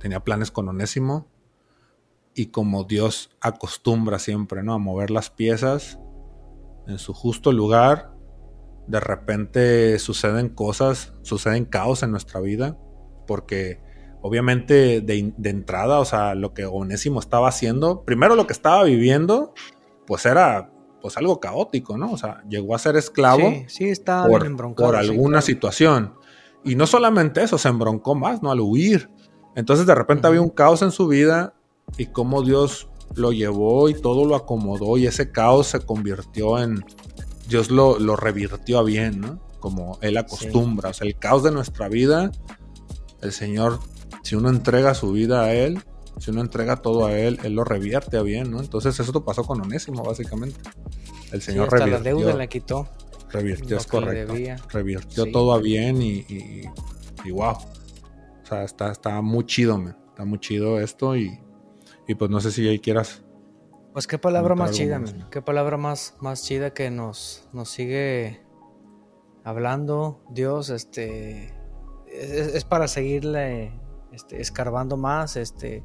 Tenía 0.00 0.20
planes 0.20 0.50
con 0.50 0.68
Onésimo. 0.68 1.26
Y 2.34 2.48
como 2.48 2.84
Dios 2.84 3.30
acostumbra 3.40 4.18
siempre, 4.18 4.62
¿no? 4.62 4.74
A 4.74 4.78
mover 4.78 5.10
las 5.10 5.30
piezas 5.30 5.98
en 6.86 6.98
su 6.98 7.14
justo 7.14 7.52
lugar 7.52 8.12
de 8.86 9.00
repente 9.00 9.98
suceden 9.98 10.50
cosas, 10.50 11.14
suceden 11.22 11.64
caos 11.64 12.02
en 12.02 12.10
nuestra 12.10 12.40
vida, 12.40 12.76
porque 13.26 13.80
obviamente 14.20 15.00
de, 15.00 15.32
entrada, 15.44 16.00
o 16.00 16.04
sea, 16.04 16.34
lo 16.34 16.52
que 16.52 16.66
Onésimo 16.66 17.18
estaba 17.18 17.48
haciendo, 17.48 18.04
primero 18.04 18.34
lo 18.34 18.46
que 18.46 18.52
estaba 18.52 18.84
viviendo, 18.84 19.54
pues 20.06 20.26
era 20.26 20.70
pues 21.00 21.16
algo 21.16 21.40
caótico, 21.40 21.96
¿no? 21.96 22.12
O 22.12 22.18
sea, 22.18 22.42
llegó 22.46 22.74
a 22.74 22.78
ser 22.78 22.96
esclavo 22.96 23.48
sí, 23.68 23.94
sí, 23.94 24.02
por, 24.04 24.74
por, 24.74 24.96
alguna 24.96 25.40
situación. 25.40 26.19
Y 26.64 26.74
no 26.74 26.86
solamente 26.86 27.42
eso, 27.42 27.58
se 27.58 27.68
embroncó 27.68 28.14
más, 28.14 28.42
¿no? 28.42 28.50
Al 28.50 28.60
huir. 28.60 29.10
Entonces 29.56 29.86
de 29.86 29.94
repente 29.94 30.26
había 30.26 30.42
un 30.42 30.50
caos 30.50 30.82
en 30.82 30.90
su 30.90 31.08
vida 31.08 31.54
y 31.96 32.06
cómo 32.06 32.42
Dios 32.42 32.88
lo 33.14 33.32
llevó 33.32 33.88
y 33.88 33.94
todo 33.94 34.24
lo 34.24 34.36
acomodó 34.36 34.96
y 34.96 35.06
ese 35.06 35.32
caos 35.32 35.66
se 35.68 35.80
convirtió 35.80 36.58
en, 36.58 36.84
Dios 37.48 37.70
lo, 37.70 38.16
revirtió 38.16 38.78
a 38.78 38.82
bien, 38.84 39.20
¿no? 39.20 39.40
Como 39.58 39.98
Él 40.00 40.16
acostumbra. 40.16 40.90
O 40.90 40.94
sea, 40.94 41.06
el 41.06 41.18
caos 41.18 41.42
de 41.42 41.50
nuestra 41.50 41.88
vida, 41.88 42.30
el 43.20 43.32
Señor, 43.32 43.80
si 44.22 44.36
uno 44.36 44.48
entrega 44.48 44.94
su 44.94 45.12
vida 45.12 45.42
a 45.42 45.52
Él, 45.52 45.82
si 46.18 46.30
uno 46.30 46.42
entrega 46.42 46.76
todo 46.76 47.06
a 47.06 47.18
Él, 47.18 47.40
Él 47.42 47.54
lo 47.54 47.64
revierte 47.64 48.16
a 48.16 48.22
bien, 48.22 48.50
¿no? 48.50 48.60
Entonces 48.60 48.98
eso 49.00 49.24
pasó 49.24 49.42
con 49.42 49.60
Onésimo, 49.60 50.04
básicamente. 50.04 50.60
El 51.32 51.42
Señor 51.42 51.68
sí, 51.70 51.76
revirtió. 51.76 51.98
la 51.98 52.04
deuda 52.04 52.36
la 52.36 52.46
quitó. 52.46 52.88
Revirtió, 53.32 53.76
es 53.76 53.86
correcto. 53.86 54.34
Revirtió 54.70 55.30
todo 55.30 55.52
a 55.52 55.58
bien 55.58 56.02
y, 56.02 56.24
y, 56.28 57.30
wow. 57.30 57.52
O 57.52 58.46
sea, 58.46 58.64
está, 58.64 58.90
está 58.90 59.20
muy 59.22 59.44
chido, 59.46 59.78
man. 59.78 59.96
Está 60.08 60.24
muy 60.24 60.38
chido 60.38 60.80
esto 60.80 61.16
y, 61.16 61.38
y 62.08 62.14
pues 62.14 62.30
no 62.30 62.40
sé 62.40 62.50
si 62.50 62.66
ahí 62.68 62.78
quieras 62.78 63.22
pues 63.92 64.06
qué 64.06 64.18
palabra 64.18 64.54
más 64.54 64.70
chida, 64.70 65.02
qué 65.30 65.42
palabra 65.42 65.76
más, 65.76 66.16
más 66.20 66.44
chida 66.44 66.72
que 66.72 66.90
nos, 66.92 67.48
nos 67.52 67.70
sigue 67.70 68.40
hablando 69.42 70.22
Dios, 70.30 70.70
este, 70.70 71.52
es, 72.06 72.64
para 72.64 72.86
seguirle 72.86 73.80
este, 74.12 74.40
escarbando 74.40 74.96
más, 74.96 75.36
este, 75.36 75.84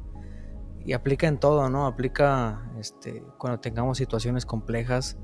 y 0.86 0.94
aplica 0.94 1.28
en 1.28 1.40
todo, 1.40 1.68
¿no? 1.70 1.88
Aplica, 1.88 2.72
este, 2.80 3.24
cuando 3.40 3.60
tengamos 3.60 3.98
situaciones 3.98 4.46
complejas, 4.46 5.18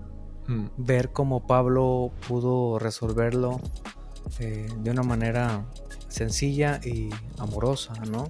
hmm. 0.51 0.69
ver 0.77 1.11
cómo 1.11 1.45
Pablo 1.47 2.11
pudo 2.27 2.79
resolverlo 2.79 3.59
eh, 4.39 4.67
de 4.79 4.91
una 4.91 5.03
manera 5.03 5.65
sencilla 6.07 6.79
y 6.83 7.09
amorosa, 7.37 7.93
¿no? 8.09 8.29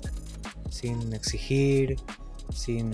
Sin 0.69 1.13
exigir, 1.13 1.97
sin, 2.53 2.91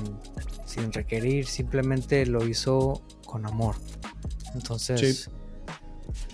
sin 0.66 0.92
requerir, 0.92 1.46
simplemente 1.46 2.26
lo 2.26 2.46
hizo 2.48 3.02
con 3.26 3.46
amor. 3.46 3.76
Entonces... 4.54 5.30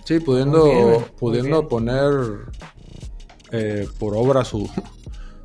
Sí, 0.04 0.20
pudiendo, 0.20 1.04
pudiendo 1.18 1.66
poner 1.66 2.12
eh, 3.50 3.88
por 3.98 4.14
obra 4.16 4.44
su, 4.44 4.70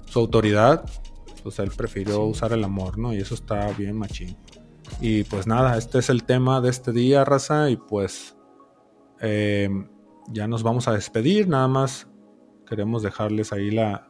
su 0.05 0.19
autoridad, 0.19 0.85
pues 1.43 1.59
él 1.59 1.71
prefirió 1.71 2.23
usar 2.23 2.53
el 2.53 2.63
amor, 2.63 2.97
¿no? 2.97 3.13
Y 3.13 3.17
eso 3.17 3.35
está 3.35 3.71
bien 3.73 3.97
machín. 3.97 4.37
Y 5.01 5.23
pues 5.23 5.47
nada, 5.47 5.77
este 5.77 5.99
es 5.99 6.09
el 6.09 6.23
tema 6.23 6.61
de 6.61 6.69
este 6.69 6.91
día, 6.91 7.25
raza, 7.25 7.69
y 7.69 7.77
pues 7.77 8.37
eh, 9.21 9.69
ya 10.31 10.47
nos 10.47 10.63
vamos 10.63 10.87
a 10.87 10.93
despedir, 10.93 11.47
nada 11.47 11.67
más 11.67 12.07
queremos 12.67 13.01
dejarles 13.01 13.51
ahí 13.51 13.71
la, 13.71 14.09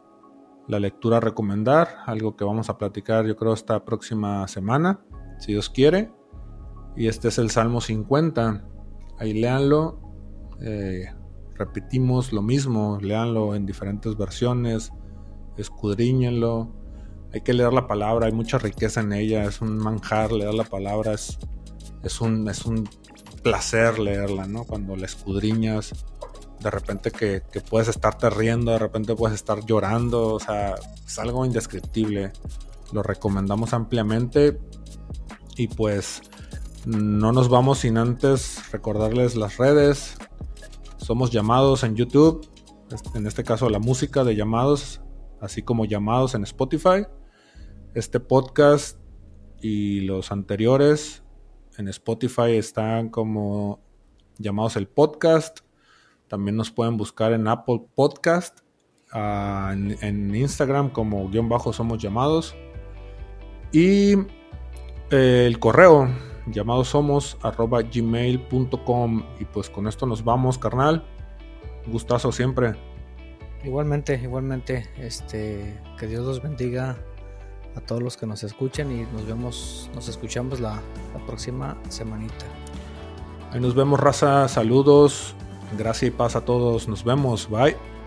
la 0.68 0.80
lectura 0.80 1.18
a 1.18 1.20
recomendar, 1.20 1.88
algo 2.06 2.36
que 2.36 2.44
vamos 2.44 2.70
a 2.70 2.78
platicar 2.78 3.26
yo 3.26 3.36
creo 3.36 3.54
esta 3.54 3.84
próxima 3.86 4.48
semana, 4.48 5.02
si 5.40 5.54
Dios 5.54 5.70
quiere. 5.70 6.12
Y 6.96 7.08
este 7.08 7.30
es 7.30 7.38
el 7.40 7.50
Salmo 7.50 7.82
50. 7.82 8.66
Ahí 9.18 9.34
léanlo. 9.34 10.00
Eh, 10.62 11.06
repetimos 11.56 12.34
lo 12.34 12.42
mismo, 12.42 13.00
léanlo 13.02 13.56
en 13.56 13.66
diferentes 13.66 14.16
versiones, 14.18 14.92
escudriñenlo. 15.58 16.76
Hay 17.34 17.42
que 17.42 17.54
leer 17.54 17.74
la 17.74 17.88
palabra, 17.88 18.26
hay 18.26 18.32
mucha 18.32 18.58
riqueza 18.58 19.02
en 19.02 19.14
ella, 19.14 19.44
es 19.44 19.62
un 19.62 19.78
manjar 19.78 20.32
leer 20.32 20.54
la 20.54 20.64
palabra, 20.64 21.14
es, 21.14 21.38
es, 22.04 22.22
un, 22.22 22.48
es 22.50 22.66
un 22.66 22.90
placer 23.44 24.00
leerla, 24.00 24.48
¿no? 24.48 24.64
Cuando 24.64 24.96
la 24.96 25.06
escudriñas, 25.06 25.94
de 26.60 26.70
repente 26.70 27.12
que, 27.12 27.42
puedes 27.70 27.88
estarte 27.88 28.30
riendo, 28.30 28.72
de 28.72 28.80
repente 28.80 29.16
puedes 29.16 29.36
estar 29.36 29.66
llorando, 29.66 30.34
o 30.34 30.40
sea, 30.40 30.76
es 31.06 31.20
algo 31.20 31.46
indescriptible. 31.46 32.32
Lo 32.92 33.04
recomendamos 33.04 33.74
ampliamente 33.74 34.60
y 35.56 35.68
pues 35.68 36.22
no 36.86 37.32
nos 37.32 37.50
vamos 37.50 37.80
sin 37.80 37.98
antes 37.98 38.72
recordarles 38.72 39.36
las 39.36 39.58
redes. 39.58 40.18
Somos 40.98 41.32
llamados 41.32 41.84
en 41.84 41.96
YouTube, 41.96 42.48
en 43.14 43.26
este 43.26 43.44
caso 43.44 43.70
la 43.70 43.80
música 43.80 44.24
de 44.24 44.36
llamados, 44.36 45.02
así 45.42 45.62
como 45.62 45.86
llamados 45.86 46.36
en 46.36 46.44
Spotify. 46.44 47.06
Este 47.94 48.20
podcast 48.20 49.00
y 49.62 50.02
los 50.02 50.32
anteriores 50.32 51.24
en 51.78 51.88
Spotify 51.88 52.56
están 52.56 53.10
como 53.10 53.80
llamados 54.38 54.76
el 54.76 54.88
podcast 54.88 55.60
también 56.30 56.56
nos 56.56 56.70
pueden 56.70 56.96
buscar 56.96 57.34
en 57.34 57.48
Apple 57.48 57.82
Podcast, 57.96 58.60
ah, 59.12 59.74
en, 59.74 60.36
Instagram 60.36 60.92
como 60.92 61.28
guion 61.28 61.50
bajo 61.50 61.74
somos 61.74 61.98
llamados. 62.02 62.56
Y 63.72 64.14
eh, 65.10 65.46
el 65.48 65.60
correo 65.60 66.08
llamados 66.46 66.90
somos 66.90 67.38
arroba 67.42 67.82
gmail.com. 67.82 69.24
Y 69.40 69.46
pues 69.46 69.72
con 69.72 69.88
esto 69.88 70.06
nos 70.06 70.24
vamos, 70.24 70.60
carnal. 70.60 71.04
Gustazo 71.88 72.32
siempre. 72.32 72.76
Igualmente, 73.64 74.20
igualmente, 74.22 74.88
este, 74.98 75.82
que 75.98 76.06
Dios 76.06 76.26
los 76.26 76.44
bendiga 76.44 76.96
a 77.80 77.86
todos 77.86 78.02
los 78.02 78.18
que 78.18 78.26
nos 78.26 78.44
escuchen 78.44 78.92
y 78.92 79.02
nos 79.14 79.26
vemos, 79.26 79.90
nos 79.96 80.08
escuchamos 80.08 80.60
la, 80.60 80.82
la 81.14 81.26
próxima 81.26 81.78
semanita. 81.90 82.46
Ahí 83.52 83.60
nos 83.60 83.74
vemos, 83.74 84.00
raza. 84.00 84.48
Saludos. 84.48 85.34
Gracias 85.78 86.10
y 86.10 86.12
paz 86.12 86.36
a 86.36 86.42
todos. 86.46 86.88
Nos 86.88 87.04
vemos. 87.04 87.50
Bye. 87.50 87.99